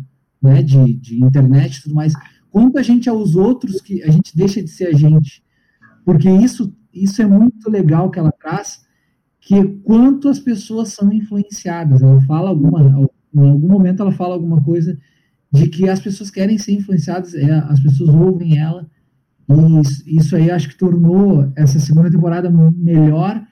né, 0.40 0.62
de, 0.62 0.94
de 0.94 1.24
internet 1.24 1.78
e 1.78 1.82
tudo 1.82 1.94
mais, 1.94 2.12
quanto 2.50 2.78
a 2.78 2.82
gente 2.82 3.08
é 3.08 3.12
os 3.12 3.36
outros 3.36 3.80
que 3.80 4.02
a 4.02 4.10
gente 4.10 4.36
deixa 4.36 4.62
de 4.62 4.68
ser 4.68 4.88
a 4.88 4.92
gente. 4.92 5.42
Porque 6.04 6.30
isso, 6.30 6.74
isso 6.92 7.20
é 7.20 7.26
muito 7.26 7.70
legal 7.70 8.10
que 8.10 8.18
ela 8.18 8.32
traz, 8.32 8.86
que 9.40 9.64
quanto 9.84 10.28
as 10.28 10.38
pessoas 10.38 10.88
são 10.88 11.12
influenciadas. 11.12 12.02
Ela 12.02 12.20
fala 12.22 12.50
alguma, 12.50 13.08
em 13.34 13.48
algum 13.48 13.68
momento 13.68 14.02
ela 14.02 14.12
fala 14.12 14.34
alguma 14.34 14.62
coisa 14.62 14.98
de 15.52 15.68
que 15.68 15.88
as 15.88 16.00
pessoas 16.00 16.30
querem 16.30 16.58
ser 16.58 16.72
influenciadas, 16.72 17.34
é, 17.34 17.50
as 17.50 17.80
pessoas 17.80 18.10
ouvem 18.10 18.58
ela, 18.58 18.86
e 20.06 20.18
isso 20.18 20.36
aí 20.36 20.50
acho 20.50 20.68
que 20.68 20.76
tornou 20.76 21.50
essa 21.56 21.80
segunda 21.80 22.10
temporada 22.10 22.50
melhor 22.50 23.42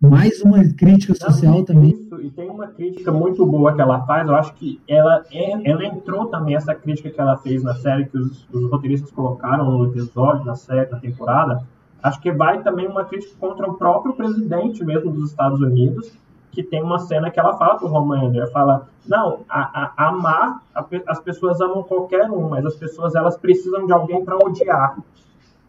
mais 0.00 0.40
uma 0.40 0.64
crítica 0.64 1.14
social 1.14 1.64
também. 1.64 1.94
E 2.22 2.30
tem 2.30 2.48
uma 2.48 2.68
crítica 2.68 3.10
muito 3.10 3.44
boa 3.44 3.74
que 3.74 3.80
ela 3.80 4.06
faz. 4.06 4.28
Eu 4.28 4.36
acho 4.36 4.54
que 4.54 4.80
ela, 4.86 5.24
é, 5.32 5.68
ela 5.68 5.84
entrou 5.84 6.26
também, 6.26 6.54
essa 6.54 6.72
crítica 6.72 7.10
que 7.10 7.20
ela 7.20 7.36
fez 7.36 7.64
na 7.64 7.74
série, 7.74 8.06
que 8.06 8.16
os, 8.16 8.46
os 8.52 8.70
roteiristas 8.70 9.10
colocaram 9.10 9.68
no 9.68 9.86
episódio, 9.86 10.44
na 10.44 10.54
série, 10.54 10.88
na 10.88 11.00
temporada. 11.00 11.64
Acho 12.00 12.20
que 12.20 12.30
vai 12.30 12.62
também 12.62 12.86
uma 12.86 13.04
crítica 13.04 13.34
contra 13.40 13.68
o 13.68 13.74
próprio 13.74 14.14
presidente 14.14 14.84
mesmo 14.84 15.10
dos 15.10 15.30
Estados 15.30 15.60
Unidos, 15.60 16.12
que 16.52 16.62
tem 16.62 16.80
uma 16.80 17.00
cena 17.00 17.28
que 17.28 17.40
ela 17.40 17.56
fala 17.56 17.76
pro 17.76 17.92
Homelander, 17.92 18.48
fala, 18.52 18.86
não, 19.04 19.40
a, 19.48 19.92
a, 19.96 20.08
amar, 20.08 20.62
a, 20.72 20.84
as 21.08 21.18
pessoas 21.18 21.60
amam 21.60 21.82
qualquer 21.82 22.30
um, 22.30 22.50
mas 22.50 22.64
as 22.64 22.76
pessoas 22.76 23.16
elas 23.16 23.36
precisam 23.36 23.84
de 23.84 23.92
alguém 23.92 24.24
para 24.24 24.36
odiar. 24.36 24.96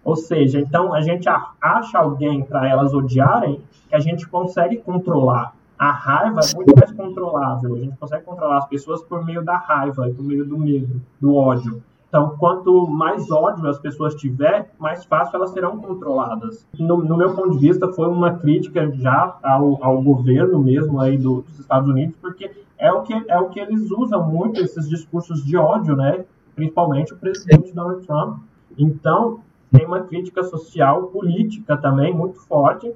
Ou 0.03 0.15
seja, 0.15 0.59
então 0.59 0.93
a 0.93 1.01
gente 1.01 1.27
acha 1.59 1.97
alguém 1.97 2.43
para 2.43 2.69
elas 2.69 2.93
odiarem 2.93 3.59
que 3.89 3.95
a 3.95 3.99
gente 3.99 4.27
consegue 4.27 4.77
controlar. 4.77 5.55
A 5.77 5.91
raiva 5.91 6.39
é 6.39 6.55
muito 6.55 6.73
mais 6.75 6.91
controlável. 6.91 7.75
A 7.75 7.79
gente 7.79 7.97
consegue 7.97 8.23
controlar 8.23 8.59
as 8.59 8.67
pessoas 8.67 9.01
por 9.03 9.25
meio 9.25 9.43
da 9.43 9.57
raiva, 9.57 10.09
por 10.15 10.23
meio 10.23 10.45
do 10.45 10.57
medo, 10.57 11.01
do 11.19 11.35
ódio. 11.35 11.81
Então, 12.13 12.35
quanto 12.37 12.85
mais 12.85 13.31
ódio 13.31 13.67
as 13.67 13.79
pessoas 13.79 14.13
tiver, 14.13 14.71
mais 14.77 15.03
fácil 15.03 15.35
elas 15.35 15.49
serão 15.49 15.79
controladas. 15.79 16.63
No, 16.77 17.03
no 17.03 17.17
meu 17.17 17.33
ponto 17.33 17.51
de 17.51 17.57
vista, 17.57 17.91
foi 17.91 18.07
uma 18.07 18.35
crítica 18.37 18.91
já 18.91 19.35
ao, 19.41 19.83
ao 19.83 19.99
governo 19.99 20.59
mesmo 20.59 21.01
aí 21.01 21.17
do, 21.17 21.41
dos 21.41 21.59
Estados 21.59 21.89
Unidos, 21.89 22.15
porque 22.21 22.51
é 22.77 22.91
o, 22.91 23.01
que, 23.01 23.13
é 23.27 23.39
o 23.39 23.49
que 23.49 23.59
eles 23.59 23.89
usam 23.89 24.29
muito, 24.29 24.61
esses 24.61 24.87
discursos 24.87 25.43
de 25.43 25.57
ódio, 25.57 25.95
né? 25.95 26.23
Principalmente 26.53 27.13
o 27.13 27.17
presidente 27.17 27.73
Donald 27.73 28.05
Trump. 28.05 28.37
Então, 28.77 29.39
tem 29.71 29.83
uma 29.83 30.01
crítica 30.01 30.43
social, 30.43 31.07
política 31.07 31.75
também 31.75 32.13
muito 32.13 32.39
forte 32.41 32.93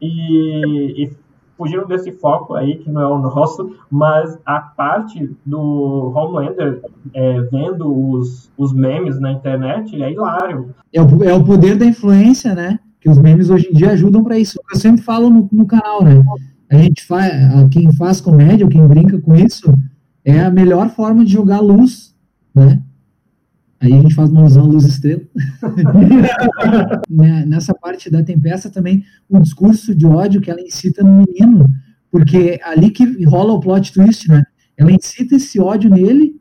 e, 0.00 1.04
e 1.04 1.16
fugindo 1.56 1.86
desse 1.86 2.12
foco 2.12 2.54
aí, 2.54 2.76
que 2.76 2.90
não 2.90 3.00
é 3.00 3.06
o 3.06 3.18
nosso, 3.18 3.76
mas 3.90 4.38
a 4.44 4.60
parte 4.60 5.30
do 5.44 6.12
Homelander 6.14 6.82
é, 7.12 7.40
vendo 7.42 7.92
os, 8.10 8.50
os 8.56 8.72
memes 8.72 9.20
na 9.20 9.32
internet 9.32 10.02
é 10.02 10.12
hilário. 10.12 10.74
É 10.92 11.00
o, 11.00 11.24
é 11.24 11.32
o 11.32 11.44
poder 11.44 11.76
da 11.76 11.86
influência, 11.86 12.54
né? 12.54 12.78
Que 13.00 13.08
os 13.08 13.18
memes 13.18 13.50
hoje 13.50 13.68
em 13.70 13.74
dia 13.74 13.92
ajudam 13.92 14.24
para 14.24 14.38
isso. 14.38 14.58
Eu 14.72 14.78
sempre 14.78 15.02
falo 15.02 15.30
no, 15.30 15.48
no 15.52 15.66
canal, 15.66 16.02
né? 16.02 16.22
A 16.70 16.76
gente 16.76 17.04
faz, 17.06 17.32
quem 17.70 17.92
faz 17.92 18.20
comédia, 18.20 18.66
quem 18.66 18.86
brinca 18.86 19.20
com 19.20 19.34
isso, 19.34 19.72
é 20.24 20.40
a 20.40 20.50
melhor 20.50 20.88
forma 20.90 21.24
de 21.24 21.32
jogar 21.32 21.60
luz, 21.60 22.14
né? 22.54 22.80
Aí 23.84 23.92
a 23.92 24.00
gente 24.00 24.14
faz 24.14 24.30
uma 24.30 24.40
alusão 24.40 24.64
à 24.64 24.66
luz 24.66 24.84
estrela. 24.84 25.20
Né, 27.08 27.44
nessa 27.46 27.74
parte 27.74 28.10
da 28.10 28.22
tempesta 28.22 28.70
também, 28.70 29.04
o 29.28 29.38
discurso 29.38 29.94
de 29.94 30.06
ódio 30.06 30.40
que 30.40 30.50
ela 30.50 30.60
incita 30.60 31.04
no 31.04 31.24
menino, 31.24 31.66
porque 32.10 32.58
ali 32.64 32.90
que 32.90 33.24
rola 33.24 33.52
o 33.52 33.60
plot 33.60 33.92
twist, 33.92 34.28
né? 34.28 34.44
Ela 34.76 34.90
incita 34.90 35.36
esse 35.36 35.60
ódio 35.60 35.90
nele 35.90 36.40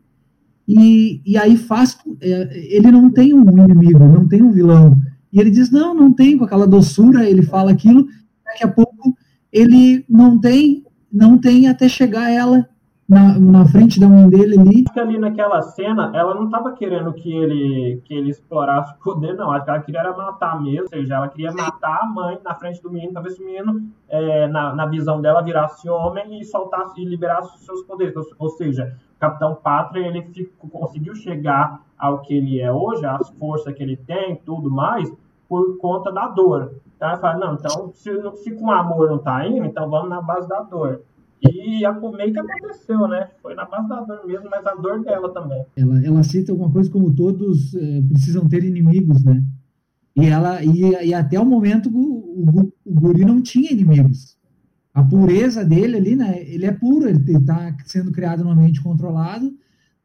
e, 0.67 1.21
e 1.25 1.37
aí 1.37 1.57
faz. 1.57 1.97
É, 2.21 2.75
ele 2.75 2.89
não 2.89 3.09
tem 3.09 3.33
um 3.33 3.43
inimigo, 3.43 3.99
não 3.99 4.27
tem 4.27 4.41
um 4.41 4.51
vilão. 4.51 4.99
E 5.31 5.39
ele 5.39 5.51
diz: 5.51 5.69
Não, 5.69 5.93
não 5.93 6.13
tem, 6.13 6.37
com 6.37 6.45
aquela 6.45 6.65
doçura, 6.65 7.29
ele 7.29 7.43
fala 7.43 7.71
aquilo. 7.71 8.07
Daqui 8.45 8.63
a 8.63 8.67
pouco 8.67 9.15
ele 9.51 10.05
não 10.09 10.39
tem, 10.39 10.83
não 11.11 11.37
tem 11.37 11.67
até 11.67 11.87
chegar 11.87 12.31
ela 12.31 12.67
na, 13.13 13.39
na 13.39 13.65
frente 13.65 13.99
da 13.99 14.09
mãe 14.09 14.27
dele 14.27 14.59
ali. 14.59 14.83
Acho 14.83 14.93
que 14.93 14.99
ali 14.99 15.17
naquela 15.19 15.61
cena, 15.61 16.11
ela 16.13 16.33
não 16.33 16.45
estava 16.45 16.73
querendo 16.73 17.13
que 17.13 17.31
ele, 17.31 18.01
que 18.03 18.13
ele 18.13 18.31
explorasse 18.31 18.93
o 18.95 18.97
poder, 18.97 19.35
não. 19.35 19.51
Acho 19.51 19.65
que 19.65 19.69
ela 19.69 19.81
queria 19.81 19.99
era 19.99 20.17
matar 20.17 20.61
mesmo, 20.61 20.81
ou 20.83 20.89
seja, 20.89 21.15
ela 21.15 21.29
queria 21.29 21.51
matar 21.51 22.01
a 22.01 22.05
mãe 22.05 22.39
na 22.43 22.55
frente 22.55 22.81
do 22.81 22.91
menino, 22.91 23.13
talvez 23.13 23.37
o 23.37 23.45
menino, 23.45 23.87
é, 24.09 24.47
na, 24.47 24.73
na 24.75 24.85
visão 24.87 25.21
dela, 25.21 25.41
virasse 25.41 25.87
homem 25.89 26.39
e 26.39 26.43
soltasse 26.43 26.99
e 26.99 27.05
liberasse 27.05 27.55
os 27.55 27.65
seus 27.65 27.83
poderes. 27.83 28.15
Ou, 28.15 28.23
ou 28.39 28.49
seja, 28.49 28.97
o 29.15 29.19
Capitão 29.19 29.55
Pátria, 29.55 30.07
ele 30.07 30.23
ficou, 30.23 30.69
conseguiu 30.69 31.15
chegar 31.15 31.81
ao 31.97 32.19
que 32.19 32.33
ele 32.33 32.59
é 32.59 32.71
hoje, 32.71 33.05
as 33.05 33.29
forças 33.31 33.73
que 33.73 33.83
ele 33.83 33.95
tem, 33.95 34.35
tudo 34.35 34.69
mais, 34.69 35.09
por 35.47 35.77
conta 35.77 36.11
da 36.11 36.27
dor. 36.27 36.73
Então 36.95 37.09
ela 37.09 37.17
fala, 37.17 37.37
não, 37.37 37.53
então 37.53 37.91
se, 37.93 38.11
se 38.37 38.51
com 38.55 38.71
amor 38.71 39.09
não 39.09 39.19
tá 39.19 39.45
indo, 39.47 39.65
então 39.65 39.89
vamos 39.89 40.09
na 40.09 40.21
base 40.21 40.47
da 40.49 40.61
dor. 40.61 41.01
E 41.51 41.85
a 41.85 41.91
meio 41.91 42.33
que 42.33 42.39
aconteceu, 42.39 43.07
né? 43.07 43.29
Foi 43.41 43.53
na 43.53 43.65
base 43.65 43.89
da 43.89 44.01
dor 44.01 44.25
mesmo, 44.25 44.49
mas 44.49 44.65
a 44.65 44.75
dor 44.75 45.03
dela 45.03 45.33
também. 45.33 45.65
Ela, 45.75 46.05
ela 46.05 46.23
cita 46.23 46.51
alguma 46.51 46.71
coisa 46.71 46.89
como 46.89 47.13
todos 47.13 47.75
é, 47.75 48.01
precisam 48.01 48.47
ter 48.47 48.63
inimigos, 48.63 49.23
né? 49.23 49.43
E, 50.15 50.25
ela, 50.27 50.63
e, 50.63 51.07
e 51.07 51.13
até 51.13 51.39
o 51.39 51.45
momento 51.45 51.89
o, 51.89 51.99
o, 51.99 52.73
o, 52.85 52.93
guri 52.93 53.25
não 53.25 53.41
tinha 53.41 53.71
inimigos. 53.71 54.37
A 54.93 55.03
pureza 55.03 55.65
dele 55.65 55.97
ali, 55.97 56.15
né? 56.15 56.41
Ele 56.47 56.65
é 56.65 56.71
puro, 56.71 57.09
ele 57.09 57.37
está 57.37 57.75
sendo 57.85 58.11
criado 58.11 58.43
num 58.43 58.51
ambiente 58.51 58.81
controlado. 58.81 59.51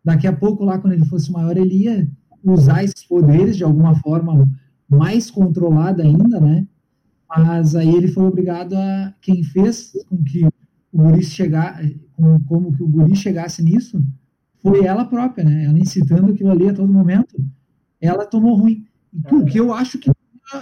Daqui 0.05 0.27
a 0.27 0.33
pouco, 0.33 0.65
lá, 0.65 0.79
quando 0.79 0.95
ele 0.95 1.05
fosse 1.05 1.31
maior, 1.31 1.57
ele 1.57 1.85
ia 1.85 2.09
usar 2.43 2.83
esses 2.83 3.05
poderes 3.05 3.57
de 3.57 3.65
alguma 3.65 3.95
forma 3.97 4.49
mais 4.89 5.31
controlada 5.31 6.03
ainda, 6.03 6.41
né? 6.41 6.67
Mas 7.29 7.77
aí 7.77 7.95
ele 7.95 8.09
foi 8.09 8.25
obrigado 8.25 8.75
a. 8.75 9.15
Quem 9.21 9.45
fez 9.45 9.93
com 10.09 10.25
que 10.25 10.49
o 10.93 11.03
guri 11.03 11.23
chegar, 11.23 11.81
como, 12.13 12.45
como 12.45 12.73
que 12.73 12.83
o 12.83 12.89
guri 12.89 13.15
chegasse 13.15 13.63
nisso, 13.63 14.03
foi 14.63 14.85
ela 14.85 15.05
própria, 15.05 15.45
né? 15.45 15.65
Ela 15.65 15.79
incitando 15.79 16.33
aquilo 16.33 16.51
ali 16.51 16.69
a 16.69 16.75
todo 16.75 16.93
momento, 16.93 17.37
ela 18.01 18.27
tomou 18.27 18.57
ruim. 18.57 18.85
O 19.31 19.45
que 19.45 19.59
eu 19.59 19.73
acho 19.73 19.99
que 19.99 20.11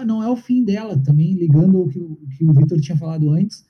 não 0.07 0.23
é 0.23 0.29
o 0.29 0.37
fim 0.37 0.65
dela, 0.65 0.99
também 0.99 1.35
ligando 1.35 1.81
o 1.81 1.89
que, 1.89 1.99
o, 1.99 2.19
que 2.37 2.45
o 2.45 2.53
Victor 2.53 2.81
tinha 2.81 2.97
falado 2.97 3.31
antes, 3.31 3.65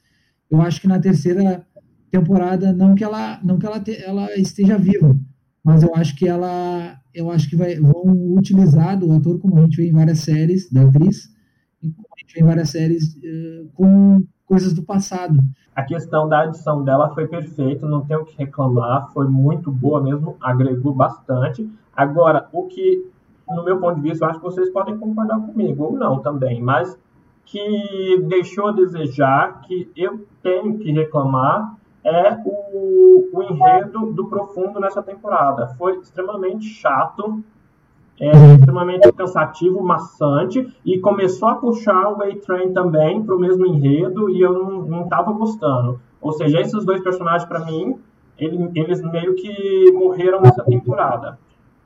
eu 0.50 0.60
acho 0.60 0.80
que 0.80 0.88
na 0.88 0.98
terceira 0.98 1.66
temporada, 2.10 2.72
não 2.72 2.94
que 2.94 3.04
ela, 3.04 3.40
não 3.44 3.58
que 3.58 3.66
ela, 3.66 3.80
te, 3.80 4.02
ela 4.02 4.34
esteja 4.36 4.78
viva, 4.78 5.18
mas 5.62 5.82
eu 5.82 5.94
acho 5.94 6.16
que 6.16 6.26
ela, 6.26 6.98
eu 7.12 7.30
acho 7.30 7.48
que 7.48 7.56
vai, 7.56 7.76
vão 7.76 8.34
utilizar 8.34 9.02
o 9.02 9.12
ator, 9.12 9.38
como 9.38 9.58
a 9.58 9.62
gente 9.62 9.76
vê 9.76 9.88
em 9.88 9.92
várias 9.92 10.20
séries, 10.20 10.70
da 10.70 10.82
atriz, 10.82 11.28
como 11.80 12.06
a 12.16 12.20
gente 12.20 12.34
vê 12.34 12.40
em 12.40 12.46
várias 12.46 12.70
séries, 12.70 13.14
uh, 13.16 13.68
com 13.74 14.18
coisas 14.46 14.72
do 14.72 14.82
passado. 14.82 15.38
A 15.76 15.82
questão 15.82 16.26
da 16.26 16.40
adição 16.40 16.82
dela 16.82 17.10
foi 17.10 17.26
perfeita, 17.28 17.86
não 17.86 18.00
tenho 18.00 18.22
o 18.22 18.24
que 18.24 18.34
reclamar, 18.38 19.12
foi 19.12 19.28
muito 19.28 19.70
boa 19.70 20.02
mesmo, 20.02 20.34
agregou 20.40 20.94
bastante. 20.94 21.70
Agora, 21.94 22.48
o 22.50 22.62
que, 22.62 23.06
no 23.46 23.62
meu 23.62 23.78
ponto 23.78 23.96
de 23.96 24.08
vista, 24.08 24.24
eu 24.24 24.30
acho 24.30 24.38
que 24.38 24.44
vocês 24.46 24.70
podem 24.70 24.96
concordar 24.96 25.38
comigo, 25.38 25.84
ou 25.84 25.92
não 25.92 26.20
também, 26.20 26.62
mas 26.62 26.98
que 27.44 28.24
deixou 28.26 28.68
a 28.68 28.72
desejar, 28.72 29.60
que 29.60 29.90
eu 29.94 30.26
tenho 30.42 30.78
que 30.78 30.90
reclamar, 30.92 31.76
é 32.02 32.38
o, 32.46 33.28
o 33.34 33.42
enredo 33.42 34.12
do 34.12 34.28
Profundo 34.28 34.80
nessa 34.80 35.02
temporada. 35.02 35.74
Foi 35.76 35.98
extremamente 35.98 36.64
chato, 36.64 37.44
é 38.18 38.54
extremamente 38.54 39.12
cansativo, 39.12 39.82
maçante, 39.82 40.66
e 40.84 40.98
começou 40.98 41.48
a 41.48 41.54
puxar 41.56 42.12
o 42.12 42.22
A-Train 42.22 42.72
também 42.72 43.22
para 43.22 43.34
o 43.34 43.38
mesmo 43.38 43.66
enredo, 43.66 44.30
e 44.30 44.40
eu 44.40 44.84
não 44.86 45.04
estava 45.04 45.32
gostando. 45.32 46.00
Ou 46.20 46.32
seja, 46.32 46.60
esses 46.60 46.84
dois 46.84 47.02
personagens, 47.02 47.46
para 47.46 47.64
mim, 47.64 47.98
ele, 48.38 48.70
eles 48.74 49.02
meio 49.02 49.34
que 49.34 49.92
morreram 49.92 50.40
nessa 50.40 50.64
temporada. 50.64 51.38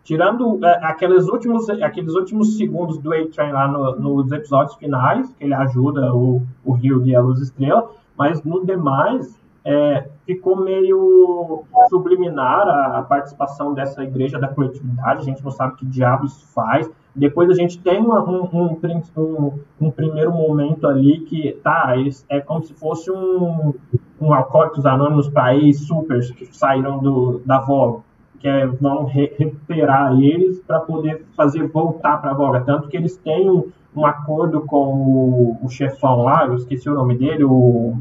Tirando 0.04 0.64
é, 0.64 0.84
aqueles, 0.84 1.28
últimos, 1.28 1.68
aqueles 1.68 2.14
últimos 2.14 2.56
segundos 2.56 2.98
do 2.98 3.12
A-Train 3.12 3.52
lá 3.52 3.68
no, 3.68 3.96
nos 3.96 4.32
episódios 4.32 4.76
finais, 4.76 5.32
que 5.34 5.44
ele 5.44 5.54
ajuda 5.54 6.14
o, 6.14 6.42
o 6.64 6.72
Rio 6.72 7.04
e 7.06 7.14
a 7.14 7.20
Luz 7.20 7.40
Estrela, 7.40 7.90
mas 8.16 8.42
no 8.44 8.64
demais, 8.64 9.39
é, 9.70 10.08
ficou 10.26 10.56
meio 10.56 11.62
subliminar 11.88 12.66
a, 12.66 12.98
a, 12.98 13.02
participação 13.02 13.72
dessa 13.72 14.02
igreja 14.02 14.36
da 14.36 14.48
coletividade, 14.48 15.20
a 15.20 15.24
gente 15.24 15.44
não 15.44 15.50
sabe 15.52 15.76
que 15.76 15.86
diabos 15.86 16.42
faz. 16.52 16.90
Depois 17.14 17.48
a 17.50 17.54
gente 17.54 17.78
tem 17.78 18.00
um, 18.02 18.12
um, 18.12 18.78
um, 19.16 19.60
um, 19.80 19.90
primeiro 19.92 20.32
momento 20.32 20.88
ali 20.88 21.20
que 21.20 21.52
tá, 21.62 21.94
é 22.28 22.40
como 22.40 22.64
se 22.64 22.74
fosse 22.74 23.12
um, 23.12 23.72
um 24.20 24.32
Alcoólicos 24.32 24.84
Anônimos 24.86 25.28
para 25.28 25.44
aí, 25.44 25.72
supers 25.72 26.32
que 26.32 26.46
saíram 26.46 26.98
do, 26.98 27.40
da 27.46 27.60
Vogue, 27.60 28.02
que 28.40 28.48
é, 28.48 28.66
vão 28.66 29.04
re 29.04 29.32
recuperar 29.38 30.20
eles 30.20 30.60
para 30.60 30.80
poder 30.80 31.24
fazer 31.36 31.68
voltar 31.68 32.20
para 32.20 32.32
a 32.32 32.34
Vogue. 32.34 32.64
Tanto 32.64 32.88
que 32.88 32.96
eles 32.96 33.16
têm 33.16 33.48
um 33.94 34.06
acordo 34.06 34.62
com 34.62 34.94
o, 34.94 35.58
o 35.62 35.68
chefão 35.68 36.22
lá, 36.22 36.44
eu 36.46 36.54
esqueci 36.54 36.88
o 36.88 36.94
nome 36.94 37.16
dele, 37.16 37.44
o. 37.44 37.96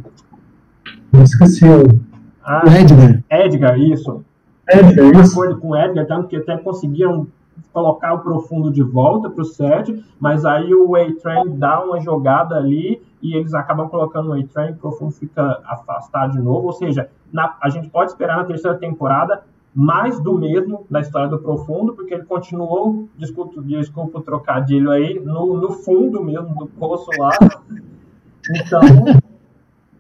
Eu 1.13 1.23
esqueci 1.23 1.65
o. 1.65 1.99
Ah, 2.43 2.63
O 2.65 2.69
Edgar. 2.71 3.23
Edgar, 3.29 3.79
isso. 3.79 4.23
Edgar, 4.69 5.11
isso. 5.21 5.33
acordo 5.41 5.59
com 5.59 5.69
o 5.69 5.75
Edgar, 5.77 6.05
tanto 6.07 6.27
que 6.27 6.35
até 6.35 6.57
conseguiram 6.57 7.27
colocar 7.73 8.13
o 8.13 8.19
profundo 8.19 8.71
de 8.71 8.81
volta 8.81 9.29
para 9.29 9.41
o 9.41 9.45
set, 9.45 10.03
mas 10.19 10.45
aí 10.45 10.73
o 10.73 10.95
A-Train 10.95 11.57
dá 11.57 11.83
uma 11.83 11.99
jogada 11.99 12.55
ali 12.55 13.01
e 13.21 13.35
eles 13.35 13.53
acabam 13.53 13.87
colocando 13.89 14.29
o 14.29 14.33
A-Train, 14.33 14.71
o 14.71 14.75
profundo 14.75 15.11
fica 15.11 15.59
afastado 15.65 16.31
de 16.33 16.39
novo. 16.39 16.67
Ou 16.67 16.73
seja, 16.73 17.09
na- 17.31 17.55
a 17.61 17.69
gente 17.69 17.89
pode 17.89 18.11
esperar 18.11 18.37
na 18.37 18.45
terceira 18.45 18.77
temporada 18.77 19.41
mais 19.75 20.19
do 20.19 20.37
mesmo 20.37 20.85
da 20.89 20.99
história 20.99 21.27
do 21.29 21.37
profundo, 21.39 21.93
porque 21.93 22.13
ele 22.13 22.23
continuou, 22.23 23.07
desculpa, 23.17 23.61
desculpa 23.61 24.17
o 24.19 24.21
trocadilho 24.21 24.89
aí, 24.89 25.19
no, 25.19 25.57
no 25.57 25.71
fundo 25.71 26.23
mesmo 26.23 26.55
do 26.55 26.65
poço 26.67 27.09
lá. 27.19 27.31
Então, 28.49 28.81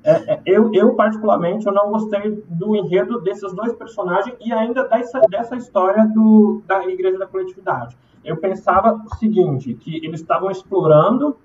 é, 0.09 0.33
é, 0.33 0.41
eu, 0.45 0.71
eu, 0.73 0.95
particularmente, 0.95 1.65
eu 1.67 1.73
não 1.73 1.91
gostei 1.91 2.43
do 2.47 2.75
enredo 2.75 3.21
desses 3.21 3.53
dois 3.53 3.73
personagens 3.73 4.35
e 4.39 4.51
ainda 4.51 4.87
dessa, 4.87 5.19
dessa 5.29 5.55
história 5.55 6.05
do, 6.07 6.61
da 6.65 6.85
Igreja 6.87 7.17
da 7.17 7.27
Coletividade. 7.27 7.97
Eu 8.23 8.37
pensava 8.37 9.01
o 9.05 9.15
seguinte, 9.15 9.73
que 9.73 10.03
eles 10.05 10.21
estavam 10.21 10.49
explorando 10.49 11.37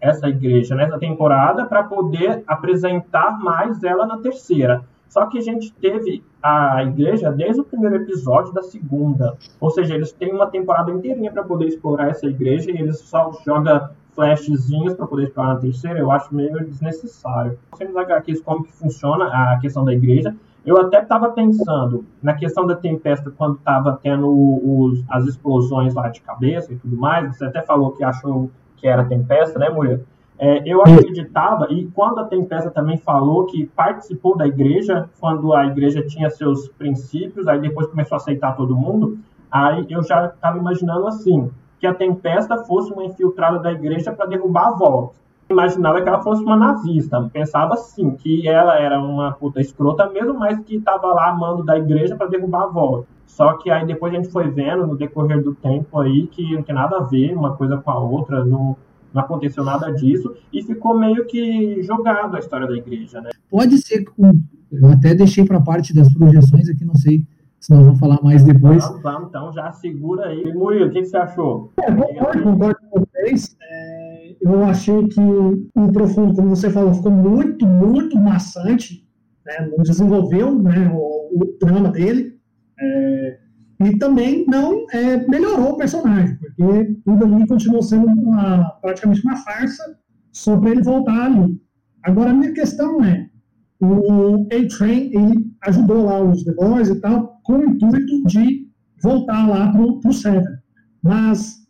essa 0.00 0.28
igreja 0.28 0.74
nessa 0.74 0.98
temporada 0.98 1.64
para 1.64 1.82
poder 1.82 2.42
apresentar 2.46 3.38
mais 3.38 3.82
ela 3.82 4.06
na 4.06 4.18
terceira. 4.18 4.84
Só 5.08 5.26
que 5.26 5.38
a 5.38 5.40
gente 5.40 5.72
teve 5.74 6.24
a 6.42 6.82
igreja 6.82 7.30
desde 7.30 7.60
o 7.60 7.64
primeiro 7.64 7.96
episódio 7.96 8.52
da 8.52 8.62
segunda. 8.62 9.36
Ou 9.60 9.70
seja, 9.70 9.94
eles 9.94 10.12
têm 10.12 10.32
uma 10.32 10.48
temporada 10.48 10.90
inteirinha 10.90 11.32
para 11.32 11.44
poder 11.44 11.66
explorar 11.66 12.08
essa 12.08 12.26
igreja 12.26 12.70
e 12.70 12.78
eles 12.78 12.98
só 12.98 13.30
jogam 13.44 13.88
flashzinhos 14.14 14.94
para 14.94 15.06
poder 15.06 15.24
explorar 15.24 15.54
na 15.54 15.60
terceira. 15.60 15.98
Eu 15.98 16.10
acho 16.10 16.34
meio 16.34 16.64
desnecessário. 16.64 17.58
Nos 17.80 17.96
HQs 17.96 18.40
como 18.40 18.64
que 18.64 18.72
funciona 18.72 19.26
a 19.26 19.58
questão 19.60 19.84
da 19.84 19.92
igreja. 19.92 20.34
Eu 20.64 20.80
até 20.80 21.02
estava 21.02 21.30
pensando 21.30 22.04
na 22.22 22.32
questão 22.34 22.66
da 22.66 22.74
tempesta 22.74 23.30
quando 23.30 23.56
estava 23.56 23.98
tendo 24.02 24.28
os, 24.28 25.04
as 25.10 25.26
explosões 25.26 25.92
lá 25.92 26.08
de 26.08 26.20
cabeça 26.20 26.72
e 26.72 26.76
tudo 26.76 26.96
mais. 26.96 27.36
Você 27.36 27.44
até 27.44 27.60
falou 27.60 27.92
que 27.92 28.02
achou 28.02 28.50
que 28.76 28.88
era 28.88 29.04
tempesta, 29.04 29.58
né, 29.58 29.68
mulher? 29.68 30.00
É, 30.38 30.62
eu 30.66 30.82
acreditava, 30.82 31.68
e 31.70 31.86
quando 31.94 32.18
a 32.18 32.24
Tempesta 32.24 32.68
também 32.68 32.96
falou 32.96 33.46
que 33.46 33.66
participou 33.66 34.36
da 34.36 34.46
igreja, 34.46 35.08
quando 35.20 35.54
a 35.54 35.64
igreja 35.66 36.04
tinha 36.04 36.28
seus 36.28 36.68
princípios, 36.68 37.46
aí 37.46 37.60
depois 37.60 37.86
começou 37.86 38.16
a 38.16 38.18
aceitar 38.18 38.56
todo 38.56 38.76
mundo, 38.76 39.18
aí 39.50 39.86
eu 39.88 40.02
já 40.02 40.26
estava 40.26 40.58
imaginando 40.58 41.06
assim, 41.06 41.48
que 41.78 41.86
a 41.86 41.94
Tempesta 41.94 42.64
fosse 42.64 42.92
uma 42.92 43.04
infiltrada 43.04 43.58
da 43.58 43.72
igreja 43.72 44.12
para 44.12 44.26
derrubar 44.26 44.68
a 44.68 44.72
volta. 44.72 45.14
Imaginava 45.50 46.00
que 46.00 46.08
ela 46.08 46.22
fosse 46.22 46.42
uma 46.42 46.56
nazista, 46.56 47.28
pensava 47.32 47.74
assim, 47.74 48.12
que 48.12 48.48
ela 48.48 48.78
era 48.78 48.98
uma 48.98 49.32
puta 49.32 49.60
escrota 49.60 50.08
mesmo, 50.08 50.38
mas 50.38 50.58
que 50.60 50.76
estava 50.76 51.08
lá 51.08 51.28
amando 51.28 51.62
da 51.62 51.76
igreja 51.76 52.16
para 52.16 52.28
derrubar 52.28 52.64
a 52.64 52.68
volta. 52.68 53.06
Só 53.26 53.54
que 53.58 53.70
aí 53.70 53.86
depois 53.86 54.12
a 54.12 54.16
gente 54.16 54.30
foi 54.30 54.48
vendo 54.48 54.86
no 54.86 54.96
decorrer 54.96 55.42
do 55.42 55.54
tempo 55.54 56.00
aí 56.00 56.26
que 56.28 56.54
não 56.54 56.62
tem 56.62 56.74
nada 56.74 56.96
a 56.96 57.02
ver 57.02 57.36
uma 57.36 57.54
coisa 57.56 57.76
com 57.76 57.90
a 57.90 57.98
outra, 57.98 58.44
não, 58.44 58.76
não 59.12 59.22
aconteceu 59.22 59.64
nada 59.64 59.90
disso 59.90 60.34
e 60.52 60.62
ficou 60.62 60.98
meio 60.98 61.26
que 61.26 61.82
jogado 61.82 62.34
a 62.36 62.38
história 62.38 62.66
da 62.66 62.76
igreja, 62.76 63.20
né? 63.20 63.30
Pode 63.50 63.76
ser 63.78 64.04
com. 64.04 64.32
Eu 64.72 64.88
até 64.88 65.14
deixei 65.14 65.44
para 65.44 65.60
parte 65.60 65.94
das 65.94 66.12
projeções 66.12 66.68
aqui, 66.68 66.84
não 66.84 66.94
sei 66.94 67.26
se 67.64 67.72
nós 67.72 67.82
vamos 67.82 67.98
falar 67.98 68.20
mais 68.22 68.44
depois. 68.44 68.84
Vamos, 68.84 69.02
vamos, 69.02 69.28
então 69.28 69.50
já 69.54 69.72
segura 69.72 70.26
aí. 70.26 70.52
Murilo, 70.52 70.88
o 70.88 70.90
que, 70.90 71.00
que 71.00 71.06
você 71.06 71.16
achou? 71.16 71.72
É, 71.80 71.90
concordo, 71.90 72.42
concordo 72.42 72.78
com 72.90 73.00
vocês. 73.00 73.56
É, 73.62 74.36
eu 74.42 74.64
achei 74.64 75.08
que 75.08 75.20
o 75.20 75.90
Profundo, 75.90 76.34
como 76.34 76.54
você 76.54 76.68
falou, 76.68 76.92
ficou 76.92 77.10
muito, 77.10 77.66
muito 77.66 78.18
maçante. 78.18 79.08
Né? 79.46 79.70
Não 79.74 79.82
desenvolveu 79.82 80.54
né, 80.60 80.92
o, 80.94 81.38
o 81.40 81.58
drama 81.58 81.90
dele. 81.90 82.38
É, 82.78 83.38
e 83.80 83.96
também 83.96 84.44
não 84.46 84.84
é, 84.92 85.26
melhorou 85.26 85.70
o 85.70 85.76
personagem, 85.78 86.36
porque 86.36 86.96
tudo 87.02 87.24
ali 87.24 87.46
continuou 87.46 87.82
sendo 87.82 88.06
uma, 88.06 88.72
praticamente 88.82 89.24
uma 89.24 89.36
farsa 89.36 89.98
só 90.30 90.58
para 90.58 90.70
ele 90.70 90.82
voltar 90.82 91.26
ali. 91.26 91.58
Agora, 92.02 92.30
a 92.30 92.34
minha 92.34 92.52
questão 92.52 93.02
é, 93.02 93.30
o 93.80 94.46
A-Train, 94.52 95.10
ele 95.12 95.54
ajudou 95.62 96.04
lá 96.04 96.22
os 96.22 96.44
The 96.44 96.52
Boys 96.54 96.88
e 96.88 97.00
tal, 97.00 97.40
com 97.42 97.58
o 97.58 97.64
intuito 97.64 98.24
de 98.26 98.68
voltar 99.02 99.48
lá 99.48 99.70
pro, 99.72 100.00
pro 100.00 100.12
Seven. 100.12 100.56
Mas 101.02 101.66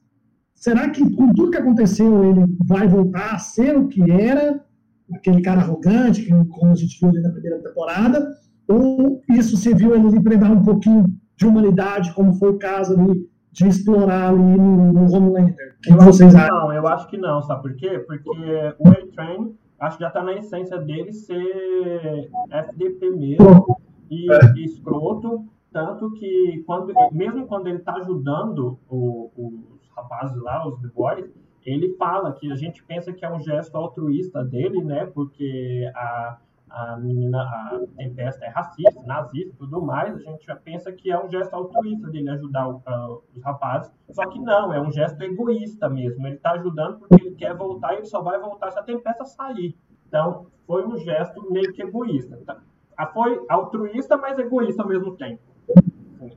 será 0.54 0.88
que 0.90 1.02
com 1.14 1.32
tudo 1.32 1.50
que 1.50 1.58
aconteceu 1.58 2.24
ele 2.24 2.44
vai 2.64 2.86
voltar 2.86 3.34
a 3.34 3.38
ser 3.38 3.76
o 3.76 3.88
que 3.88 4.10
era, 4.10 4.60
aquele 5.12 5.42
cara 5.42 5.60
arrogante, 5.60 6.22
que, 6.22 6.30
como 6.30 6.72
a 6.72 6.74
gente 6.74 6.98
viu 7.00 7.10
ali 7.10 7.20
na 7.20 7.30
primeira 7.30 7.62
temporada, 7.62 8.28
ou 8.68 9.20
isso 9.30 9.56
serviu 9.56 9.94
ele 9.94 10.22
para 10.22 10.36
dar 10.36 10.50
um 10.50 10.62
pouquinho 10.62 11.06
de 11.36 11.46
humanidade, 11.46 12.14
como 12.14 12.32
foi 12.34 12.50
o 12.50 12.58
caso 12.58 12.98
ali 12.98 13.28
de 13.52 13.68
explorar 13.68 14.30
ali 14.30 14.40
no, 14.40 14.92
no 14.92 15.12
Homelander? 15.12 15.76
O 15.78 15.80
que 15.80 15.92
Eu 15.92 15.98
vocês 15.98 16.32
que 16.32 16.40
acham? 16.40 16.58
não, 16.58 16.72
eu 16.72 16.86
acho 16.88 17.08
que 17.08 17.16
não, 17.18 17.42
sabe 17.42 17.62
por 17.62 17.76
quê? 17.76 17.98
Porque 18.06 18.30
o 18.78 18.88
A-Train, 18.88 19.54
acho 19.84 19.96
que 19.98 20.04
já 20.04 20.10
tá 20.10 20.22
na 20.22 20.34
essência 20.34 20.78
dele 20.78 21.12
ser 21.12 22.30
FDP 22.50 23.10
mesmo 23.10 23.76
e, 24.10 24.26
e 24.56 24.64
escroto, 24.64 25.44
tanto 25.72 26.10
que 26.12 26.62
quando, 26.66 26.92
mesmo 27.12 27.46
quando 27.46 27.66
ele 27.68 27.80
tá 27.80 27.94
ajudando 27.96 28.78
o- 28.88 29.30
os 29.36 29.88
rapazes 29.96 30.40
lá, 30.42 30.66
os 30.66 30.80
Boys, 30.92 31.32
ele 31.64 31.94
fala 31.96 32.32
que 32.32 32.50
a 32.52 32.56
gente 32.56 32.84
pensa 32.84 33.12
que 33.12 33.24
é 33.24 33.32
um 33.32 33.40
gesto 33.40 33.74
altruísta 33.76 34.44
dele, 34.44 34.82
né? 34.84 35.06
Porque 35.06 35.90
a, 35.94 36.38
a 36.76 36.96
menina, 36.96 37.40
a 37.42 37.80
Tempesta 37.96 38.44
é 38.44 38.48
racista, 38.48 39.00
nazista 39.04 39.50
e 39.54 39.56
tudo 39.56 39.80
mais, 39.82 40.14
a 40.16 40.18
gente 40.18 40.44
já 40.44 40.56
pensa 40.56 40.92
que 40.92 41.10
é 41.10 41.18
um 41.24 41.30
gesto 41.30 41.54
altruísta 41.54 42.08
dele 42.10 42.28
ajudar 42.30 42.68
o- 42.68 42.82
a- 42.84 43.18
os 43.34 43.42
rapazes, 43.42 43.92
só 44.10 44.26
que 44.28 44.38
não, 44.40 44.72
é 44.72 44.80
um 44.80 44.90
gesto 44.90 45.20
egoísta 45.22 45.88
mesmo. 45.88 46.26
Ele 46.26 46.36
está 46.36 46.52
ajudando 46.52 46.98
porque 46.98 47.14
ele 47.24 47.34
quer 47.36 47.54
voltar 47.56 47.92
e 47.94 47.98
ele 47.98 48.06
só 48.06 48.20
vai 48.22 48.38
voltar 48.40 48.70
se 48.72 48.78
a 48.78 48.82
Tempesta 48.82 49.24
sair. 49.24 49.76
Então, 50.08 50.46
foi 50.66 50.84
um 50.86 50.96
gesto 50.98 51.50
meio 51.52 51.72
que 51.72 51.82
egoísta. 51.82 52.38
Tá? 52.46 52.58
Ah, 52.96 53.06
Foi 53.06 53.44
altruísta, 53.48 54.16
mas 54.16 54.38
egoísta 54.38 54.82
ao 54.82 54.88
mesmo 54.88 55.16
tempo. 55.16 55.42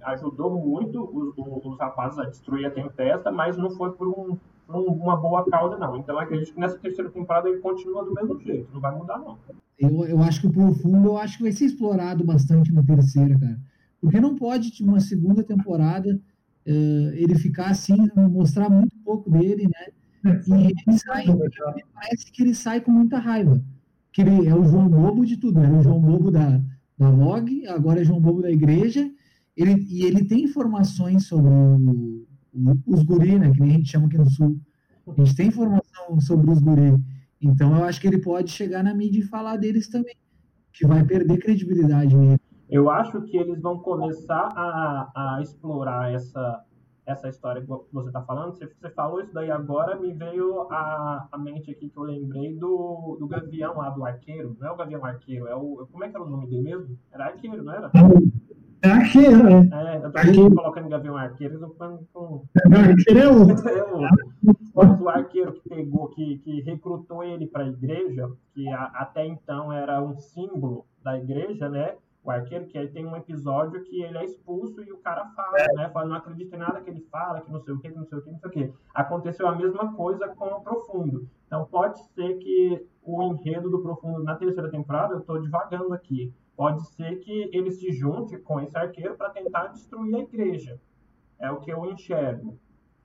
Ajudou 0.03 0.51
muito 0.51 1.01
os, 1.03 1.33
os- 1.37 1.65
os 1.65 1.77
rapazes 1.79 2.19
a 2.19 2.25
destruir 2.25 2.65
a 2.65 2.71
Tempesta, 2.71 3.31
mas 3.31 3.57
não 3.57 3.69
foi 3.71 3.91
por 3.93 4.07
um- 4.07 4.37
uma 4.69 5.15
boa 5.15 5.45
causa, 5.49 5.77
não. 5.77 5.97
Então, 5.97 6.15
eu 6.15 6.19
acredito 6.19 6.53
que 6.53 6.59
nessa 6.59 6.77
terceira 6.77 7.09
temporada 7.09 7.49
ele 7.49 7.59
continua 7.59 8.03
do 8.03 8.13
mesmo 8.13 8.39
jeito, 8.41 8.69
não 8.73 8.81
vai 8.81 8.95
mudar, 8.95 9.17
não. 9.19 9.37
Eu, 9.79 10.05
eu 10.05 10.21
acho 10.21 10.41
que 10.41 10.47
o 10.47 10.51
profundo, 10.51 11.09
eu 11.09 11.17
acho 11.17 11.37
que 11.37 11.43
vai 11.43 11.51
ser 11.51 11.65
explorado 11.65 12.23
bastante 12.23 12.73
na 12.73 12.83
terceira, 12.83 13.37
cara. 13.39 13.59
Porque 14.01 14.19
não 14.19 14.35
pode, 14.35 14.71
tipo, 14.71 14.89
uma 14.89 14.99
segunda 14.99 15.43
temporada, 15.43 16.19
eh, 16.65 17.11
ele 17.15 17.35
ficar 17.35 17.67
assim, 17.69 17.95
mostrar 18.15 18.69
muito 18.69 18.95
pouco 19.03 19.29
dele, 19.29 19.63
né? 19.67 20.31
E 20.47 20.53
ele 20.65 20.75
sai, 20.99 21.25
ele 21.27 21.85
parece 21.93 22.31
que 22.31 22.43
ele 22.43 22.53
sai 22.55 22.81
com 22.81 22.91
muita 22.91 23.17
raiva. 23.19 23.61
Que 24.11 24.21
ele 24.21 24.47
é 24.47 24.55
o 24.55 24.65
João 24.65 24.89
Bobo 24.89 25.25
de 25.25 25.37
tudo, 25.37 25.59
era 25.59 25.73
o 25.73 25.81
João 25.81 25.99
Bobo 26.01 26.31
da, 26.31 26.59
da 26.97 27.09
Vogue, 27.11 27.67
agora 27.67 28.01
é 28.01 28.03
João 28.03 28.19
Bobo 28.19 28.41
da 28.41 28.51
igreja. 28.51 29.09
Ele, 29.55 29.85
e 29.89 30.03
ele 30.05 30.25
tem 30.25 30.43
informações 30.43 31.25
sobre 31.25 31.49
o- 31.49 32.26
os 32.85 33.03
guri, 33.03 33.37
né? 33.37 33.51
Que 33.51 33.61
nem 33.61 33.71
a 33.71 33.73
gente 33.73 33.89
chama 33.89 34.07
aqui 34.07 34.17
no 34.17 34.29
Sul. 34.29 34.59
A 35.07 35.23
gente 35.23 35.35
tem 35.35 35.47
informação 35.47 36.19
sobre 36.19 36.51
os 36.51 36.59
guri. 36.59 36.95
Então 37.41 37.75
eu 37.77 37.83
acho 37.83 38.01
que 38.01 38.07
ele 38.07 38.19
pode 38.19 38.51
chegar 38.51 38.83
na 38.83 38.93
mídia 38.93 39.19
e 39.19 39.23
falar 39.23 39.57
deles 39.57 39.87
também. 39.87 40.15
Que 40.73 40.85
vai 40.85 41.03
perder 41.03 41.37
credibilidade 41.37 42.15
nele. 42.15 42.39
Eu 42.69 42.89
acho 42.89 43.21
que 43.21 43.37
eles 43.37 43.61
vão 43.61 43.79
começar 43.79 44.49
a, 44.53 45.11
a 45.15 45.41
explorar 45.41 46.11
essa, 46.11 46.63
essa 47.05 47.29
história 47.29 47.61
que 47.61 47.67
você 47.67 48.09
está 48.09 48.21
falando. 48.21 48.53
Você, 48.53 48.67
você 48.67 48.89
falou 48.89 49.21
isso 49.21 49.33
daí 49.33 49.49
agora, 49.49 49.97
me 49.97 50.13
veio 50.13 50.63
a, 50.69 51.29
a 51.31 51.37
mente 51.37 51.71
aqui 51.71 51.89
que 51.89 51.97
eu 51.97 52.03
lembrei 52.03 52.55
do, 52.55 53.15
do 53.19 53.27
Gavião 53.27 53.77
lá, 53.77 53.89
do 53.89 54.05
Arqueiro. 54.05 54.57
Não 54.59 54.67
é 54.67 54.71
o 54.71 54.75
Gavião 54.75 55.05
Arqueiro, 55.05 55.47
é 55.47 55.55
o. 55.55 55.87
Como 55.89 56.03
é 56.03 56.09
que 56.09 56.15
era 56.15 56.25
o 56.25 56.29
nome 56.29 56.47
dele 56.47 56.63
mesmo? 56.63 56.97
Era 57.11 57.27
Arqueiro, 57.27 57.63
não 57.63 57.73
era? 57.73 57.89
É 58.83 58.89
arqueiro, 58.89 59.43
né? 59.43 59.69
É, 59.73 59.97
eu 59.97 60.11
tô 60.11 60.17
Arqueiro. 60.17 60.55
colocando 60.55 60.89
Gavião 60.89 61.17
Arqueiro, 61.17 61.55
eu 61.55 61.59
tô 61.61 61.69
falando 61.75 62.07
com. 62.13 62.43
Arqueiro 62.71 63.19
é 63.19 63.27
outro. 63.29 63.55
É 64.77 64.79
o- 64.79 65.09
arqueiro 65.09 65.53
que 65.53 65.67
pegou, 65.67 66.07
que, 66.09 66.37
que 66.39 66.61
recrutou 66.61 67.23
ele 67.23 67.47
para 67.47 67.63
a 67.63 67.67
igreja, 67.67 68.29
que 68.53 68.67
a- 68.69 68.91
até 68.93 69.25
então 69.25 69.73
era 69.73 69.99
um 70.03 70.15
símbolo 70.19 70.85
da 71.03 71.17
igreja, 71.17 71.67
né? 71.67 71.95
O 72.23 72.29
arqueiro, 72.29 72.65
que 72.67 72.77
aí 72.77 72.87
tem 72.87 73.03
um 73.05 73.15
episódio 73.15 73.81
que 73.83 74.03
ele 74.03 74.17
é 74.19 74.25
expulso 74.25 74.83
e 74.83 74.91
o 74.91 74.97
cara 74.97 75.25
fala, 75.35 75.57
né? 75.75 75.89
Fala, 75.89 76.05
não 76.09 76.15
acredita 76.17 76.55
em 76.55 76.59
nada 76.59 76.79
que 76.81 76.89
ele 76.91 77.01
fala, 77.11 77.41
que 77.41 77.51
não 77.51 77.59
sei 77.61 77.73
o 77.73 77.79
que, 77.79 77.89
que 77.89 77.97
não 77.97 78.05
sei 78.05 78.19
o 78.19 78.21
que, 78.21 78.31
não 78.31 78.37
sei 78.39 78.49
o 78.49 78.53
que. 78.53 78.73
Aconteceu 78.93 79.47
a 79.47 79.55
mesma 79.55 79.93
coisa 79.93 80.27
com 80.27 80.45
o 80.45 80.61
Profundo. 80.61 81.27
Então 81.47 81.65
pode 81.65 81.97
ser 82.13 82.35
que 82.37 82.85
o 83.01 83.23
enredo 83.23 83.71
do 83.71 83.79
Profundo 83.81 84.21
na 84.23 84.35
terceira 84.35 84.69
temporada, 84.69 85.13
eu 85.15 85.19
estou 85.19 85.41
divagando 85.41 85.91
aqui, 85.93 86.31
pode 86.57 86.83
ser 86.95 87.19
que 87.19 87.49
ele 87.53 87.71
se 87.71 87.91
junte 87.91 88.35
com 88.39 88.59
esse 88.59 88.75
arqueiro 88.75 89.15
para 89.15 89.29
tentar 89.29 89.67
destruir 89.67 90.15
a 90.15 90.19
igreja. 90.19 90.81
É 91.39 91.51
o 91.51 91.59
que 91.59 91.71
eu 91.71 91.85
enxergo. 91.85 92.59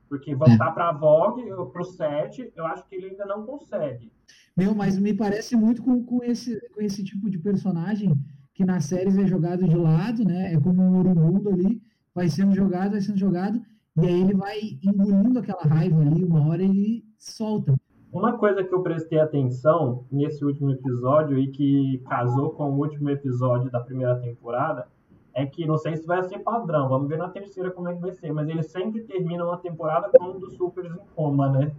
Porque 0.09 0.35
voltar 0.35 0.71
é. 0.71 0.73
pra 0.73 0.93
Vogue, 0.93 1.45
pro 1.71 1.85
set, 1.85 2.51
eu 2.57 2.67
acho 2.67 2.89
que 2.89 2.95
ele 2.97 3.11
ainda 3.11 3.27
não 3.27 3.45
consegue. 3.45 4.11
Meu, 4.57 4.75
mas 4.75 4.99
me 4.99 5.15
parece 5.15 5.55
muito 5.55 5.83
com, 5.83 6.03
com, 6.03 6.25
esse, 6.25 6.59
com 6.71 6.81
esse 6.81 7.05
tipo 7.05 7.29
de 7.29 7.39
personagem 7.39 8.15
que 8.55 8.65
nas 8.65 8.87
séries 8.87 9.17
é 9.19 9.27
jogado 9.27 9.69
de 9.69 9.77
lado, 9.77 10.25
né? 10.25 10.55
É 10.55 10.61
como 10.61 10.83
um 10.83 10.99
Urimundo 10.99 11.51
ali, 11.51 11.83
vai 12.15 12.29
sendo 12.29 12.55
jogado, 12.55 12.93
vai 12.93 13.01
sendo 13.01 13.19
jogado, 13.19 13.63
e 13.97 14.07
aí 14.07 14.21
ele 14.21 14.35
vai 14.35 14.59
engolindo 14.83 15.39
aquela 15.39 15.63
raiva 15.63 16.01
ali, 16.01 16.25
uma 16.25 16.47
hora 16.47 16.63
ele 16.63 17.05
solta. 17.19 17.75
Uma 18.13 18.35
coisa 18.35 18.63
que 18.63 18.75
eu 18.75 18.83
prestei 18.83 19.19
atenção 19.19 20.05
nesse 20.13 20.45
último 20.45 20.71
episódio 20.71 21.39
e 21.39 21.49
que 21.49 22.03
casou 22.07 22.51
com 22.51 22.71
o 22.71 22.79
último 22.79 23.09
episódio 23.09 23.71
da 23.71 23.81
primeira 23.81 24.17
temporada 24.17 24.87
é 25.35 25.47
que 25.47 25.67
não 25.67 25.79
sei 25.79 25.97
se 25.97 26.07
vai 26.07 26.23
ser 26.25 26.41
padrão, 26.41 26.91
vamos 26.91 27.09
ver 27.09 27.17
na 27.17 27.31
terceira 27.31 27.71
como 27.71 27.89
é 27.89 27.95
que 27.95 28.03
vai 28.03 28.13
ser, 28.13 28.31
mas 28.31 28.51
eles 28.51 28.67
sempre 28.67 29.01
terminam 29.05 29.51
a 29.51 29.57
temporada 29.57 30.11
com 30.15 30.25
um 30.27 30.39
dos 30.39 30.55
supers 30.57 30.95
em 30.95 31.01
coma, 31.17 31.49
né? 31.49 31.73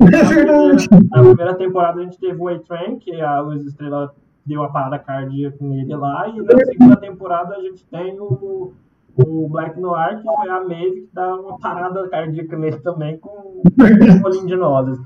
É 0.00 0.24
verdade. 0.24 0.86
Na 1.10 1.22
primeira 1.22 1.54
temporada 1.54 2.00
a 2.00 2.04
gente 2.04 2.18
teve 2.18 2.38
o 2.38 2.48
A-Train, 2.48 2.98
que 2.98 3.18
a 3.18 3.40
Luz 3.40 3.64
Estrela 3.64 4.14
deu 4.44 4.60
uma 4.60 4.70
parada 4.70 4.98
cardíaca 4.98 5.56
nele 5.64 5.96
lá, 5.96 6.28
e 6.28 6.42
na 6.42 6.64
segunda 6.66 6.96
temporada 6.96 7.54
a 7.54 7.60
gente 7.62 7.82
tem 7.86 8.20
o 8.20 8.74
o 9.16 9.48
Black 9.48 9.78
Noir, 9.78 10.18
que 10.18 10.24
foi 10.24 10.48
a 10.48 10.64
Maeve, 10.64 11.02
que 11.02 11.10
dá 11.12 11.34
uma 11.36 11.58
parada 11.58 12.08
cardíaca 12.08 12.56
nele 12.56 12.78
também 12.80 13.16
com 13.18 13.62
um 13.62 14.20
bolinho 14.20 14.46
de 14.46 14.56
nozes. 14.56 14.98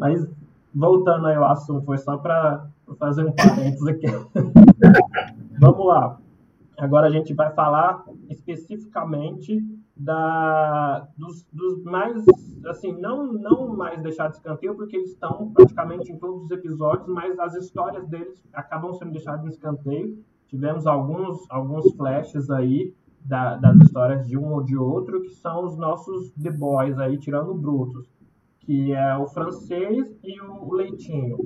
Mas, 0.00 0.26
voltando 0.74 1.26
aí 1.26 1.36
ao 1.36 1.44
assunto, 1.44 1.84
foi 1.84 1.98
só 1.98 2.16
para 2.16 2.66
fazer 2.98 3.26
um 3.26 3.32
parênteses 3.32 3.86
aqui. 3.86 4.06
Vamos 5.60 5.86
lá. 5.86 6.18
Agora 6.78 7.08
a 7.08 7.10
gente 7.10 7.34
vai 7.34 7.52
falar 7.52 8.02
especificamente 8.30 9.62
da, 9.94 11.06
dos, 11.18 11.46
dos, 11.52 11.84
mais, 11.84 12.24
assim, 12.66 12.92
não, 12.98 13.30
não 13.30 13.76
mais 13.76 14.02
deixar 14.02 14.28
de 14.28 14.36
escanteio, 14.36 14.74
porque 14.74 14.96
eles 14.96 15.10
estão 15.10 15.52
praticamente 15.52 16.10
em 16.10 16.18
todos 16.18 16.44
os 16.44 16.50
episódios, 16.50 17.06
mas 17.06 17.38
as 17.38 17.54
histórias 17.54 18.08
deles 18.08 18.42
acabam 18.54 18.94
sendo 18.94 19.12
deixadas 19.12 19.42
de 19.42 19.50
escanteio. 19.50 20.18
Tivemos 20.48 20.86
alguns, 20.86 21.44
alguns 21.50 21.92
flashes 21.94 22.48
aí 22.48 22.94
da, 23.22 23.56
das 23.56 23.76
histórias 23.76 24.26
de 24.26 24.38
um 24.38 24.54
ou 24.54 24.62
de 24.62 24.78
outro, 24.78 25.20
que 25.20 25.34
são 25.34 25.66
os 25.66 25.76
nossos 25.76 26.32
The 26.32 26.50
Boys 26.50 26.98
aí, 26.98 27.18
tirando 27.18 27.52
Brutos, 27.52 28.08
que 28.70 28.92
é 28.92 29.16
o 29.16 29.26
francês 29.26 30.16
e 30.22 30.40
o 30.40 30.72
Leitinho. 30.72 31.38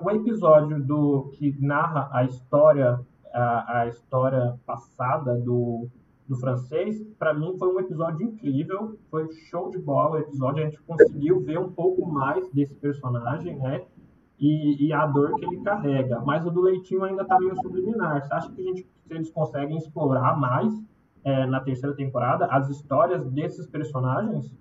O 0.00 0.10
episódio 0.10 0.82
do 0.82 1.28
que 1.34 1.54
narra 1.60 2.08
a 2.10 2.24
história 2.24 2.98
a, 3.30 3.80
a 3.80 3.88
história 3.88 4.58
passada 4.64 5.34
do, 5.34 5.86
do 6.26 6.34
francês, 6.36 6.98
para 7.18 7.34
mim 7.34 7.54
foi 7.58 7.68
um 7.68 7.78
episódio 7.78 8.26
incrível, 8.26 8.98
foi 9.10 9.30
show 9.50 9.68
de 9.68 9.76
bola 9.76 10.12
o 10.12 10.18
episódio, 10.20 10.62
a 10.62 10.64
gente 10.64 10.80
conseguiu 10.84 11.40
ver 11.40 11.58
um 11.58 11.70
pouco 11.70 12.06
mais 12.06 12.50
desse 12.52 12.74
personagem, 12.76 13.58
né? 13.58 13.84
E, 14.40 14.86
e, 14.86 14.94
a 14.94 15.04
dor 15.06 15.34
que 15.34 15.44
ele 15.44 15.60
carrega. 15.60 16.20
Mas 16.20 16.46
o 16.46 16.50
do 16.50 16.62
Leitinho 16.62 17.04
ainda 17.04 17.20
está 17.20 17.38
meio 17.38 17.54
subliminar. 17.56 18.22
Você 18.22 18.32
acha 18.32 18.50
que 18.50 18.62
a 18.62 18.64
gente, 18.64 18.88
eles 19.10 19.30
conseguem 19.30 19.76
explorar 19.76 20.40
mais 20.40 20.72
é, 21.22 21.44
na 21.44 21.60
terceira 21.60 21.94
temporada 21.94 22.46
as 22.46 22.70
histórias 22.70 23.30
desses 23.30 23.66
personagens? 23.66 24.56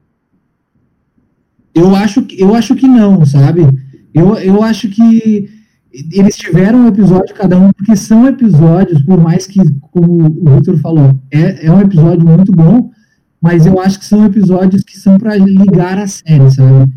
Eu 1.75 1.95
acho, 1.95 2.25
eu 2.38 2.55
acho 2.55 2.75
que 2.75 2.88
não, 2.88 3.25
sabe? 3.25 3.61
Eu, 4.13 4.35
eu 4.35 4.63
acho 4.63 4.88
que 4.88 5.49
eles 6.11 6.38
tiveram 6.38 6.79
um 6.79 6.88
episódio 6.88 7.35
cada 7.35 7.59
um, 7.59 7.71
porque 7.71 7.95
são 7.95 8.27
episódios, 8.27 9.01
por 9.01 9.19
mais 9.19 9.45
que, 9.45 9.59
como 9.91 10.25
o 10.25 10.55
Victor 10.55 10.77
falou, 10.79 11.19
é, 11.31 11.67
é 11.67 11.71
um 11.71 11.81
episódio 11.81 12.25
muito 12.25 12.51
bom, 12.51 12.91
mas 13.41 13.65
eu 13.65 13.79
acho 13.79 13.99
que 13.99 14.05
são 14.05 14.25
episódios 14.25 14.83
que 14.83 14.97
são 14.97 15.17
para 15.17 15.35
ligar 15.35 15.97
a 15.97 16.07
série, 16.07 16.49
sabe? 16.49 16.91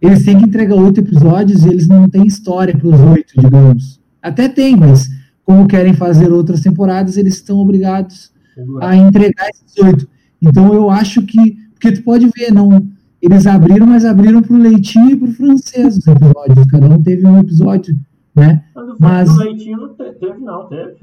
Eles 0.00 0.24
têm 0.24 0.36
que 0.36 0.44
entregar 0.44 0.74
oito 0.74 1.00
episódios 1.00 1.64
e 1.64 1.68
eles 1.68 1.86
não 1.86 2.08
têm 2.08 2.26
história 2.26 2.76
para 2.76 2.88
os 2.88 3.00
oito, 3.00 3.34
digamos. 3.38 4.00
Até 4.20 4.48
tem, 4.48 4.76
mas 4.76 5.08
como 5.44 5.68
querem 5.68 5.94
fazer 5.94 6.32
outras 6.32 6.60
temporadas, 6.60 7.16
eles 7.16 7.34
estão 7.34 7.58
obrigados 7.58 8.32
a 8.80 8.96
entregar 8.96 9.48
esses 9.50 9.76
oito. 9.78 10.08
Então 10.40 10.74
eu 10.74 10.90
acho 10.90 11.22
que. 11.22 11.56
Porque 11.74 11.92
tu 11.92 12.02
pode 12.02 12.28
ver, 12.36 12.52
não. 12.52 12.84
Eles 13.22 13.46
abriram, 13.46 13.86
mas 13.86 14.04
abriram 14.04 14.42
para 14.42 14.52
o 14.52 14.58
Leitinho 14.58 15.10
e 15.10 15.16
para 15.16 15.28
o 15.28 15.32
francês 15.32 15.96
os 15.96 16.06
episódios. 16.08 16.66
Cada 16.68 16.86
um 16.88 17.00
teve 17.00 17.24
um 17.24 17.38
episódio, 17.38 17.94
né? 18.34 18.64
Mas 18.98 19.30
o 19.30 19.38
Leitinho 19.38 19.78
não 19.78 19.94
teve, 19.94 20.38
não, 20.38 20.68
teve. 20.68 20.96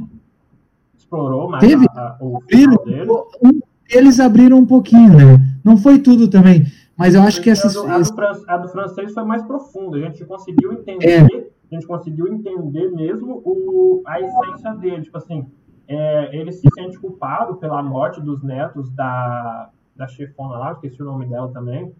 Explorou 0.97 1.49
mais 1.49 1.65
teve? 1.65 1.85
A, 1.95 2.01
a, 2.01 2.17
o 2.19 2.37
abriram, 2.37 2.83
dele. 2.83 3.63
Eles 3.89 4.19
abriram 4.19 4.57
um 4.57 4.65
pouquinho, 4.65 5.15
né? 5.15 5.39
Não 5.63 5.77
foi 5.77 5.99
tudo 5.99 6.27
também. 6.27 6.65
Mas 6.97 7.15
eu 7.15 7.21
acho 7.21 7.41
que 7.41 7.49
essa. 7.49 7.67
A 7.67 7.99
do, 7.99 8.45
a 8.47 8.57
do 8.57 8.67
francês 8.67 9.13
foi 9.13 9.23
mais 9.23 9.41
profunda. 9.43 9.95
A 9.95 10.01
gente 10.01 10.25
conseguiu 10.25 10.73
entender. 10.73 11.07
É. 11.07 11.49
A 11.71 11.75
gente 11.75 11.87
conseguiu 11.87 12.27
entender 12.27 12.91
mesmo 12.91 13.41
o, 13.45 14.01
a 14.05 14.19
essência 14.19 14.73
dele. 14.75 15.03
Tipo 15.03 15.17
assim, 15.17 15.47
é, 15.87 16.35
ele 16.35 16.51
se 16.51 16.67
sente 16.73 16.99
culpado 16.99 17.55
pela 17.55 17.81
morte 17.81 18.19
dos 18.19 18.43
netos 18.43 18.91
da, 18.91 19.69
da 19.95 20.07
chefona 20.07 20.57
lá, 20.57 20.71
esqueci 20.73 21.01
o 21.01 21.05
nome 21.05 21.25
dela 21.25 21.49
também. 21.53 21.93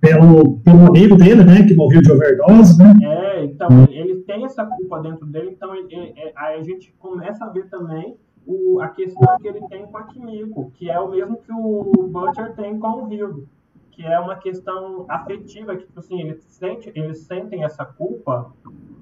Pelo, 0.00 0.58
pelo 0.58 0.86
amigo 0.86 1.16
dele, 1.16 1.42
né, 1.42 1.66
que 1.66 1.74
morreu 1.74 2.02
de 2.02 2.12
overdose, 2.12 2.78
né? 2.78 2.94
É, 3.02 3.44
então, 3.44 3.68
ele 3.90 4.16
tem 4.22 4.44
essa 4.44 4.64
culpa 4.64 5.00
dentro 5.00 5.26
dele, 5.26 5.50
então 5.50 5.74
ele, 5.74 5.88
ele, 5.90 6.12
é, 6.16 6.32
aí 6.36 6.60
a 6.60 6.62
gente 6.62 6.94
começa 6.98 7.44
a 7.44 7.48
ver 7.48 7.68
também 7.70 8.16
o, 8.46 8.80
a 8.80 8.88
questão 8.88 9.36
que 9.38 9.48
ele 9.48 9.60
tem 9.68 9.86
com 9.86 9.96
a 9.96 10.04
Kimiko, 10.04 10.70
que 10.74 10.90
é 10.90 11.00
o 11.00 11.10
mesmo 11.10 11.38
que 11.38 11.52
o 11.52 12.08
Butcher 12.08 12.54
tem 12.54 12.78
com 12.78 13.04
o 13.04 13.12
Hildo, 13.12 13.48
que 13.90 14.04
é 14.04 14.20
uma 14.20 14.36
questão 14.36 15.06
afetiva, 15.08 15.74
que, 15.74 15.86
tipo 15.86 15.98
assim, 15.98 16.20
eles, 16.20 16.44
sente, 16.44 16.92
eles 16.94 17.20
sentem 17.20 17.64
essa 17.64 17.84
culpa 17.84 18.52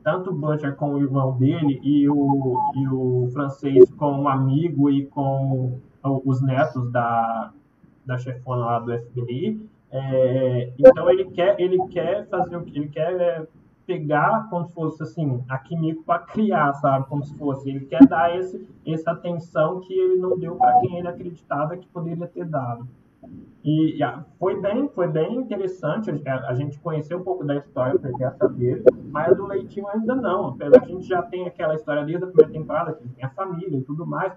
tanto 0.04 0.30
o 0.30 0.34
Butcher 0.34 0.76
com 0.76 0.94
o 0.94 0.98
irmão 1.00 1.36
dele 1.36 1.80
e 1.82 2.08
o, 2.08 2.60
e 2.76 2.88
o 2.88 3.28
francês 3.32 3.90
com 3.92 4.12
um 4.12 4.28
amigo 4.28 4.90
e 4.90 5.06
com 5.06 5.80
os 6.02 6.42
netos 6.42 6.92
da, 6.92 7.50
da 8.04 8.18
chefona 8.18 8.66
lá 8.66 8.78
do 8.78 8.92
FBI. 8.92 9.60
É, 9.96 10.72
então 10.76 11.08
ele 11.08 11.26
quer, 11.26 11.58
ele 11.60 11.78
quer 11.86 12.28
fazer 12.28 12.56
o 12.56 12.64
que 12.64 12.76
ele 12.76 12.88
quer 12.88 13.12
é 13.20 13.46
pegar 13.86 14.48
como 14.50 14.66
se 14.66 14.74
fosse 14.74 15.02
assim 15.02 15.44
a 15.48 15.56
Kimiko 15.58 16.02
para 16.02 16.18
criar, 16.20 16.72
sabe, 16.74 17.06
como 17.06 17.22
se 17.22 17.36
fosse 17.38 17.70
ele 17.70 17.84
quer 17.84 18.04
dar 18.08 18.36
esse, 18.36 18.66
essa 18.84 19.12
atenção 19.12 19.80
que 19.80 19.92
ele 19.92 20.16
não 20.16 20.36
deu 20.36 20.56
para 20.56 20.80
quem 20.80 20.98
ele 20.98 21.06
acreditava 21.06 21.76
que 21.76 21.86
poderia 21.86 22.26
ter 22.26 22.44
dado. 22.44 22.88
E 23.64 23.98
foi 24.38 24.60
bem, 24.60 24.88
foi 24.88 25.06
bem 25.06 25.36
interessante 25.36 26.10
a, 26.10 26.48
a 26.48 26.54
gente 26.54 26.78
conhecer 26.80 27.14
um 27.14 27.22
pouco 27.22 27.44
da 27.44 27.56
história, 27.56 27.98
porque 27.98 28.24
essa 28.24 28.48
dele, 28.48 28.82
mas 29.10 29.28
a 29.28 29.34
do 29.34 29.46
Leitinho 29.46 29.88
ainda 29.88 30.14
não. 30.14 30.48
Apesar 30.48 30.82
a 30.82 30.86
gente 30.86 31.06
já 31.06 31.22
tem 31.22 31.46
aquela 31.46 31.74
história 31.74 32.04
desde 32.04 32.24
a 32.24 32.26
primeira 32.26 32.52
temporada, 32.52 32.92
que 32.92 33.08
tem 33.08 33.24
a 33.24 33.30
família 33.30 33.78
e 33.78 33.82
tudo 33.82 34.04
mais. 34.04 34.34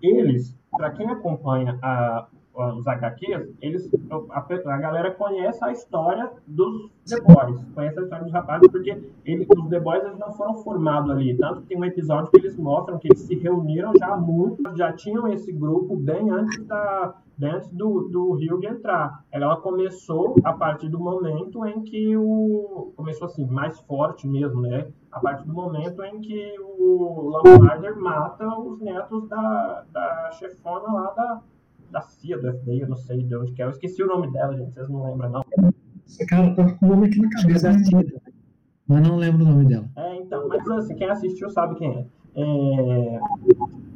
Eles, 0.00 0.56
para 0.70 0.90
quem 0.90 1.10
acompanha 1.10 1.76
a, 1.82 2.28
os 2.58 2.86
HQs, 2.86 3.54
eles, 3.62 3.88
a, 4.30 4.40
a, 4.40 4.78
galera 4.78 5.12
conhece 5.12 5.64
a 5.64 5.70
história 5.70 6.30
dos 6.46 6.90
The 7.06 7.20
Boys, 7.20 7.64
conhece 7.74 7.98
a 7.98 8.02
história 8.02 8.24
dos 8.24 8.32
rapazes, 8.32 8.68
porque 8.68 9.00
ele, 9.24 9.46
os 9.56 9.68
The 9.68 9.80
Boys 9.80 10.04
eles 10.04 10.18
não 10.18 10.32
foram 10.32 10.56
formados 10.56 11.10
ali. 11.10 11.36
Tanto 11.36 11.62
que 11.62 11.68
tem 11.68 11.78
um 11.78 11.84
episódio 11.84 12.30
que 12.30 12.38
eles 12.38 12.56
mostram 12.56 12.98
que 12.98 13.08
eles 13.08 13.20
se 13.20 13.34
reuniram 13.36 13.92
já 13.98 14.16
muito, 14.16 14.62
já 14.76 14.92
tinham 14.92 15.28
esse 15.28 15.52
grupo 15.52 15.96
bem 15.96 16.30
antes 16.30 16.64
da 16.66 17.14
antes 17.46 17.68
do, 17.68 18.08
do 18.08 18.32
Hugh 18.32 18.64
entrar. 18.64 19.24
Ela 19.30 19.56
começou 19.60 20.34
a 20.42 20.52
partir 20.52 20.88
do 20.88 20.98
momento 20.98 21.64
em 21.64 21.82
que 21.82 22.16
o. 22.16 22.92
Começou 22.96 23.26
assim, 23.26 23.46
mais 23.46 23.78
forte 23.80 24.26
mesmo, 24.26 24.60
né? 24.60 24.88
A 25.12 25.20
partir 25.20 25.46
do 25.46 25.52
momento 25.54 26.02
em 26.02 26.20
que 26.20 26.54
o 26.58 27.30
Lamparder 27.30 27.96
mata 27.96 28.46
os 28.58 28.80
netos 28.80 29.28
da, 29.28 29.84
da 29.92 30.30
chefona 30.32 30.92
lá 30.92 31.10
da, 31.12 31.40
da 31.90 32.00
CIA, 32.00 32.38
do 32.38 32.52
FBI, 32.58 32.80
eu 32.80 32.88
não 32.88 32.96
sei 32.96 33.22
de 33.22 33.36
onde 33.36 33.52
que 33.52 33.62
é. 33.62 33.64
Eu 33.64 33.70
esqueci 33.70 34.02
o 34.02 34.06
nome 34.06 34.30
dela, 34.32 34.56
gente, 34.56 34.72
vocês 34.72 34.88
não 34.88 35.04
lembram, 35.04 35.30
não. 35.30 35.44
Esse 36.06 36.26
cara 36.26 36.54
tá 36.54 36.72
com 36.74 36.86
o 36.86 36.88
nome 36.88 37.06
aqui 37.06 37.20
na 37.20 37.30
cabeça. 37.30 37.72
Da 37.72 37.78
CIA, 37.78 38.20
mas 38.86 39.06
não 39.06 39.16
lembro 39.16 39.44
o 39.44 39.48
nome 39.48 39.64
dela. 39.66 39.88
É, 39.96 40.16
então, 40.16 40.48
mas 40.48 40.66
assim, 40.70 40.94
quem 40.96 41.10
assistiu 41.10 41.50
sabe 41.50 41.74
quem 41.76 41.90
é. 41.90 42.06
é... 42.36 43.20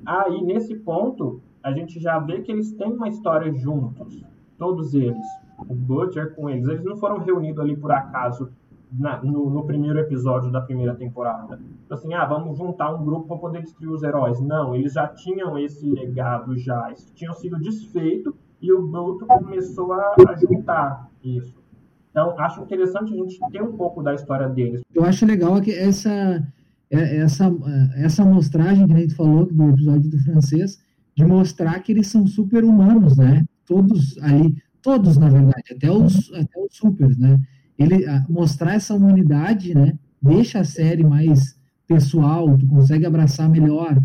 Aí, 0.05 0.43
nesse 0.43 0.75
ponto, 0.75 1.41
a 1.63 1.73
gente 1.73 1.99
já 2.01 2.19
vê 2.19 2.41
que 2.41 2.53
eles 2.53 2.73
têm 2.73 2.93
uma 2.93 3.09
história 3.09 3.53
juntos, 3.55 4.23
todos 4.59 4.95
eles. 4.95 5.27
O 5.69 5.75
Butcher 5.75 6.35
com 6.35 6.51
eles. 6.51 6.67
Eles 6.69 6.85
não 6.85 6.97
foram 6.97 7.19
reunidos 7.19 7.61
ali 7.61 7.77
por 7.77 7.93
acaso 7.93 8.53
na, 8.93 9.23
no, 9.23 9.49
no, 9.51 9.65
primeiro 9.65 9.99
episódio 9.99 10.51
da 10.51 10.61
primeira 10.61 10.95
temporada. 10.95 11.59
Então, 11.85 11.97
assim, 11.97 12.13
ah, 12.15 12.25
vamos 12.25 12.59
juntar 12.59 12.95
um 12.95 13.05
grupo 13.05 13.29
para 13.29 13.39
poder 13.39 13.63
destruir 13.63 13.91
os 13.91 14.03
heróis. 14.03 14.41
Não, 14.41 14.75
eles 14.75 14.93
já 14.93 15.09
tinham 15.09 15.59
esse 15.59 15.89
legado 15.89 16.57
já. 16.59 16.93
Tinham 17.15 17.35
sido 17.35 17.59
desfeito 17.59 18.35
e 18.61 18.73
o 18.73 18.87
Bruto 18.87 19.27
começou 19.27 19.93
a, 19.93 20.15
a 20.29 20.37
juntar 20.37 21.09
isso. 21.23 21.63
Então, 22.11 22.39
acho 22.39 22.61
interessante 22.63 23.13
a 23.13 23.17
gente 23.17 23.39
ter 23.51 23.63
um 23.63 23.73
pouco 23.73 24.03
da 24.03 24.15
história 24.15 24.49
deles. 24.49 24.83
Eu 24.95 25.05
acho 25.05 25.25
legal 25.25 25.61
que 25.63 25.73
essa, 25.73 26.47
é, 26.91 27.17
essa, 27.17 27.51
essa 27.97 28.25
mostragem 28.25 28.87
que 28.87 28.93
a 28.93 28.99
gente 28.99 29.15
falou 29.15 29.47
do 29.47 29.71
episódio 29.71 30.11
do 30.11 30.19
francês, 30.19 30.79
de 31.17 31.25
mostrar 31.25 31.81
que 31.81 31.93
eles 31.93 32.09
são 32.09 32.27
super 32.27 32.65
humanos, 32.65 33.17
né? 33.17 33.45
Todos 33.67 34.19
ali, 34.19 34.55
todos, 34.83 35.17
na 35.17 35.31
verdade, 35.31 35.75
até 35.75 35.91
os, 35.91 36.31
até 36.35 36.61
os 36.61 36.77
supers, 36.77 37.17
né? 37.17 37.41
Ele 37.83 38.07
a, 38.07 38.25
mostrar 38.29 38.75
essa 38.75 38.95
humanidade, 38.95 39.75
né? 39.75 39.99
Deixa 40.21 40.61
a 40.61 40.65
série 40.65 41.05
mais 41.05 41.57
pessoal, 41.87 42.57
tu 42.57 42.67
consegue 42.67 43.05
abraçar 43.05 43.49
melhor, 43.49 43.99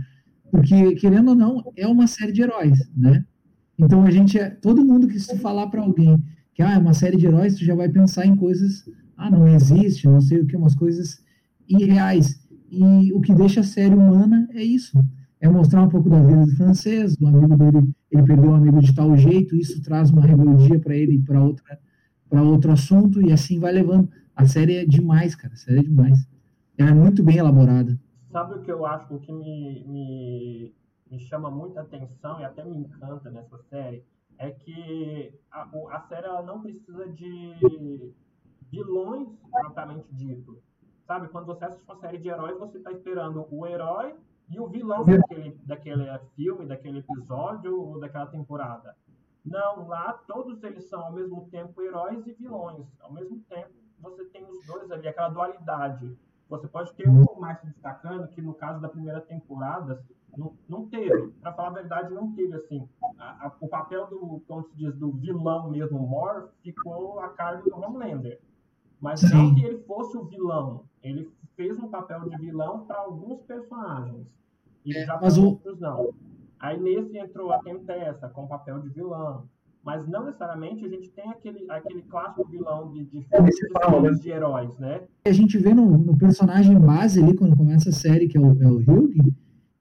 porque 0.52 0.96
querendo 0.96 1.30
ou 1.30 1.36
não, 1.36 1.64
é 1.76 1.88
uma 1.88 2.08
série 2.08 2.32
de 2.32 2.42
heróis, 2.42 2.80
né? 2.96 3.24
Então 3.78 4.04
a 4.04 4.12
gente 4.12 4.38
é 4.40 4.50
todo 4.50 4.84
mundo 4.84 5.08
que 5.08 5.20
se 5.20 5.38
falar 5.38 5.68
para 5.68 5.82
alguém 5.82 6.18
que 6.54 6.64
ah, 6.64 6.74
é 6.74 6.78
uma 6.78 6.94
série 6.94 7.18
de 7.18 7.28
heróis, 7.28 7.56
tu 7.56 7.64
já 7.64 7.76
vai 7.76 7.88
pensar 7.88 8.26
em 8.26 8.36
coisas, 8.36 8.84
ah, 9.16 9.30
não 9.30 9.48
existe, 9.48 10.08
não 10.08 10.20
sei 10.20 10.42
o 10.42 10.46
que, 10.48 10.58
umas 10.58 10.74
coisas 10.74 11.22
irreais. 11.70 12.40
E 12.72 13.14
o 13.14 13.22
que 13.22 13.34
deixa 13.34 13.60
a 13.60 13.64
série 13.64 13.94
humana 13.94 14.50
é 14.52 14.64
isso. 14.64 15.00
É 15.40 15.48
mostrar 15.48 15.84
um 15.84 15.88
pouco 15.88 16.10
da 16.10 16.20
vida 16.20 16.46
do 16.46 16.56
francês, 16.56 17.16
do 17.16 17.28
amigo 17.28 17.56
dele, 17.56 17.92
ele 18.12 18.24
perdeu 18.24 18.50
um 18.50 18.56
amigo 18.56 18.82
de 18.82 18.94
tal 18.96 19.16
jeito, 19.16 19.56
isso 19.56 19.80
traz 19.84 20.10
uma 20.10 20.26
rebeldia 20.26 20.80
para 20.80 20.96
ele 20.96 21.20
para 21.20 21.44
outra 21.44 21.80
para 22.30 22.42
outro 22.42 22.72
assunto 22.72 23.22
e 23.22 23.32
assim 23.32 23.60
vai 23.60 23.72
levando. 23.72 24.10
A 24.36 24.46
série 24.46 24.78
é 24.78 24.86
demais, 24.86 25.36
cara, 25.36 25.54
a 25.54 25.58
série 25.58 25.80
é 25.80 25.84
demais. 25.84 26.28
Ela 26.78 26.92
é 26.92 26.94
muito 26.94 27.24
bem 27.24 27.38
elaborada. 27.38 27.98
Sabe 28.32 28.56
o 28.56 28.62
que 28.62 28.72
eu 28.72 28.86
acho, 28.86 29.14
o 29.14 29.20
que 29.20 29.32
me, 29.32 29.84
me, 29.88 30.76
me 31.10 31.20
chama 31.20 31.50
muita 31.50 31.82
atenção 31.82 32.40
e 32.40 32.46
até 32.46 32.64
me 32.64 32.78
encanta 32.78 33.30
nessa 33.30 33.58
série? 33.70 34.04
É 34.38 34.52
que 34.52 35.34
a, 35.52 35.68
a 35.92 36.02
série 36.08 36.28
ela 36.28 36.44
não 36.44 36.62
precisa 36.62 37.08
de 37.08 38.14
vilões 38.72 39.28
propriamente 39.52 40.08
dito. 40.12 40.62
Sabe, 41.08 41.30
quando 41.30 41.46
você 41.46 41.66
assiste 41.66 41.84
uma 41.86 42.00
série 42.00 42.18
de 42.18 42.28
heróis, 42.28 42.60
você 42.60 42.78
está 42.78 42.92
esperando 42.92 43.48
o 43.50 43.66
herói 43.66 44.14
e 44.50 44.60
o 44.60 44.68
vilão 44.68 45.06
daquele, 45.06 45.58
daquele 45.66 46.06
filme, 46.36 46.66
daquele 46.66 47.00
episódio 47.00 47.82
ou 47.82 48.00
daquela 48.00 48.28
temporada. 48.28 48.96
Não, 49.50 49.88
lá 49.88 50.14
todos 50.28 50.64
eles 50.64 50.86
são 50.90 51.02
ao 51.02 51.12
mesmo 51.12 51.48
tempo 51.50 51.82
heróis 51.82 52.26
e 52.28 52.34
vilões. 52.34 52.86
Ao 53.00 53.12
mesmo 53.12 53.40
tempo, 53.50 53.72
você 54.00 54.26
tem 54.26 54.44
os 54.46 54.66
dois 54.66 54.92
ali, 54.92 55.08
aquela 55.08 55.30
dualidade. 55.30 56.18
Você 56.50 56.68
pode 56.68 56.94
ter 56.94 57.10
um 57.10 57.26
mais 57.40 57.60
se 57.60 57.68
destacando, 57.68 58.28
que 58.30 58.42
no 58.42 58.54
caso 58.54 58.80
da 58.80 58.88
primeira 58.88 59.20
temporada, 59.20 60.04
não, 60.38 60.54
não 60.68 60.88
teve. 60.88 61.30
Para 61.42 61.54
falar 61.54 61.70
a 61.70 61.74
verdade, 61.74 62.14
não 62.14 62.32
teve 62.34 62.54
assim. 62.56 62.88
A, 63.18 63.48
a, 63.48 63.52
o 63.60 63.68
papel 63.68 64.08
do, 64.08 64.42
como 64.48 64.64
se 64.64 64.76
diz, 64.76 64.96
do 64.96 65.12
vilão 65.12 65.70
mesmo, 65.70 66.00
Mor, 66.00 66.50
ficou 66.62 67.20
a 67.20 67.30
cargo 67.30 67.70
do 67.70 67.76
Homelander. 67.76 68.40
Mas 69.02 69.20
Sim. 69.20 69.34
não 69.34 69.56
que 69.56 69.66
ele 69.66 69.80
fosse 69.84 70.18
o 70.18 70.26
vilão. 70.26 70.86
Ele 71.04 71.32
fez 71.56 71.78
um 71.78 71.90
papel 71.90 72.30
de 72.30 72.38
vilão 72.38 72.86
para 72.86 73.00
alguns 73.00 73.42
personagens. 73.42 74.28
E 74.86 74.96
é, 74.96 75.06
já 75.06 75.18
para 75.18 75.34
outros 75.42 75.80
não. 75.80 76.14
Aí 76.60 76.80
nesse 76.80 77.18
entrou 77.18 77.52
a 77.52 77.60
Tempesta 77.60 78.30
com 78.30 78.48
papel 78.48 78.80
de 78.80 78.90
vilão. 78.90 79.46
Mas 79.84 80.06
não 80.08 80.26
necessariamente 80.26 80.84
a 80.84 80.90
gente 80.90 81.10
tem 81.12 81.30
aquele, 81.30 81.66
aquele 81.70 82.02
clássico 82.02 82.46
vilão 82.50 82.92
de, 82.92 83.06
de 83.06 83.22
filmes 83.22 83.56
né? 84.04 84.12
de 84.22 84.30
heróis, 84.30 84.78
né? 84.78 85.02
A 85.26 85.32
gente 85.32 85.58
vê 85.58 85.74
no, 85.74 85.98
no, 85.98 86.18
personagem 86.18 86.78
base 86.78 87.24
ali, 87.24 87.34
quando 87.34 87.56
começa 87.56 87.90
a 87.90 87.94
série, 87.94 88.28
que 88.28 88.38
é 88.38 88.42
o, 88.42 88.62
é 88.62 88.68
o 88.68 88.80
Hugh, 88.80 89.14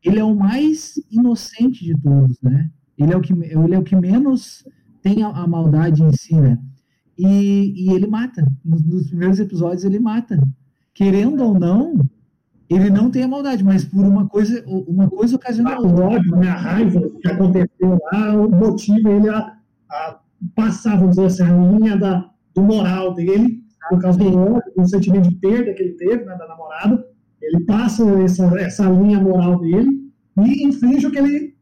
ele 0.05 0.21
é 0.21 0.25
o 0.25 0.37
mais 0.37 0.95
inocente 1.11 1.85
de 1.85 2.01
todos, 2.01 2.41
né? 2.41 2.71
Ele 2.97 3.13
é 3.13 3.17
o 3.17 3.21
que, 3.21 3.33
ele 3.33 3.75
é 3.75 3.79
o 3.79 3.83
que 3.83 3.97
menos 3.97 4.65
tem 5.03 5.25
a, 5.25 5.29
a 5.29 5.47
maldade 5.47 6.03
em 6.03 6.13
si, 6.13 6.37
né? 6.37 6.57
E, 7.19 7.89
e 7.89 7.93
ele 7.93 8.07
mata. 8.07 8.47
Nos, 8.65 8.85
nos, 8.85 9.09
primeiros 9.09 9.41
episódios 9.41 9.85
ele 9.85 9.99
mata. 9.99 10.39
Querendo 10.95 11.43
ou 11.43 11.59
não, 11.59 11.95
ele 12.69 12.91
não 12.91 13.11
tem 13.11 13.23
a 13.23 13.29
maldade, 13.29 13.63
mas 13.63 13.85
por 13.85 14.05
uma 14.05 14.27
coisa, 14.27 14.65
uma 14.67 15.09
coisa 15.09 15.37
ocasional. 15.37 15.83
O 15.83 16.01
ódio, 16.01 16.37
né, 16.37 16.49
a 16.49 16.57
raiva 16.57 17.11
que 17.21 17.29
aconteceu 17.29 17.99
lá, 18.13 18.35
o 18.35 18.51
motivo 18.51 19.09
ele 19.09 19.29
a, 19.29 19.57
a 19.91 20.19
passar, 20.55 20.97
vamos 20.97 21.17
dizer 21.17 21.27
assim, 21.27 21.43
a 21.45 21.57
linha 21.57 21.97
da, 21.97 22.29
do 22.55 22.63
moral 22.63 23.15
dele, 23.15 23.63
por 23.89 24.01
causa 24.01 24.19
do 24.19 24.37
ódio, 24.37 24.73
do 24.77 24.89
sentimento 24.89 25.29
de 25.29 25.37
perda 25.37 25.73
que 25.75 25.83
ele 25.83 25.93
teve, 25.93 26.25
né, 26.25 26.37
da 26.37 26.49
namorada, 26.49 27.07
ele 27.41 27.65
passa 27.65 28.05
essa, 28.23 28.45
essa 28.59 28.91
linha 28.91 29.21
moral 29.21 29.61
dele 29.61 29.89
e 30.39 30.67
inflige 30.67 31.07
o 31.07 31.11
que 31.11 31.19
ele, 31.19 31.55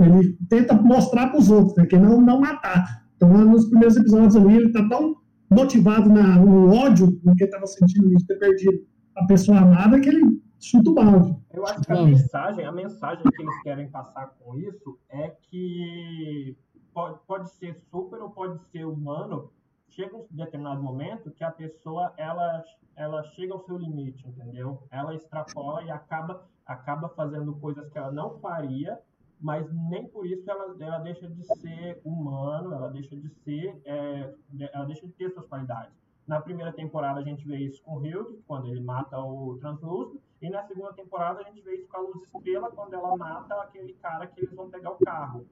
ele 0.00 0.38
tenta 0.48 0.74
mostrar 0.74 1.28
para 1.28 1.40
os 1.40 1.50
outros, 1.50 1.76
né, 1.76 1.86
que 1.86 1.96
é 1.96 1.98
não, 1.98 2.20
não 2.20 2.40
matar. 2.40 3.04
Então, 3.16 3.28
nos 3.28 3.64
primeiros 3.68 3.96
episódios 3.96 4.36
ali, 4.36 4.56
ele 4.56 4.66
está 4.66 4.86
tão 4.88 5.16
motivado 5.50 6.08
na, 6.08 6.38
no 6.38 6.72
ódio 6.72 7.18
no 7.24 7.34
que 7.34 7.44
estava 7.44 7.66
sentindo 7.66 8.08
de 8.08 8.26
ter 8.26 8.36
perdido 8.36 8.78
a 9.16 9.26
pessoa 9.26 9.58
amada 9.58 10.00
que 10.00 10.08
ele 10.08 10.42
chuta 10.60 10.90
o 10.90 10.94
balde. 10.94 11.36
Eu 11.52 11.66
acho 11.66 11.80
que 11.80 11.92
a 11.92 12.02
mensagem, 12.02 12.64
a 12.64 12.72
mensagem 12.72 13.24
que 13.24 13.42
eles 13.42 13.62
querem 13.62 13.88
passar 13.88 14.28
com 14.38 14.58
isso 14.58 14.98
é 15.08 15.30
que 15.30 16.56
pode, 16.92 17.18
pode 17.26 17.50
ser 17.50 17.74
super 17.90 18.20
ou 18.20 18.30
pode 18.30 18.62
ser 18.70 18.84
humano, 18.84 19.50
chega 19.88 20.16
um 20.16 20.26
determinado 20.30 20.82
momento 20.82 21.30
que 21.30 21.44
a 21.44 21.50
pessoa 21.50 22.12
ela, 22.16 22.62
ela 22.94 23.22
chega 23.22 23.54
ao 23.54 23.64
seu 23.64 23.78
limite, 23.78 24.26
entendeu? 24.28 24.82
Ela 24.90 25.14
extrapola 25.14 25.82
e 25.82 25.90
acaba 25.90 26.46
acaba 26.66 27.08
fazendo 27.10 27.54
coisas 27.54 27.88
que 27.90 27.96
ela 27.96 28.10
não 28.10 28.40
faria, 28.40 28.98
mas 29.40 29.64
nem 29.72 30.08
por 30.08 30.26
isso 30.26 30.50
ela, 30.50 30.74
ela 30.80 30.98
deixa 30.98 31.28
de 31.28 31.44
ser 31.60 32.00
humano, 32.04 32.74
ela 32.74 32.88
deixa 32.88 33.14
de 33.16 33.28
ser, 33.44 33.80
é, 33.84 34.34
ela 34.72 34.84
deixa 34.84 35.06
de 35.06 35.12
ter 35.12 35.30
suas 35.30 35.46
qualidades. 35.46 35.94
Na 36.26 36.40
primeira 36.40 36.72
temporada 36.72 37.20
a 37.20 37.22
gente 37.22 37.46
vê 37.46 37.58
isso 37.58 37.82
com 37.82 37.98
o 37.98 38.04
Hilde, 38.04 38.38
quando 38.46 38.66
ele 38.66 38.80
mata 38.80 39.18
o 39.18 39.56
Translúcido, 39.58 40.20
e 40.42 40.50
na 40.50 40.62
segunda 40.64 40.92
temporada 40.92 41.40
a 41.40 41.44
gente 41.44 41.62
vê 41.62 41.76
isso 41.76 41.88
com 41.88 41.96
a 41.98 42.00
Luz 42.00 42.22
Estrela, 42.24 42.70
quando 42.70 42.94
ela 42.94 43.16
mata 43.16 43.54
aquele 43.62 43.92
cara 43.94 44.26
que 44.26 44.40
eles 44.40 44.54
vão 44.54 44.68
pegar 44.68 44.90
o 44.90 44.98
carro. 44.98 45.46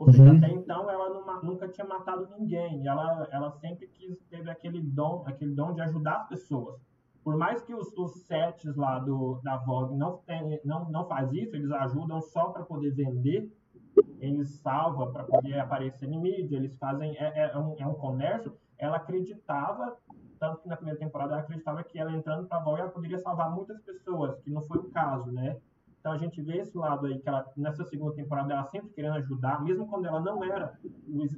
Ou 0.00 0.10
seja, 0.10 0.30
uhum. 0.30 0.38
até 0.38 0.50
então 0.50 0.90
ela 0.90 1.10
não, 1.10 1.42
nunca 1.42 1.68
tinha 1.68 1.86
matado 1.86 2.26
ninguém. 2.38 2.82
E 2.82 2.88
ela, 2.88 3.28
ela 3.30 3.50
sempre 3.50 3.86
quis, 3.86 4.18
teve 4.30 4.50
aquele 4.50 4.80
dom, 4.80 5.22
aquele 5.26 5.54
dom 5.54 5.74
de 5.74 5.82
ajudar 5.82 6.22
as 6.22 6.28
pessoas. 6.28 6.80
Por 7.22 7.36
mais 7.36 7.62
que 7.62 7.74
os, 7.74 7.92
os 7.98 8.22
sets 8.22 8.74
lá 8.76 8.98
do, 8.98 9.40
da 9.44 9.58
Vogue 9.58 9.94
não, 9.94 10.16
tem, 10.18 10.58
não, 10.64 10.90
não 10.90 11.06
faz 11.06 11.30
isso, 11.34 11.54
eles 11.54 11.70
ajudam 11.70 12.18
só 12.22 12.48
para 12.48 12.64
poder 12.64 12.92
vender, 12.94 13.52
eles 14.18 14.48
salvam 14.60 15.12
para 15.12 15.24
poder 15.24 15.58
aparecer 15.58 16.08
em 16.08 16.18
mídia, 16.18 16.56
eles 16.56 16.78
fazem, 16.78 17.14
é, 17.18 17.52
é, 17.52 17.58
um, 17.58 17.74
é 17.78 17.86
um 17.86 17.94
comércio. 17.94 18.56
Ela 18.80 18.96
acreditava, 18.96 19.96
tanto 20.38 20.62
que 20.62 20.68
na 20.68 20.76
primeira 20.76 20.98
temporada 20.98 21.34
ela 21.34 21.42
acreditava 21.42 21.84
que 21.84 21.98
ela 21.98 22.12
entrando 22.12 22.48
para 22.48 22.58
a 22.58 22.62
Vogue 22.62 22.80
ela 22.80 22.90
poderia 22.90 23.18
salvar 23.18 23.54
muitas 23.54 23.80
pessoas, 23.82 24.40
que 24.40 24.50
não 24.50 24.62
foi 24.62 24.78
o 24.78 24.90
caso, 24.90 25.30
né? 25.30 25.56
Então 26.00 26.12
a 26.12 26.16
gente 26.16 26.40
vê 26.40 26.56
esse 26.56 26.76
lado 26.78 27.06
aí 27.06 27.18
que 27.18 27.28
ela 27.28 27.46
nessa 27.54 27.84
segunda 27.84 28.14
temporada 28.14 28.54
ela 28.54 28.64
sempre 28.64 28.88
querendo 28.90 29.16
ajudar, 29.16 29.62
mesmo 29.62 29.86
quando 29.86 30.06
ela 30.06 30.18
não 30.20 30.42
era 30.42 30.78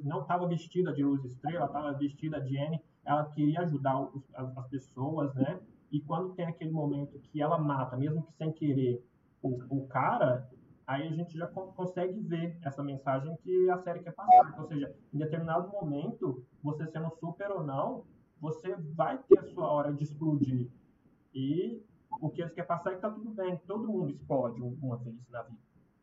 não 0.05 0.21
estava 0.21 0.47
vestida 0.47 0.93
de 0.93 1.03
luz 1.03 1.25
estrela, 1.25 1.67
estava 1.67 1.93
vestida 1.93 2.41
de 2.41 2.57
N, 2.57 2.81
ela 3.05 3.25
queria 3.25 3.61
ajudar 3.63 4.01
os, 4.01 4.23
as, 4.33 4.57
as, 4.57 4.69
pessoas, 4.69 5.35
né? 5.35 5.59
E 5.91 6.01
quando 6.01 6.35
tem 6.35 6.47
aquele 6.47 6.71
momento 6.71 7.19
que 7.19 7.43
ela 7.43 7.59
mata, 7.59 7.97
mesmo 7.97 8.23
que 8.23 8.33
sem 8.35 8.53
querer, 8.53 9.05
o, 9.43 9.61
o 9.69 9.87
cara, 9.89 10.49
aí 10.93 11.09
a 11.09 11.13
gente 11.13 11.37
já 11.37 11.47
consegue 11.47 12.21
ver 12.21 12.57
essa 12.63 12.83
mensagem 12.83 13.37
que 13.43 13.71
a 13.71 13.79
série 13.79 14.01
quer 14.01 14.13
passar. 14.13 14.55
Ou 14.59 14.67
seja, 14.67 14.95
em 15.13 15.19
determinado 15.19 15.69
momento, 15.69 16.45
você 16.63 16.87
sendo 16.87 17.11
super 17.19 17.51
ou 17.51 17.63
não, 17.63 18.05
você 18.41 18.75
vai 18.95 19.19
ter 19.19 19.39
a 19.39 19.45
sua 19.45 19.67
hora 19.69 19.93
de 19.93 20.05
explodir. 20.05 20.69
E 21.35 21.83
o 22.21 22.29
que 22.29 22.43
eles 22.43 22.53
querem 22.53 22.69
passar 22.69 22.93
é 22.93 22.95
que 22.97 23.01
tá 23.01 23.11
tudo 23.11 23.31
bem, 23.31 23.57
todo 23.67 23.89
mundo 23.89 24.11
explode 24.11 24.61
uma 24.61 24.97
vez 24.99 25.17
na 25.31 25.43
vida. 25.43 25.61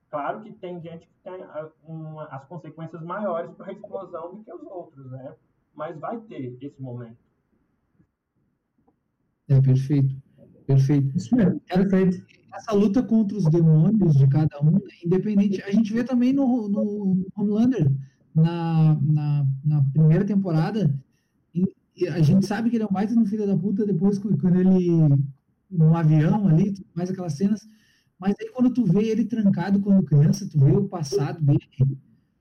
Claro 0.10 0.42
que 0.42 0.52
tem 0.54 0.82
gente 0.82 1.08
que 1.08 1.14
tem 1.24 1.44
ah, 1.44 1.70
uma, 1.84 2.26
as 2.26 2.44
consequências 2.46 3.02
maiores 3.04 3.52
para 3.52 3.68
a 3.68 3.72
explosão 3.72 4.36
do 4.36 4.44
que 4.44 4.52
os 4.52 4.64
outros, 4.64 5.06
né? 5.12 5.36
Mas 5.76 6.00
vai 6.00 6.20
ter 6.22 6.58
esse 6.62 6.82
momento. 6.82 7.18
É, 9.48 9.62
perfeito. 9.62 10.16
Perfeito. 10.66 11.16
Isso 11.16 11.36
mesmo, 11.36 11.60
perfeito. 11.62 12.26
Essa 12.54 12.74
luta 12.74 13.02
contra 13.04 13.38
os 13.38 13.46
demônios 13.46 14.16
de 14.16 14.28
cada 14.28 14.60
um, 14.62 14.80
independente. 15.04 15.62
A 15.64 15.72
gente 15.72 15.94
vê 15.94 16.04
também 16.04 16.34
no, 16.34 16.68
no 16.68 17.26
Homelander, 17.36 17.92
na, 18.36 18.98
na, 19.02 19.48
na 19.64 19.84
primeira 19.94 20.26
temporada, 20.26 20.94
a 22.08 22.22
gente 22.22 22.46
sabe 22.46 22.70
que 22.70 22.78
ele 22.78 22.84
é 22.84 22.88
o 22.88 22.94
mais 22.94 23.14
no 23.14 23.26
filho 23.26 23.46
da 23.46 23.58
puta 23.58 23.86
depois 23.86 24.18
quando 24.18 24.56
ele 24.56 24.90
no 25.70 25.96
avião 25.96 26.48
ali, 26.48 26.74
mais 26.96 27.10
aquelas 27.10 27.34
cenas. 27.34 27.68
Mas 28.18 28.36
aí 28.40 28.50
quando 28.50 28.74
tu 28.74 28.86
vê 28.86 29.04
ele 29.04 29.26
trancado 29.26 29.80
quando 29.80 30.04
criança, 30.04 30.48
tu 30.50 30.60
vê 30.60 30.72
o 30.72 30.88
passado 30.88 31.42
dele, 31.44 31.60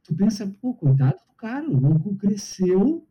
tu 0.03 0.15
pensa, 0.15 0.47
pô, 0.61 0.75
coitado 0.75 1.19
do 1.29 1.35
cara, 1.37 1.69
o 1.69 1.79
louco 1.79 2.17
cresceu 2.17 3.07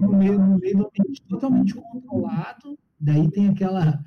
no 0.00 0.12
meio, 0.12 0.38
no 0.38 0.58
meio 0.58 0.78
do 0.78 0.86
ambiente 0.86 1.22
totalmente 1.28 1.74
controlado. 1.74 2.78
Daí 3.00 3.30
tem 3.30 3.48
aquela, 3.48 4.00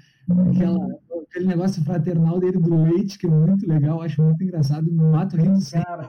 aquela, 0.50 0.88
aquele 1.28 1.46
negócio 1.46 1.84
fraternal 1.84 2.40
dele 2.40 2.60
do 2.60 2.84
leite, 2.84 3.18
que 3.18 3.26
é 3.26 3.30
muito 3.30 3.68
legal, 3.68 4.02
acho 4.02 4.22
muito 4.22 4.44
engraçado, 4.44 4.84
me 4.86 5.04
mato 5.04 5.36
rindo 5.36 5.60
sempre. 5.60 6.08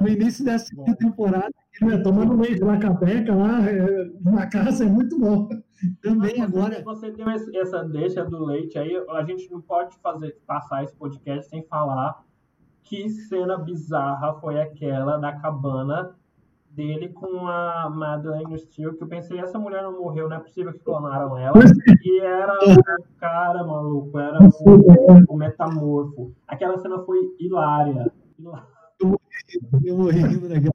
No 0.00 0.08
início 0.08 0.44
dessa 0.44 0.70
temporada, 0.96 1.50
ele 1.80 1.98
tomando 2.02 2.40
leite 2.40 2.60
na 2.60 2.78
capeca 2.78 3.34
lá, 3.34 3.68
é, 3.68 4.10
na 4.22 4.46
casa, 4.46 4.84
é 4.84 4.88
muito 4.88 5.18
bom. 5.18 5.48
Também 6.02 6.40
agora. 6.40 6.82
Você 6.84 7.10
tem 7.12 7.24
essa 7.60 7.84
deixa 7.84 8.24
do 8.24 8.44
leite 8.44 8.78
aí, 8.78 8.92
a 9.10 9.24
gente 9.24 9.50
não 9.50 9.60
pode 9.60 9.96
fazer 9.98 10.36
passar 10.46 10.84
esse 10.84 10.94
podcast 10.94 11.48
sem 11.48 11.64
falar 11.64 12.24
que 12.88 13.08
cena 13.10 13.58
bizarra 13.58 14.34
foi 14.40 14.60
aquela 14.60 15.18
da 15.18 15.32
cabana 15.32 16.16
dele 16.70 17.08
com 17.08 17.46
a 17.46 17.90
Madeleine 17.90 18.58
Steele, 18.58 18.96
que 18.96 19.02
eu 19.02 19.08
pensei, 19.08 19.38
essa 19.38 19.58
mulher 19.58 19.82
não 19.82 20.00
morreu, 20.00 20.28
não 20.28 20.36
é 20.36 20.40
possível 20.40 20.72
que 20.72 20.78
clonaram 20.80 21.36
ela. 21.36 21.58
E 22.04 22.20
era 22.20 22.54
o 22.54 23.18
cara, 23.18 23.64
maluco, 23.64 24.18
era 24.18 24.38
o, 24.40 25.34
o 25.34 25.36
metamorfo. 25.36 26.32
Aquela 26.46 26.78
cena 26.78 26.98
foi 27.04 27.18
hilária. 27.38 28.12
Eu 29.84 29.96
morri 29.96 30.20
rindo 30.22 30.48
naquela. 30.48 30.74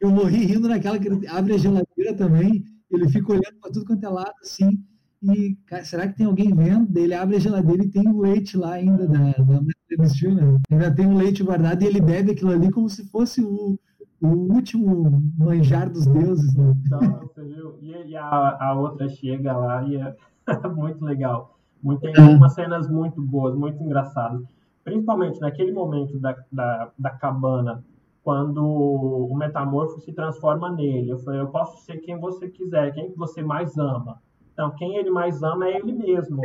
Eu 0.00 0.10
morri 0.10 0.44
rindo 0.46 0.68
naquela 0.68 0.98
que 0.98 1.08
ele 1.08 1.26
abre 1.28 1.54
a 1.54 1.58
geladeira 1.58 2.14
também, 2.16 2.64
ele 2.90 3.08
fica 3.08 3.32
olhando 3.32 3.60
para 3.60 3.70
tudo 3.72 3.86
quanto 3.86 4.04
é 4.04 4.08
lado, 4.08 4.34
assim, 4.42 4.82
e 5.22 5.56
cara, 5.66 5.84
será 5.84 6.08
que 6.08 6.16
tem 6.16 6.26
alguém 6.26 6.52
vendo? 6.52 6.96
Ele 6.98 7.14
abre 7.14 7.36
a 7.36 7.38
geladeira 7.38 7.84
e 7.84 7.90
tem 7.90 8.08
o 8.08 8.20
leite 8.20 8.56
lá 8.56 8.72
ainda 8.72 9.06
da, 9.06 9.32
da 9.32 9.60
né? 9.60 10.58
Ainda 10.70 10.94
tem 10.94 11.06
o 11.06 11.16
leite 11.16 11.44
guardado 11.44 11.82
e 11.82 11.86
ele 11.86 12.00
bebe 12.00 12.32
aquilo 12.32 12.50
ali 12.50 12.70
como 12.72 12.88
se 12.88 13.08
fosse 13.08 13.40
o, 13.40 13.78
o 14.22 14.54
último 14.54 15.20
manjar 15.36 15.90
dos 15.90 16.06
deuses. 16.06 16.54
Né? 16.54 16.74
Então, 16.86 17.00
você 17.00 17.42
viu? 17.42 17.76
E, 17.82 18.16
a, 18.16 18.68
a, 18.68 18.74
outra 18.74 19.08
chega 19.08 19.56
lá 19.56 19.82
e 19.82 19.96
é 19.96 20.14
muito 20.74 21.04
legal. 21.04 21.58
Muito, 21.82 22.00
tem 22.00 22.14
é. 22.16 22.20
umas 22.20 22.54
cenas 22.54 22.88
muito 22.88 23.20
boas, 23.20 23.56
muito 23.56 23.82
engraçadas. 23.82 24.40
Principalmente 24.84 25.40
naquele 25.40 25.72
momento 25.72 26.18
da, 26.20 26.36
da, 26.50 26.90
da 26.96 27.10
cabana, 27.10 27.84
quando 28.22 28.64
o 28.64 29.34
metamorfo 29.36 30.00
se 30.00 30.12
transforma 30.12 30.70
nele. 30.70 31.10
Eu 31.10 31.18
falei, 31.18 31.40
eu 31.40 31.48
posso 31.48 31.84
ser 31.84 31.98
quem 31.98 32.18
você 32.18 32.48
quiser, 32.48 32.92
quem 32.92 33.12
você 33.16 33.42
mais 33.42 33.76
ama. 33.76 34.20
Então, 34.52 34.70
quem 34.76 34.96
ele 34.96 35.10
mais 35.10 35.42
ama 35.42 35.66
é 35.66 35.78
ele 35.78 35.92
mesmo. 35.92 36.40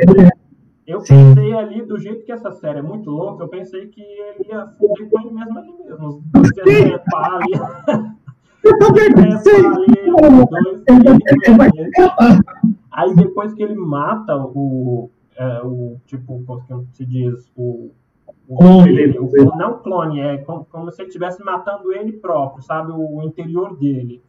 Eu 0.87 0.99
pensei 1.01 1.53
ali, 1.53 1.81
do 1.81 1.99
jeito 1.99 2.23
que 2.23 2.31
essa 2.31 2.49
série 2.49 2.79
é 2.79 2.81
muito 2.81 3.09
louca, 3.11 3.43
eu 3.43 3.49
pensei 3.49 3.87
que 3.87 4.01
ele 4.01 4.47
ia 4.47 4.67
fuder 4.67 5.09
com 5.09 5.19
ele 5.19 5.31
mesmo 5.31 5.59
ali 5.59 5.73
mesmo. 5.83 6.23
Trepar 6.63 7.33
ali. 7.35 7.51
Aí 12.89 13.15
depois 13.15 13.53
que 13.53 13.63
ele 13.63 13.75
mata 13.75 14.33
o, 14.37 15.09
é, 15.35 15.61
o 15.61 15.97
tipo, 16.05 16.41
como 16.45 16.87
se 16.93 17.05
diz, 17.05 17.51
o, 17.57 17.91
o 18.47 18.55
clone, 18.57 19.19
o, 19.19 19.57
não 19.57 19.79
clone, 19.79 20.21
é 20.21 20.37
como, 20.37 20.63
como 20.71 20.89
se 20.89 21.01
ele 21.01 21.09
estivesse 21.09 21.43
matando 21.43 21.91
ele 21.91 22.13
próprio, 22.13 22.63
sabe, 22.63 22.93
o, 22.93 23.17
o 23.17 23.23
interior 23.23 23.77
dele. 23.77 24.21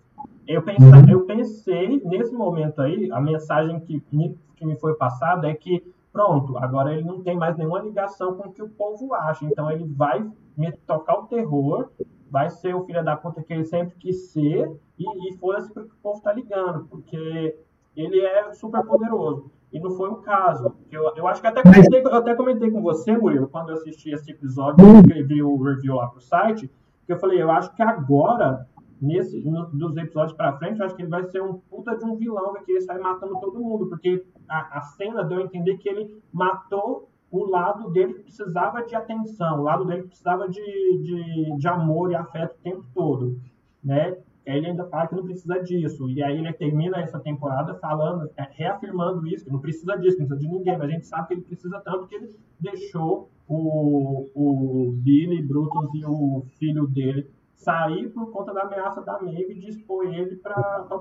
Eu 0.46 0.62
pensei, 0.62 0.88
uhum. 0.88 1.08
eu 1.08 1.20
pensei, 1.20 2.02
nesse 2.04 2.34
momento 2.34 2.82
aí, 2.82 3.08
a 3.12 3.20
mensagem 3.20 3.78
que 3.78 4.02
me, 4.10 4.36
que 4.56 4.66
me 4.66 4.76
foi 4.76 4.94
passada 4.94 5.48
é 5.48 5.54
que 5.54 5.84
pronto, 6.12 6.56
agora 6.58 6.92
ele 6.92 7.04
não 7.04 7.22
tem 7.22 7.36
mais 7.36 7.56
nenhuma 7.56 7.80
ligação 7.80 8.34
com 8.34 8.48
o 8.48 8.52
que 8.52 8.62
o 8.62 8.68
povo 8.68 9.14
acha. 9.14 9.44
Então 9.44 9.70
ele 9.70 9.84
vai 9.84 10.28
me 10.56 10.72
tocar 10.86 11.18
o 11.18 11.26
terror, 11.26 11.90
vai 12.30 12.50
ser 12.50 12.74
o 12.74 12.84
filho 12.84 13.04
da 13.04 13.16
puta 13.16 13.42
que 13.42 13.52
ele 13.52 13.64
sempre 13.64 13.96
quis 13.96 14.30
ser, 14.30 14.70
e, 14.98 15.28
e 15.28 15.36
foda-se 15.38 15.72
porque 15.72 15.92
o 15.92 16.02
povo 16.02 16.20
tá 16.20 16.32
ligando, 16.32 16.86
porque 16.86 17.56
ele 17.96 18.20
é 18.20 18.52
super 18.52 18.84
poderoso. 18.84 19.50
E 19.72 19.78
não 19.78 19.90
foi 19.90 20.08
o 20.08 20.16
caso. 20.16 20.74
Eu, 20.90 21.12
eu 21.14 21.28
acho 21.28 21.40
que 21.42 21.46
até 21.46 21.62
comentei, 21.62 22.00
eu 22.00 22.14
até 22.14 22.34
comentei 22.34 22.70
com 22.70 22.80
você, 22.80 23.16
Murilo, 23.16 23.48
quando 23.48 23.68
eu 23.68 23.74
assisti 23.74 24.10
esse 24.10 24.30
episódio, 24.30 24.84
eu 24.84 25.00
escrevi 25.00 25.42
o 25.42 25.62
review 25.62 25.96
lá 25.96 26.08
pro 26.08 26.20
site, 26.20 26.70
que 27.06 27.12
eu 27.12 27.18
falei, 27.18 27.42
eu 27.42 27.50
acho 27.50 27.74
que 27.74 27.82
agora 27.82 28.66
nesse, 29.00 29.40
no, 29.44 29.66
dos 29.66 29.96
episódios 29.96 30.36
para 30.36 30.56
frente, 30.58 30.78
eu 30.78 30.86
acho 30.86 30.94
que 30.94 31.02
ele 31.02 31.10
vai 31.10 31.24
ser 31.24 31.42
um 31.42 31.54
puta 31.54 31.96
de 31.96 32.04
um 32.04 32.16
vilão, 32.16 32.54
que 32.64 32.72
ele 32.72 32.80
sai 32.80 32.98
matando 32.98 33.38
todo 33.40 33.60
mundo, 33.60 33.88
porque 33.88 34.24
a, 34.48 34.78
a 34.78 34.80
cena 34.82 35.24
deu 35.24 35.38
a 35.38 35.42
entender 35.42 35.76
que 35.78 35.88
ele 35.88 36.22
matou 36.32 37.08
o 37.30 37.44
lado 37.44 37.90
dele 37.90 38.14
que 38.14 38.22
precisava 38.22 38.82
de 38.82 38.94
atenção, 38.94 39.60
o 39.60 39.62
lado 39.62 39.84
dele 39.84 40.02
que 40.02 40.08
precisava 40.08 40.48
de, 40.48 40.62
de, 41.02 41.56
de 41.56 41.68
amor 41.68 42.10
e 42.10 42.14
afeto 42.14 42.54
o 42.54 42.62
tempo 42.62 42.84
todo, 42.94 43.38
né? 43.84 44.16
Ele 44.46 44.68
ainda 44.68 44.86
fala 44.86 45.06
que 45.06 45.14
não 45.14 45.24
precisa 45.24 45.62
disso. 45.62 46.08
E 46.08 46.22
aí 46.22 46.38
ele 46.38 46.50
termina 46.54 46.98
essa 47.02 47.20
temporada 47.20 47.74
falando, 47.74 48.30
é, 48.34 48.48
reafirmando 48.50 49.26
isso, 49.26 49.44
que 49.44 49.52
não 49.52 49.60
precisa 49.60 49.94
disso, 49.98 50.18
não 50.18 50.26
precisa 50.26 50.48
de 50.48 50.56
ninguém, 50.56 50.78
mas 50.78 50.88
a 50.88 50.92
gente 50.92 51.06
sabe 51.06 51.28
que 51.28 51.34
ele 51.34 51.42
precisa 51.42 51.78
tanto 51.80 52.06
que 52.06 52.14
ele 52.14 52.34
deixou 52.58 53.28
o, 53.46 54.26
o 54.34 54.92
Billy 55.02 55.42
Brutus 55.42 55.90
e 55.94 56.04
o 56.06 56.46
filho 56.58 56.86
dele 56.86 57.30
sair 57.56 58.08
por 58.10 58.30
conta 58.30 58.54
da 58.54 58.62
ameaça 58.62 59.02
da 59.02 59.20
Maeve 59.20 59.54
de 59.54 59.68
expor 59.68 60.06
ele 60.06 60.36
para 60.36 60.54
a 60.54 60.98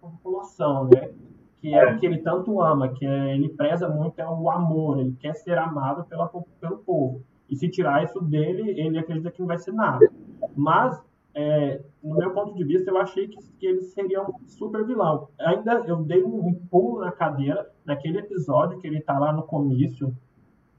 população, 0.00 0.88
né? 0.88 1.12
Que 1.60 1.74
é 1.74 1.92
o 1.92 1.98
que 1.98 2.06
ele 2.06 2.18
tanto 2.18 2.60
ama, 2.60 2.88
que 2.88 3.04
é, 3.04 3.34
ele 3.34 3.48
preza 3.48 3.88
muito 3.88 4.18
é 4.20 4.28
o 4.28 4.48
amor, 4.48 5.00
ele 5.00 5.16
quer 5.18 5.34
ser 5.34 5.58
amado 5.58 6.04
pela, 6.04 6.30
pelo 6.60 6.78
povo. 6.78 7.22
E 7.50 7.56
se 7.56 7.68
tirar 7.68 8.04
isso 8.04 8.20
dele, 8.20 8.78
ele 8.78 8.98
acredita 8.98 9.30
que 9.30 9.40
não 9.40 9.46
vai 9.46 9.58
ser 9.58 9.72
nada. 9.72 10.08
Mas, 10.54 11.00
é, 11.34 11.80
no 12.02 12.16
meu 12.16 12.32
ponto 12.32 12.54
de 12.54 12.64
vista, 12.64 12.90
eu 12.90 12.98
achei 12.98 13.26
que, 13.26 13.38
que 13.58 13.66
eles 13.66 13.92
seriam 13.92 14.34
super 14.46 14.84
vilão. 14.86 15.28
Ainda 15.40 15.82
eu 15.86 15.96
dei 16.02 16.22
um, 16.22 16.48
um 16.48 16.54
pulo 16.70 17.00
na 17.00 17.10
cadeira 17.10 17.68
naquele 17.84 18.18
episódio 18.18 18.78
que 18.78 18.86
ele 18.86 19.00
tá 19.00 19.18
lá 19.18 19.32
no 19.32 19.42
comício, 19.42 20.14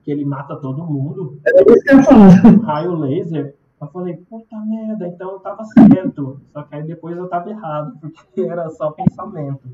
que 0.04 0.12
ele 0.12 0.24
mata 0.24 0.56
todo 0.56 0.86
mundo. 0.86 1.40
É 1.46 2.04
falar. 2.04 2.30
Raio 2.64 2.96
laser. 2.96 3.56
Eu 3.82 3.88
falei, 3.88 4.18
puta 4.30 4.58
merda, 4.60 5.08
então 5.08 5.32
eu 5.32 5.40
tava 5.40 5.64
certo. 5.64 6.40
Só 6.52 6.64
que 6.64 6.76
aí 6.76 6.84
depois 6.84 7.18
eu 7.18 7.30
tava 7.30 7.50
errado, 7.50 7.98
porque 8.02 8.42
era 8.42 8.70
só 8.70 8.92
pensamento. 8.92 9.70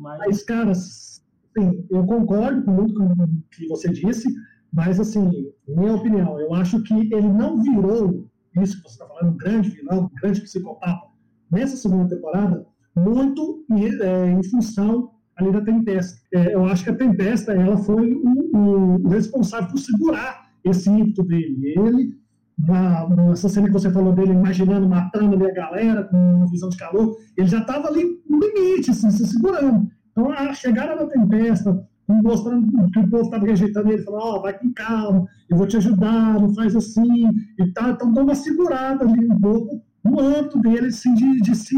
Mas, 0.00 0.18
mas 0.18 0.42
cara, 0.42 0.74
sim, 0.74 1.86
eu 1.90 2.04
concordo 2.06 2.64
com 2.64 2.72
muito 2.72 2.94
com 2.94 3.04
o 3.04 3.28
que 3.50 3.68
você 3.68 3.92
disse, 3.92 4.28
mas 4.72 4.98
assim, 4.98 5.52
minha 5.68 5.94
opinião, 5.94 6.40
eu 6.40 6.54
acho 6.54 6.82
que 6.82 6.94
ele 6.94 7.28
não 7.28 7.62
virou 7.62 8.26
isso 8.60 8.76
que 8.76 8.88
você 8.88 8.94
está 8.94 9.06
falando, 9.06 9.34
um 9.34 9.36
grande 9.36 9.70
vilão, 9.70 10.04
um 10.04 10.20
grande 10.20 10.40
psicopata, 10.40 11.06
nessa 11.50 11.76
segunda 11.76 12.14
temporada, 12.14 12.66
muito 12.96 13.64
é, 13.70 14.30
em 14.32 14.42
função 14.42 15.12
ali 15.36 15.52
da 15.52 15.60
Tempesta. 15.60 16.20
É, 16.32 16.54
eu 16.54 16.64
acho 16.64 16.84
que 16.84 16.90
a 16.90 16.96
Tempesta 16.96 17.52
ela 17.52 17.76
foi 17.76 18.14
o, 18.14 18.56
o, 19.04 19.08
responsável 19.08 19.70
por 19.70 19.78
segurar 19.78 20.50
esse 20.64 20.90
ímpeto 20.90 21.24
dele. 21.24 21.74
Ele 21.78 22.19
na, 22.66 23.08
nessa 23.08 23.48
cena 23.48 23.66
que 23.66 23.72
você 23.72 23.90
falou 23.90 24.12
dele, 24.12 24.32
imaginando, 24.32 24.88
matando 24.88 25.34
ali 25.34 25.50
a 25.50 25.54
galera 25.54 26.04
com 26.04 26.46
visão 26.46 26.68
de 26.68 26.76
calor, 26.76 27.16
ele 27.36 27.48
já 27.48 27.60
estava 27.60 27.88
ali 27.88 28.20
no 28.28 28.38
limite, 28.38 28.90
assim, 28.90 29.10
se 29.10 29.26
segurando. 29.26 29.88
Então, 30.10 30.30
a 30.30 30.52
chegada 30.52 30.96
da 30.96 31.06
tempesta, 31.06 31.86
mostrando 32.08 32.90
que 32.90 32.98
o 32.98 33.08
povo 33.08 33.24
estava 33.24 33.46
rejeitando 33.46 33.90
ele, 33.90 34.02
falando, 34.02 34.22
ó, 34.22 34.36
oh, 34.36 34.42
vai 34.42 34.58
com 34.58 34.72
calma, 34.72 35.26
eu 35.48 35.56
vou 35.56 35.66
te 35.66 35.76
ajudar, 35.76 36.40
não 36.40 36.54
faz 36.54 36.74
assim, 36.76 37.28
e 37.58 37.72
tá, 37.72 37.90
então 37.90 38.12
dá 38.12 38.22
uma 38.22 38.34
segurada 38.34 39.04
ali 39.04 39.26
um 39.26 39.40
pouco 39.40 39.80
no 40.04 40.20
âmbito 40.20 40.60
dele, 40.60 40.88
assim, 40.88 41.14
de, 41.14 41.40
de 41.40 41.54
se 41.54 41.76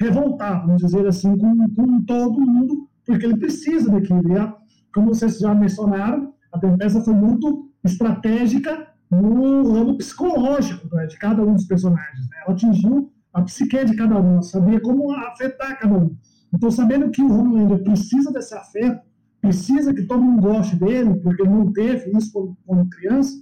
revoltar, 0.00 0.64
vamos 0.64 0.82
dizer 0.82 1.06
assim, 1.06 1.36
com, 1.36 1.68
com 1.74 2.02
todo 2.04 2.40
mundo, 2.40 2.88
porque 3.04 3.26
ele 3.26 3.38
precisa 3.38 3.90
daquilo. 3.90 4.20
E 4.32 4.92
como 4.94 5.08
vocês 5.08 5.38
já 5.38 5.54
mencionaram, 5.54 6.32
a 6.52 6.58
tempesta 6.58 7.00
foi 7.00 7.14
muito 7.14 7.70
estratégica 7.84 8.86
no 9.10 9.72
ramo 9.72 9.96
psicológico 9.96 10.94
né, 10.94 11.06
de 11.06 11.18
cada 11.18 11.42
um 11.42 11.54
dos 11.54 11.64
personagens. 11.64 12.28
Né? 12.28 12.36
Ela 12.44 12.54
atingiu 12.54 13.12
a 13.32 13.42
psique 13.42 13.84
de 13.84 13.96
cada 13.96 14.18
um, 14.20 14.42
sabia 14.42 14.80
como 14.80 15.12
afetar 15.12 15.78
cada 15.78 15.94
um. 15.94 16.16
Então, 16.54 16.70
sabendo 16.70 17.10
que 17.10 17.22
o 17.22 17.30
Homelander 17.30 17.82
precisa 17.82 18.32
desse 18.32 18.54
afeto, 18.54 19.00
precisa 19.40 19.92
que 19.92 20.02
todo 20.02 20.22
mundo 20.22 20.42
goste 20.42 20.76
dele, 20.76 21.14
porque 21.20 21.42
ele 21.42 21.50
não 21.50 21.72
teve 21.72 22.16
isso 22.16 22.32
como, 22.32 22.56
como 22.66 22.88
criança, 22.88 23.36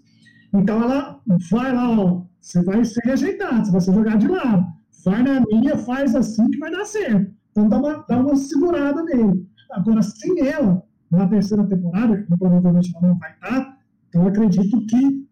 então 0.53 0.83
ela 0.83 1.21
vai 1.51 1.75
lá, 1.75 1.91
ó, 1.91 2.23
você 2.41 2.63
vai 2.63 2.85
ser 2.85 3.01
rejeitado, 3.05 3.65
você 3.65 3.73
vai 3.73 3.81
ser 3.81 3.95
jogado 3.95 4.19
de 4.19 4.29
lado. 4.29 4.67
Vai 5.05 5.23
na 5.23 5.41
minha, 5.41 5.77
faz 5.79 6.15
assim 6.15 6.49
que 6.51 6.59
vai 6.59 6.71
dar 6.71 6.85
certo. 6.85 7.33
Então 7.51 7.69
dá 7.69 7.79
uma, 7.79 8.05
dá 8.09 8.19
uma 8.19 8.37
segurada 8.37 9.03
nele. 9.03 9.49
Agora, 9.71 10.03
sem 10.03 10.47
ela, 10.47 10.83
na 11.11 11.29
terceira 11.29 11.65
temporada, 11.67 12.23
que 12.23 12.37
provavelmente 12.37 12.93
ela 12.97 13.09
não 13.09 13.19
vai 13.19 13.33
estar, 13.33 13.79
então 14.09 14.27
acredito 14.27 14.87
que 14.87 15.24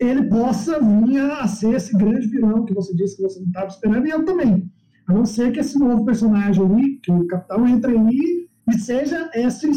ele 0.00 0.24
possa 0.24 0.80
vir 0.80 1.20
a 1.20 1.46
ser 1.46 1.74
esse 1.74 1.96
grande 1.96 2.26
vilão 2.26 2.64
que 2.64 2.72
você 2.72 2.94
disse 2.96 3.16
que 3.16 3.22
você 3.22 3.38
não 3.38 3.48
estava 3.48 3.66
esperando, 3.66 4.06
e 4.06 4.10
eu 4.10 4.24
também. 4.24 4.70
A 5.06 5.12
não 5.12 5.26
ser 5.26 5.52
que 5.52 5.60
esse 5.60 5.78
novo 5.78 6.04
personagem 6.04 6.64
ali, 6.64 6.96
que 6.96 7.12
o 7.12 7.26
capitão 7.26 7.66
entre 7.66 7.96
aí 7.96 8.48
e 8.68 8.78
seja 8.78 9.30
esse, 9.34 9.70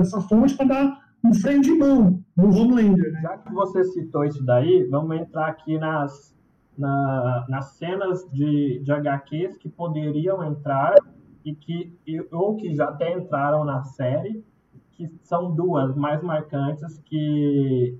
essa 0.00 0.20
fonte 0.22 0.54
para 0.54 0.66
dar 0.66 0.98
um 1.24 1.32
freio 1.32 1.62
de 1.62 1.72
mão 1.72 2.22
no 2.36 2.54
Homelander. 2.54 3.12
Né? 3.12 3.20
Já 3.22 3.38
que 3.38 3.52
você 3.52 3.84
citou 3.84 4.24
isso 4.24 4.44
daí, 4.44 4.86
vamos 4.90 5.16
entrar 5.16 5.48
aqui 5.48 5.78
nas, 5.78 6.34
na, 6.76 7.46
nas 7.48 7.76
cenas 7.76 8.28
de, 8.30 8.80
de 8.84 8.92
HQs 8.92 9.56
que 9.56 9.68
poderiam 9.68 10.44
entrar 10.44 10.94
e 11.44 11.54
que 11.54 11.96
ou 12.30 12.56
que 12.56 12.74
já 12.74 12.88
até 12.88 13.16
entraram 13.16 13.64
na 13.64 13.82
série, 13.82 14.44
que 14.92 15.08
são 15.22 15.54
duas 15.54 15.96
mais 15.96 16.22
marcantes 16.22 16.98
que 17.06 17.98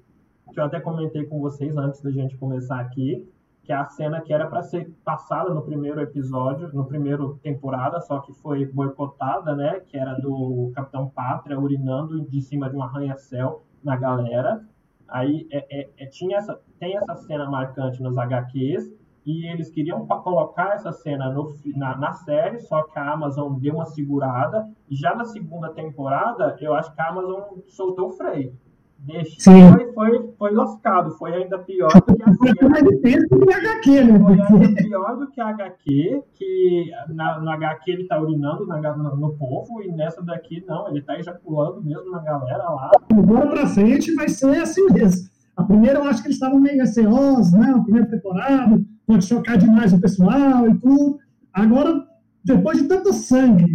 que 0.53 0.61
eu 0.61 0.65
até 0.65 0.81
comentei 0.81 1.25
com 1.25 1.41
vocês 1.41 1.77
antes 1.77 2.01
da 2.03 2.11
gente 2.11 2.37
começar 2.37 2.81
aqui, 2.81 3.29
que 3.69 3.73
é 3.73 3.77
a 3.77 3.85
cena 3.85 4.21
que 4.23 4.33
era 4.33 4.47
para 4.47 4.63
ser 4.63 4.91
passada 5.05 5.53
no 5.53 5.61
primeiro 5.61 6.01
episódio, 6.01 6.71
no 6.73 6.87
primeiro 6.87 7.39
temporada, 7.43 8.01
só 8.01 8.21
que 8.21 8.33
foi 8.33 8.65
boicotada, 8.65 9.55
né? 9.55 9.81
Que 9.81 9.99
era 9.99 10.15
do 10.15 10.73
Capitão 10.75 11.11
Pátria 11.11 11.61
urinando 11.61 12.23
de 12.23 12.41
cima 12.41 12.71
de 12.71 12.77
um 12.77 12.83
arranha-céu 12.83 13.63
na 13.85 13.95
galera. 13.95 14.65
Aí 15.07 15.47
é, 15.51 15.81
é, 15.81 15.91
é, 15.99 16.07
tinha 16.07 16.39
essa, 16.39 16.59
tem 16.79 16.97
essa 16.97 17.15
cena 17.17 17.51
marcante 17.51 18.03
nos 18.03 18.17
HQs 18.17 18.91
e 19.27 19.47
eles 19.47 19.71
queriam 19.71 20.07
colocar 20.07 20.75
essa 20.75 20.91
cena 20.91 21.31
no, 21.31 21.55
na, 21.77 21.95
na, 21.95 22.13
série, 22.13 22.61
só 22.61 22.83
que 22.85 22.99
a 22.99 23.13
Amazon 23.13 23.59
deu 23.59 23.75
uma 23.75 23.85
segurada. 23.85 24.67
Já 24.91 25.15
na 25.15 25.27
segunda 25.27 25.69
temporada, 25.75 26.57
eu 26.61 26.75
acho 26.75 26.95
que 26.95 27.01
a 27.03 27.09
Amazon 27.09 27.43
soltou 27.67 28.09
o 28.09 28.13
freio. 28.13 28.57
Deixou 28.99 29.55
e 29.55 29.93
foi, 29.95 30.33
foi 30.39 30.53
lascado. 30.53 31.13
Foi 31.13 31.33
ainda 31.33 31.59
pior 31.59 31.89
do 31.89 32.17
que 32.17 32.23
a 32.23 32.33
série. 32.33 32.69
Né? 32.69 34.19
Foi 34.19 34.31
ainda 34.33 34.83
pior 34.83 35.17
do 35.17 35.31
que 35.31 35.41
a 35.41 35.49
HQ, 35.49 36.23
que 36.35 36.91
na, 37.09 37.41
no 37.41 37.51
HQ 37.51 37.91
ele 37.91 38.09
tá 38.09 38.21
urinando 38.21 38.67
na, 38.67 38.97
no, 38.97 39.17
no 39.17 39.35
povo, 39.35 39.83
e 39.83 39.93
nessa 39.93 40.23
daqui 40.23 40.65
não, 40.67 40.89
ele 40.89 41.01
tá 41.03 41.19
ejaculando 41.19 41.83
mesmo 41.83 42.11
na 42.11 42.19
galera 42.21 42.65
lá. 42.65 42.91
Agora 43.13 43.49
pra 43.49 43.67
frente 43.67 44.15
vai 44.15 44.29
ser 44.29 44.61
assim 44.61 44.85
mesmo. 44.93 45.29
A 45.57 45.65
primeira 45.65 45.99
eu 45.99 46.05
acho 46.05 46.23
que 46.23 46.29
eles 46.29 46.37
estavam 46.37 46.61
meio 46.61 46.79
receosos, 46.79 47.53
né? 47.53 47.73
A 47.75 47.81
primeira 47.81 48.09
temporada, 48.09 48.81
pode 49.07 49.25
chocar 49.25 49.57
demais 49.57 49.93
o 49.93 50.01
pessoal 50.01 50.69
e 50.69 50.75
tudo. 50.79 51.19
Agora, 51.53 52.05
depois 52.45 52.79
de 52.79 52.89
tanto 52.89 53.13
sangue, 53.13 53.67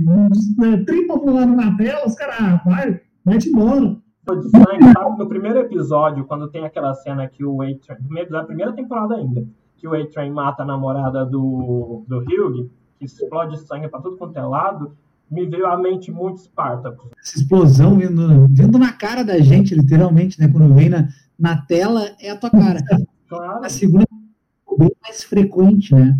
né, 0.57 0.83
tripa 0.85 1.19
pulando 1.19 1.55
na 1.55 1.75
tela, 1.75 2.07
os 2.07 2.15
caras, 2.15 2.35
ah, 2.39 2.61
vai, 2.65 3.01
mete 3.25 3.49
embora. 3.49 3.97
De 4.25 4.49
sangue, 4.49 4.93
sabe? 4.93 5.17
No 5.17 5.27
primeiro 5.27 5.59
episódio, 5.59 6.23
quando 6.23 6.49
tem 6.49 6.63
aquela 6.63 6.93
cena 6.93 7.27
que 7.27 7.43
o 7.43 7.61
A-Train, 7.61 8.29
da 8.29 8.43
primeira 8.43 8.71
temporada 8.71 9.15
ainda, 9.15 9.45
que 9.77 9.87
o 9.87 9.93
A-Train 9.93 10.31
mata 10.31 10.63
a 10.63 10.65
namorada 10.65 11.25
do, 11.25 12.05
do 12.07 12.19
Hugh, 12.19 12.69
que 12.97 13.05
explode 13.05 13.59
sangue 13.59 13.89
pra 13.89 13.99
tudo 13.99 14.15
quanto 14.15 14.37
é 14.37 14.41
lado, 14.41 14.95
me 15.29 15.45
veio 15.45 15.67
à 15.67 15.77
mente 15.77 16.09
muito 16.11 16.39
Spartacus. 16.39 17.11
Essa 17.21 17.37
explosão 17.37 17.97
vindo, 17.97 18.47
vindo 18.49 18.77
na 18.79 18.93
cara 18.93 19.23
da 19.23 19.39
gente, 19.39 19.75
literalmente, 19.75 20.39
né? 20.39 20.47
Quando 20.47 20.73
vem 20.73 20.89
na, 20.89 21.09
na 21.37 21.57
tela, 21.57 22.09
é 22.21 22.29
a 22.31 22.37
tua 22.37 22.49
cara. 22.49 22.81
Claro. 23.27 23.65
A 23.65 23.69
segunda 23.69 24.03
é 24.03 24.77
bem 24.77 24.91
mais 25.01 25.23
frequente, 25.23 25.93
né? 25.93 26.17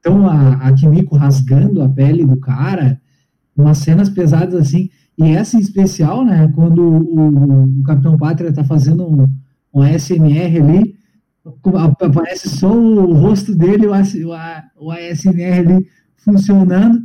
Então, 0.00 0.28
a, 0.28 0.68
a 0.68 0.74
Kimiko 0.74 1.16
rasgando 1.16 1.82
a 1.82 1.88
pele 1.88 2.26
do 2.26 2.38
cara, 2.38 3.00
umas 3.56 3.78
cenas 3.78 4.08
pesadas 4.08 4.54
assim, 4.54 4.90
e 5.18 5.24
essa 5.32 5.56
em 5.56 5.60
especial, 5.60 6.24
né? 6.24 6.46
Quando 6.54 6.80
o, 6.80 7.80
o 7.80 7.82
Capitão 7.82 8.16
Pátria 8.16 8.52
tá 8.52 8.62
fazendo 8.62 9.04
um, 9.04 9.26
um 9.74 9.82
ASMR 9.82 10.60
ali, 10.60 10.94
aparece 11.74 12.48
só 12.48 12.72
o 12.72 13.12
rosto 13.14 13.54
dele, 13.54 13.86
o, 13.86 13.90
o 13.90 14.90
ASMR 14.92 15.58
ali 15.58 15.86
funcionando, 16.18 17.02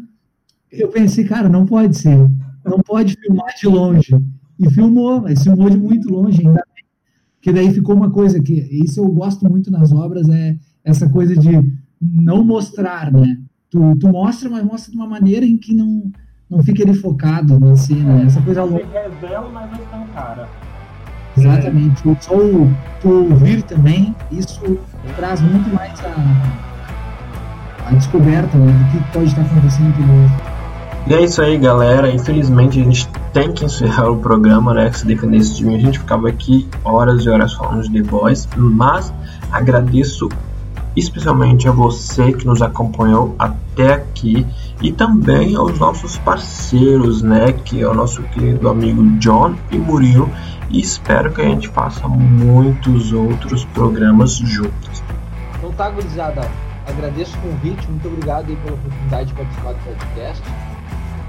eu 0.72 0.90
pensei, 0.90 1.24
cara, 1.24 1.50
não 1.50 1.66
pode 1.66 1.98
ser. 1.98 2.18
Não 2.64 2.80
pode 2.80 3.16
filmar 3.16 3.54
de 3.60 3.68
longe. 3.68 4.16
E 4.60 4.70
filmou, 4.70 5.22
mas 5.22 5.44
filmou 5.44 5.70
de 5.70 5.78
muito 5.78 6.10
longe 6.10 6.46
ainda. 6.46 6.64
Que 7.42 7.52
daí 7.52 7.74
ficou 7.74 7.96
uma 7.96 8.12
coisa 8.12 8.42
que 8.42 8.54
isso 8.54 9.00
eu 9.00 9.08
gosto 9.08 9.50
muito 9.50 9.72
nas 9.72 9.92
obras, 9.92 10.30
é 10.30 10.58
essa 10.84 11.10
coisa 11.10 11.36
de 11.36 11.50
não 12.00 12.44
mostrar, 12.44 13.12
né? 13.12 13.38
Tu, 13.70 13.96
tu 13.98 14.08
mostra, 14.08 14.50
mas 14.50 14.64
mostra 14.64 14.92
de 14.92 14.98
uma 14.98 15.08
maneira 15.08 15.46
em 15.46 15.58
que 15.58 15.74
não, 15.74 16.12
não 16.54 16.64
fica 16.64 16.84
ele 16.84 16.94
focado 16.94 17.60
na 17.60 17.76
cena. 17.76 18.24
Essa 18.24 18.42
coisa 18.42 18.64
louca. 18.64 18.86
revela, 18.94 19.50
mas 19.52 19.72
não 19.72 19.80
tão 19.88 20.08
cara. 20.14 20.48
Exatamente. 21.36 22.04
Só 22.22 22.36
o, 22.36 22.72
tu 23.02 23.10
ouvir 23.32 23.64
também, 23.64 24.16
isso 24.32 24.78
traz 25.16 25.42
muito 25.42 25.74
mais 25.74 26.00
a, 26.06 27.88
a 27.88 27.94
descoberta 27.96 28.56
né, 28.56 28.72
do 28.72 28.92
que 28.92 29.12
pode 29.12 29.26
estar 29.26 29.42
acontecendo 29.42 29.90
aqui 29.90 30.02
no 30.04 30.54
e 31.06 31.14
é 31.14 31.22
isso 31.22 31.42
aí, 31.42 31.58
galera. 31.58 32.10
Infelizmente 32.10 32.80
a 32.80 32.84
gente 32.84 33.10
tem 33.34 33.52
que 33.52 33.66
encerrar 33.66 34.10
o 34.10 34.18
programa, 34.20 34.74
né? 34.74 34.90
Se 34.94 35.06
dependesse 35.06 35.54
de 35.56 35.66
mim, 35.66 35.76
a 35.76 35.80
gente 35.80 36.00
ficava 36.00 36.30
aqui 36.30 36.66
horas 36.86 37.26
e 37.26 37.30
horas 37.30 37.52
falando 37.52 37.84
de 37.84 38.02
The 38.02 38.10
Boys. 38.10 38.48
Mas 38.56 39.14
agradeço 39.52 40.30
especialmente 40.96 41.68
a 41.68 41.72
você 41.72 42.32
que 42.32 42.46
nos 42.46 42.62
acompanhou 42.62 43.36
até 43.38 43.63
aqui 43.82 44.46
e 44.82 44.92
também 44.92 45.56
aos 45.56 45.80
nossos 45.80 46.18
parceiros, 46.20 47.22
né? 47.22 47.54
Que 47.54 47.82
é 47.82 47.88
o 47.88 47.94
nosso 47.94 48.22
querido 48.24 48.70
amigo 48.70 49.04
John 49.18 49.56
e 49.72 49.78
Murilo. 49.78 50.30
E 50.70 50.80
espero 50.80 51.32
que 51.32 51.42
a 51.42 51.46
gente 51.46 51.68
faça 51.70 52.08
muitos 52.08 53.12
outros 53.14 53.66
programas 53.66 54.36
juntos. 54.38 55.04
Então 55.58 55.72
tá, 55.72 55.90
gurizada. 55.90 56.50
Agradeço 56.88 57.38
o 57.38 57.42
convite, 57.42 57.88
muito 57.90 58.08
obrigado 58.08 58.50
aí 58.50 58.56
pela 58.58 58.76
oportunidade 58.76 59.30
de 59.30 59.34
participar 59.34 59.74
do 59.74 59.80
podcast. 59.80 60.44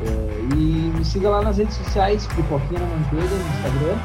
É, 0.02 0.54
e 0.56 0.92
me 0.96 1.04
siga 1.04 1.30
lá 1.30 1.42
nas 1.42 1.58
redes 1.58 1.76
sociais, 1.76 2.26
Pipoquinha 2.26 2.80
na 2.80 2.86
Manteiga, 2.86 3.34
no 3.34 3.48
Instagram. 3.54 3.96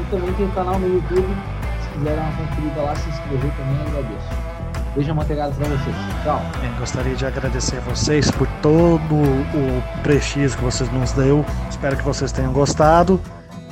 E 0.00 0.10
também 0.10 0.32
tem 0.34 0.46
o 0.46 0.50
canal 0.50 0.78
no 0.78 0.94
YouTube. 0.94 1.36
Se 1.82 1.88
quiser 1.90 2.16
dar 2.16 2.22
uma 2.22 2.32
conferida 2.32 2.82
lá, 2.82 2.96
se 2.96 3.08
inscrever 3.08 3.52
também, 3.56 3.80
agradeço. 3.86 4.41
Beijo 4.94 5.14
manteigado 5.14 5.54
para 5.54 5.68
vocês. 5.68 5.96
Tchau. 6.22 6.42
Bem, 6.60 6.70
gostaria 6.78 7.14
de 7.14 7.24
agradecer 7.24 7.78
a 7.78 7.80
vocês 7.80 8.30
por 8.30 8.46
todo 8.60 9.14
o 9.14 10.02
prestígio 10.02 10.56
que 10.58 10.64
vocês 10.64 10.92
nos 10.92 11.12
deu. 11.12 11.44
Espero 11.70 11.96
que 11.96 12.04
vocês 12.04 12.30
tenham 12.30 12.52
gostado. 12.52 13.20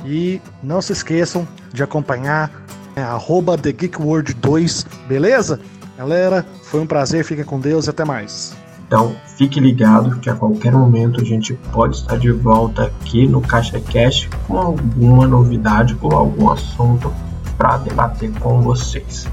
E 0.03 0.41
não 0.63 0.81
se 0.81 0.93
esqueçam 0.93 1.47
de 1.71 1.83
acompanhar 1.83 2.49
é, 2.95 3.03
arroba 3.03 3.55
TheGeekWorld2, 3.57 4.85
beleza? 5.07 5.59
Galera, 5.95 6.45
foi 6.63 6.81
um 6.81 6.87
prazer, 6.87 7.23
fiquem 7.23 7.45
com 7.45 7.59
Deus 7.59 7.85
e 7.85 7.91
até 7.91 8.03
mais. 8.03 8.55
Então, 8.87 9.15
fique 9.37 9.59
ligado 9.59 10.19
que 10.19 10.29
a 10.29 10.35
qualquer 10.35 10.73
momento 10.73 11.21
a 11.21 11.23
gente 11.23 11.53
pode 11.71 11.97
estar 11.97 12.17
de 12.17 12.31
volta 12.31 12.85
aqui 12.85 13.25
no 13.27 13.39
Caixa 13.39 13.79
Cash 13.79 14.27
com 14.47 14.57
alguma 14.57 15.27
novidade, 15.27 15.95
com 15.95 16.13
algum 16.13 16.49
assunto 16.49 17.13
para 17.57 17.77
debater 17.77 18.31
com 18.39 18.59
vocês. 18.61 19.27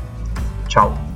Tchau. 0.69 1.08